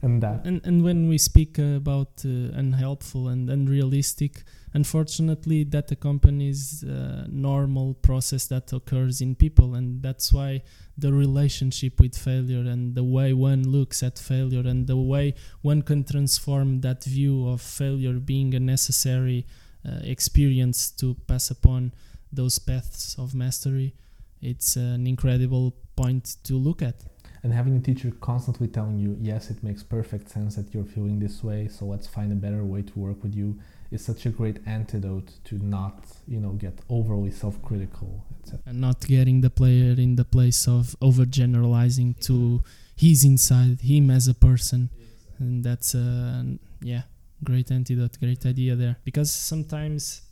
and 0.04 0.22
that 0.22 0.44
And 0.44 0.60
and 0.64 0.84
when 0.84 1.08
we 1.08 1.18
speak 1.18 1.58
about 1.58 2.24
uh, 2.24 2.60
unhelpful 2.60 3.28
and 3.28 3.48
unrealistic, 3.48 4.44
unfortunately, 4.74 5.64
that 5.64 5.90
accompanies 5.90 6.84
uh, 6.84 7.24
normal 7.28 7.94
process 7.94 8.46
that 8.48 8.72
occurs 8.72 9.20
in 9.20 9.34
people, 9.34 9.74
and 9.74 10.02
that's 10.02 10.30
why 10.32 10.62
the 10.98 11.12
relationship 11.12 12.00
with 12.00 12.14
failure 12.16 12.64
and 12.72 12.94
the 12.94 13.02
way 13.02 13.32
one 13.32 13.62
looks 13.66 14.02
at 14.02 14.18
failure 14.18 14.66
and 14.68 14.86
the 14.86 14.96
way 14.96 15.34
one 15.62 15.82
can 15.82 16.04
transform 16.04 16.80
that 16.82 17.02
view 17.04 17.48
of 17.48 17.60
failure 17.60 18.20
being 18.20 18.54
a 18.54 18.60
necessary 18.60 19.46
uh, 19.88 20.00
experience 20.02 20.90
to 20.90 21.14
pass 21.26 21.50
upon 21.50 21.92
those 22.32 22.58
paths 22.58 23.16
of 23.18 23.34
mastery. 23.34 23.94
It's 24.40 24.76
an 24.76 25.06
incredible 25.06 25.74
point 25.96 26.36
to 26.44 26.54
look 26.56 26.82
at. 26.82 26.96
And 27.44 27.52
having 27.52 27.76
a 27.76 27.80
teacher 27.80 28.10
constantly 28.20 28.66
telling 28.66 28.98
you 28.98 29.16
yes 29.20 29.50
it 29.50 29.62
makes 29.62 29.82
perfect 29.82 30.28
sense 30.28 30.56
that 30.56 30.74
you're 30.74 30.84
feeling 30.84 31.20
this 31.20 31.44
way 31.44 31.68
so 31.68 31.84
let's 31.84 32.08
find 32.08 32.32
a 32.32 32.34
better 32.34 32.64
way 32.64 32.82
to 32.82 32.98
work 32.98 33.22
with 33.22 33.34
you 33.34 33.56
is 33.92 34.04
such 34.04 34.26
a 34.26 34.30
great 34.30 34.58
antidote 34.66 35.30
to 35.44 35.54
not 35.58 36.04
you 36.26 36.40
know 36.40 36.52
get 36.64 36.76
overly 36.90 37.30
self-critical 37.30 38.24
etc 38.40 38.58
and 38.66 38.80
not 38.80 39.00
getting 39.06 39.40
the 39.40 39.50
player 39.50 39.92
in 39.92 40.16
the 40.16 40.24
place 40.24 40.66
of 40.66 40.96
overgeneralizing 41.00 42.18
to 42.18 42.64
he's 42.96 43.24
inside 43.24 43.80
him 43.80 44.10
as 44.10 44.28
a 44.28 44.34
person. 44.34 44.90
And 45.38 45.64
that's 45.64 45.94
a 45.94 46.46
yeah 46.80 47.02
great 47.42 47.70
antidote 47.70 48.18
great 48.20 48.46
idea 48.46 48.76
there. 48.76 48.96
Because 49.04 49.32
sometimes 49.32 50.22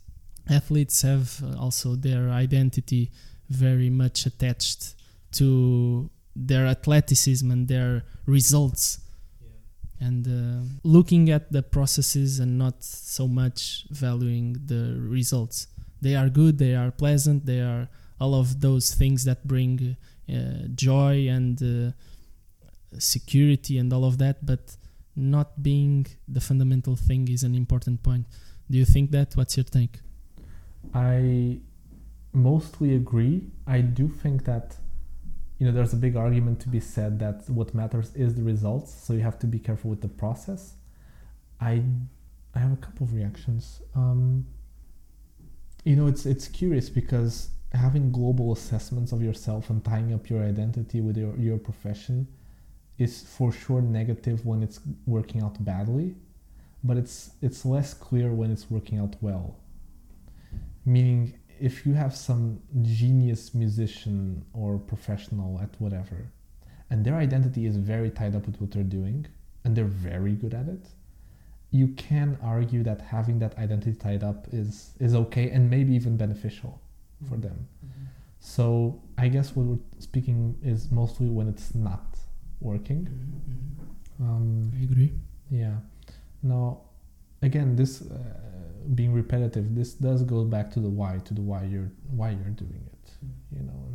athletes 0.49 1.01
have 1.01 1.41
uh, 1.43 1.59
also 1.59 1.95
their 1.95 2.29
identity 2.29 3.11
very 3.49 3.89
much 3.89 4.25
attached 4.25 4.95
to 5.33 6.09
their 6.35 6.65
athleticism 6.65 7.49
and 7.51 7.67
their 7.67 8.03
results. 8.25 8.99
And 9.99 10.27
uh, 10.27 10.65
looking 10.83 11.29
at 11.29 11.51
the 11.51 11.63
processes 11.63 12.39
and 12.39 12.57
not 12.57 12.83
so 12.83 13.27
much 13.27 13.85
valuing 13.89 14.57
the 14.65 14.97
results. 14.99 15.67
They 16.01 16.15
are 16.15 16.27
good 16.27 16.57
they 16.57 16.75
are 16.75 16.91
pleasant 16.91 17.45
they 17.45 17.61
are 17.61 17.87
all 18.19 18.35
of 18.35 18.59
those 18.59 18.93
things 18.93 19.23
that 19.23 19.47
bring 19.47 19.95
uh, 20.29 20.67
joy 20.75 21.27
and 21.29 21.61
uh, 21.63 21.91
security 22.99 23.77
and 23.77 23.93
all 23.93 24.03
of 24.03 24.17
that 24.17 24.45
but 24.45 24.75
not 25.15 25.61
being 25.61 26.07
the 26.27 26.41
fundamental 26.41 26.95
thing 26.95 27.27
is 27.27 27.43
an 27.43 27.55
important 27.55 28.03
point. 28.03 28.25
Do 28.69 28.77
you 28.77 28.85
think 28.85 29.11
that? 29.11 29.35
What's 29.35 29.57
your 29.57 29.63
take? 29.63 29.99
I 30.93 31.59
mostly 32.33 32.95
agree. 32.95 33.43
I 33.67 33.81
do 33.81 34.07
think 34.07 34.45
that 34.45 34.77
you 35.57 35.65
know 35.65 35.71
there's 35.71 35.93
a 35.93 35.97
big 35.97 36.15
argument 36.15 36.59
to 36.61 36.69
be 36.69 36.79
said 36.79 37.19
that 37.19 37.49
what 37.49 37.73
matters 37.73 38.13
is 38.15 38.35
the 38.35 38.43
results, 38.43 38.93
so 38.93 39.13
you 39.13 39.21
have 39.21 39.39
to 39.39 39.47
be 39.47 39.59
careful 39.59 39.89
with 39.89 40.01
the 40.01 40.07
process. 40.07 40.73
I 41.61 41.83
I 42.55 42.59
have 42.59 42.73
a 42.73 42.77
couple 42.77 43.05
of 43.05 43.13
reactions. 43.13 43.81
Um, 43.95 44.45
you 45.83 45.95
know, 45.95 46.07
it's 46.07 46.25
it's 46.25 46.47
curious 46.47 46.89
because 46.89 47.49
having 47.73 48.11
global 48.11 48.53
assessments 48.53 49.11
of 49.11 49.21
yourself 49.21 49.69
and 49.69 49.83
tying 49.83 50.13
up 50.13 50.29
your 50.29 50.43
identity 50.43 51.01
with 51.01 51.17
your, 51.17 51.35
your 51.37 51.57
profession 51.57 52.27
is 52.99 53.23
for 53.23 53.51
sure 53.51 53.81
negative 53.81 54.45
when 54.45 54.61
it's 54.61 54.79
working 55.07 55.41
out 55.41 55.63
badly, 55.63 56.15
but 56.83 56.97
it's 56.97 57.31
it's 57.41 57.65
less 57.65 57.93
clear 57.93 58.31
when 58.31 58.51
it's 58.51 58.69
working 58.69 58.99
out 58.99 59.15
well 59.21 59.55
meaning 60.85 61.33
if 61.69 61.85
you 61.85 61.93
have 61.93 62.13
some 62.15 62.43
genius 62.81 63.43
musician 63.53 64.17
or 64.53 64.77
professional 64.77 65.59
at 65.65 65.73
whatever 65.79 66.19
and 66.89 67.05
their 67.05 67.17
identity 67.27 67.65
is 67.65 67.77
very 67.77 68.11
tied 68.19 68.35
up 68.37 68.45
with 68.47 68.59
what 68.59 68.71
they're 68.71 68.91
doing 68.99 69.25
and 69.63 69.75
they're 69.75 69.95
very 70.11 70.33
good 70.43 70.53
at 70.53 70.67
it 70.67 70.85
you 71.73 71.87
can 71.87 72.37
argue 72.43 72.83
that 72.83 73.01
having 73.01 73.39
that 73.39 73.57
identity 73.57 73.95
tied 73.95 74.23
up 74.23 74.47
is 74.53 74.93
is 74.99 75.15
okay 75.15 75.49
and 75.49 75.69
maybe 75.69 75.93
even 75.95 76.15
beneficial 76.15 76.79
for 77.27 77.35
mm-hmm. 77.35 77.47
them. 77.47 77.67
Mm-hmm. 77.85 78.05
So 78.39 79.01
i 79.17 79.27
guess 79.27 79.55
what 79.55 79.65
we're 79.65 79.85
speaking 79.99 80.55
is 80.61 80.91
mostly 80.91 81.29
when 81.29 81.47
it's 81.49 81.73
not 81.73 82.05
working. 82.61 83.01
Mm-hmm. 83.07 84.23
Um, 84.23 84.71
i 84.79 84.83
agree. 84.83 85.11
yeah. 85.49 85.77
Now, 86.43 86.81
again, 87.43 87.75
this 87.75 88.01
uh, 88.01 88.17
being 88.95 89.13
repetitive, 89.13 89.75
this 89.75 89.93
does 89.93 90.23
go 90.23 90.43
back 90.43 90.71
to 90.71 90.79
the 90.79 90.89
why, 90.89 91.19
to 91.25 91.33
the 91.33 91.41
why 91.41 91.63
you're 91.63 91.91
why 92.09 92.31
you're 92.31 92.55
doing 92.63 92.89
it. 92.93 93.11
You 93.51 93.63
know, 93.63 93.85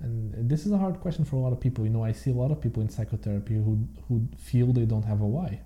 and 0.00 0.34
and 0.34 0.50
this 0.50 0.66
is 0.66 0.72
a 0.72 0.78
hard 0.78 1.00
question 1.00 1.24
for 1.24 1.36
a 1.36 1.38
lot 1.38 1.52
of 1.52 1.60
people. 1.60 1.84
You 1.84 1.90
know, 1.90 2.04
I 2.04 2.12
see 2.12 2.30
a 2.30 2.34
lot 2.34 2.50
of 2.50 2.60
people 2.60 2.82
in 2.82 2.88
psychotherapy 2.88 3.54
who 3.54 3.86
who 4.08 4.26
feel 4.36 4.72
they 4.72 4.86
don't 4.86 5.04
have 5.04 5.20
a 5.20 5.26
why, 5.26 5.60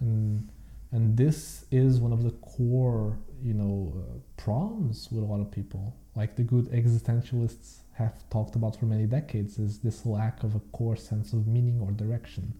and 0.00 0.48
and 0.92 1.16
this 1.16 1.64
is 1.70 1.98
one 1.98 2.12
of 2.12 2.22
the 2.22 2.32
core 2.32 3.18
you 3.42 3.54
know 3.54 3.92
uh, 3.96 4.18
problems 4.36 5.08
with 5.10 5.22
a 5.22 5.26
lot 5.26 5.40
of 5.40 5.50
people. 5.50 5.96
Like 6.14 6.36
the 6.36 6.42
good 6.42 6.66
existentialists 6.66 7.78
have 7.94 8.28
talked 8.28 8.54
about 8.54 8.76
for 8.78 8.84
many 8.84 9.06
decades, 9.06 9.58
is 9.58 9.78
this 9.78 10.04
lack 10.04 10.44
of 10.44 10.54
a 10.54 10.60
core 10.76 10.96
sense 10.96 11.32
of 11.32 11.46
meaning 11.46 11.80
or 11.80 11.90
direction 11.90 12.52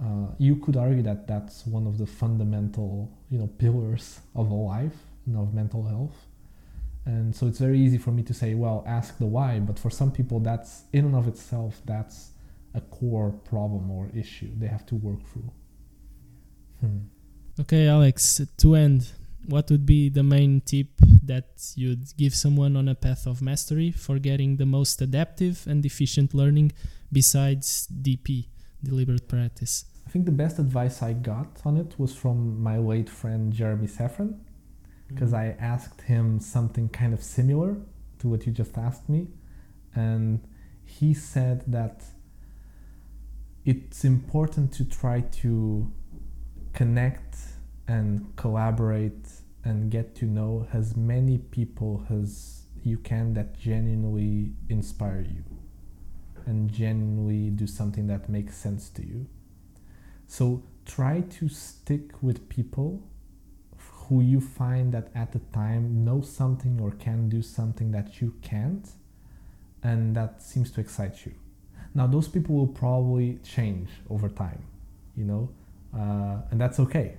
uh, 0.00 0.28
you 0.38 0.56
could 0.56 0.76
argue 0.76 1.02
that 1.02 1.26
that's 1.26 1.66
one 1.66 1.86
of 1.86 1.98
the 1.98 2.06
fundamental 2.06 3.10
you 3.30 3.38
know 3.38 3.46
pillars 3.58 4.20
of 4.34 4.50
a 4.50 4.54
life 4.54 4.96
and 5.26 5.36
of 5.36 5.54
mental 5.54 5.84
health. 5.86 6.16
And 7.04 7.34
so 7.34 7.48
it's 7.48 7.58
very 7.58 7.80
easy 7.80 7.98
for 7.98 8.12
me 8.12 8.22
to 8.22 8.34
say 8.34 8.54
well 8.54 8.84
ask 8.86 9.18
the 9.18 9.26
why 9.26 9.58
but 9.58 9.78
for 9.78 9.90
some 9.90 10.12
people 10.12 10.38
that's 10.38 10.84
in 10.92 11.04
and 11.04 11.16
of 11.16 11.26
itself 11.26 11.80
that's 11.84 12.30
a 12.74 12.80
core 12.80 13.30
problem 13.44 13.90
or 13.90 14.08
issue 14.14 14.48
they 14.56 14.68
have 14.68 14.86
to 14.86 14.94
work 14.94 15.20
through. 15.26 15.50
Hmm. 16.80 16.98
okay 17.60 17.86
alex 17.86 18.40
to 18.56 18.74
end 18.74 19.12
what 19.46 19.70
would 19.70 19.84
be 19.84 20.08
the 20.08 20.22
main 20.22 20.60
tip 20.60 20.88
that 21.22 21.48
you'd 21.76 22.16
give 22.16 22.34
someone 22.34 22.76
on 22.76 22.88
a 22.88 22.94
path 22.94 23.26
of 23.26 23.42
mastery 23.42 23.90
for 23.90 24.18
getting 24.18 24.56
the 24.56 24.66
most 24.66 25.02
adaptive 25.02 25.64
and 25.66 25.84
efficient 25.84 26.34
learning 26.34 26.72
besides 27.12 27.88
dp 28.00 28.46
deliberate 28.84 29.28
practice. 29.28 29.84
I 30.06 30.10
think 30.10 30.24
the 30.24 30.32
best 30.32 30.58
advice 30.58 31.02
I 31.02 31.12
got 31.12 31.60
on 31.64 31.76
it 31.76 31.94
was 31.98 32.14
from 32.14 32.62
my 32.62 32.78
late 32.78 33.08
friend 33.08 33.52
Jeremy 33.52 33.86
Safran, 33.86 34.38
because 35.08 35.32
I 35.32 35.56
asked 35.58 36.02
him 36.02 36.40
something 36.40 36.88
kind 36.88 37.14
of 37.14 37.22
similar 37.22 37.76
to 38.18 38.28
what 38.28 38.46
you 38.46 38.52
just 38.52 38.76
asked 38.76 39.08
me, 39.08 39.28
and 39.94 40.40
he 40.84 41.14
said 41.14 41.64
that 41.66 42.04
it's 43.64 44.04
important 44.04 44.72
to 44.72 44.84
try 44.84 45.20
to 45.20 45.90
connect 46.72 47.36
and 47.86 48.34
collaborate 48.36 49.28
and 49.64 49.90
get 49.90 50.14
to 50.16 50.24
know 50.24 50.66
as 50.72 50.96
many 50.96 51.38
people 51.38 52.04
as 52.10 52.62
you 52.82 52.98
can 52.98 53.34
that 53.34 53.56
genuinely 53.58 54.54
inspire 54.68 55.20
you 55.20 55.44
and 56.46 56.70
genuinely 56.70 57.50
do 57.50 57.66
something 57.66 58.06
that 58.08 58.28
makes 58.28 58.56
sense 58.56 58.88
to 58.90 59.04
you. 59.04 59.26
So 60.26 60.62
try 60.84 61.20
to 61.20 61.48
stick 61.48 62.22
with 62.22 62.48
people 62.48 63.02
who 63.78 64.20
you 64.20 64.40
find 64.40 64.92
that 64.92 65.08
at 65.14 65.32
the 65.32 65.38
time 65.52 66.04
know 66.04 66.20
something 66.20 66.80
or 66.80 66.90
can 66.90 67.28
do 67.28 67.40
something 67.40 67.92
that 67.92 68.20
you 68.20 68.34
can't, 68.42 68.88
and 69.82 70.14
that 70.16 70.42
seems 70.42 70.70
to 70.72 70.80
excite 70.80 71.24
you. 71.24 71.32
Now, 71.94 72.06
those 72.06 72.28
people 72.28 72.54
will 72.54 72.66
probably 72.66 73.38
change 73.42 73.90
over 74.10 74.28
time, 74.28 74.62
you 75.16 75.24
know, 75.24 75.50
uh, 75.94 76.42
and 76.50 76.60
that's 76.60 76.80
okay. 76.80 77.16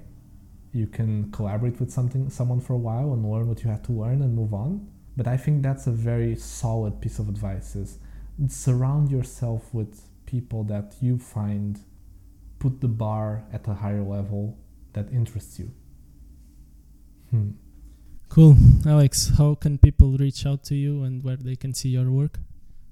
You 0.72 0.88
can 0.88 1.32
collaborate 1.32 1.80
with 1.80 1.92
something, 1.92 2.30
someone 2.30 2.60
for 2.60 2.74
a 2.74 2.78
while, 2.78 3.14
and 3.14 3.24
learn 3.30 3.48
what 3.48 3.64
you 3.64 3.70
have 3.70 3.84
to 3.84 3.92
learn 3.92 4.22
and 4.22 4.36
move 4.36 4.54
on. 4.54 4.88
But 5.16 5.28
I 5.28 5.38
think 5.38 5.62
that's 5.62 5.86
a 5.86 5.92
very 5.92 6.36
solid 6.36 7.00
piece 7.00 7.20
of 7.20 7.30
advice: 7.30 7.76
is 7.76 8.00
surround 8.48 9.12
yourself 9.12 9.74
with 9.74 10.02
people 10.26 10.64
that 10.66 10.96
you 11.02 11.18
find 11.18 11.80
put 12.60 12.82
the 12.82 12.88
bar 12.88 13.44
at 13.52 13.68
a 13.68 13.74
higher 13.74 14.02
level 14.02 14.58
that 14.94 15.12
interests 15.12 15.60
you. 15.60 15.72
Hmm. 17.30 17.52
Cool. 18.30 18.56
Alex, 18.86 19.32
how 19.38 19.56
can 19.56 19.78
people 19.78 20.18
reach 20.18 20.46
out 20.46 20.64
to 20.66 20.76
you 20.76 21.04
and 21.04 21.24
where 21.24 21.36
they 21.36 21.56
can 21.56 21.74
see 21.74 21.90
your 21.90 22.10
work? 22.10 22.40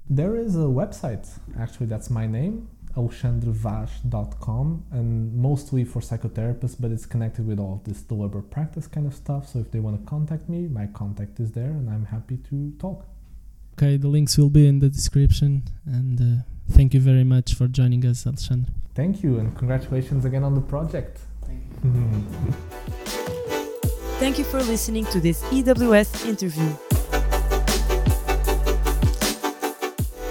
There 0.09 0.35
is 0.35 0.55
a 0.55 0.67
website, 0.81 1.25
actually, 1.57 1.85
that's 1.85 2.09
my 2.09 2.27
name, 2.27 2.67
alexandrevaz.com 2.95 4.85
and 4.91 5.33
mostly 5.33 5.85
for 5.85 6.01
psychotherapists, 6.01 6.75
but 6.79 6.91
it's 6.91 7.05
connected 7.05 7.47
with 7.47 7.59
all 7.59 7.75
of 7.75 7.83
this 7.85 8.01
deliberate 8.01 8.51
practice 8.51 8.87
kind 8.87 9.07
of 9.07 9.15
stuff. 9.15 9.47
So 9.47 9.59
if 9.59 9.71
they 9.71 9.79
want 9.79 9.99
to 9.99 10.05
contact 10.05 10.49
me, 10.49 10.67
my 10.67 10.87
contact 10.87 11.39
is 11.39 11.53
there 11.53 11.71
and 11.71 11.89
I'm 11.89 12.05
happy 12.05 12.37
to 12.49 12.71
talk. 12.77 13.07
Okay, 13.81 13.97
the 13.97 14.07
links 14.07 14.37
will 14.37 14.51
be 14.51 14.67
in 14.67 14.77
the 14.77 14.89
description. 14.89 15.63
And 15.87 16.21
uh, 16.21 16.43
thank 16.69 16.93
you 16.93 16.99
very 16.99 17.23
much 17.23 17.55
for 17.55 17.67
joining 17.67 18.05
us, 18.05 18.27
Alexandre. 18.27 18.71
Thank 18.93 19.23
you 19.23 19.39
and 19.39 19.57
congratulations 19.57 20.23
again 20.23 20.43
on 20.43 20.53
the 20.53 20.61
project. 20.61 21.17
Thank 21.47 21.63
you. 21.83 21.91
Thank 24.19 24.37
you 24.37 24.43
for 24.43 24.61
listening 24.61 25.05
to 25.05 25.19
this 25.19 25.41
EWS 25.45 26.27
interview. 26.27 26.69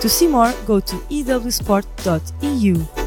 To 0.01 0.09
see 0.09 0.29
more, 0.29 0.53
go 0.65 0.79
to 0.79 0.97
ewsport.eu. 1.11 3.00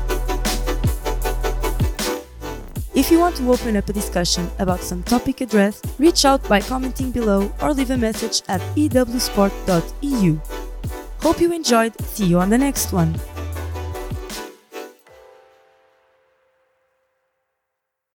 If 2.95 3.09
you 3.09 3.19
want 3.19 3.35
to 3.37 3.51
open 3.51 3.75
up 3.75 3.89
a 3.89 3.93
discussion 3.93 4.49
about 4.59 4.81
some 4.81 5.01
topic 5.01 5.41
addressed, 5.41 5.87
reach 5.97 6.25
out 6.25 6.47
by 6.47 6.61
commenting 6.61 7.09
below 7.09 7.51
or 7.59 7.73
leave 7.73 7.89
a 7.89 7.97
message 7.97 8.43
at 8.47 8.61
ewsport.eu. 8.75 10.39
Hope 11.19 11.41
you 11.41 11.51
enjoyed. 11.53 11.99
See 12.01 12.25
you 12.25 12.39
on 12.39 12.51
the 12.51 12.57
next 12.57 12.93
one. 12.93 13.15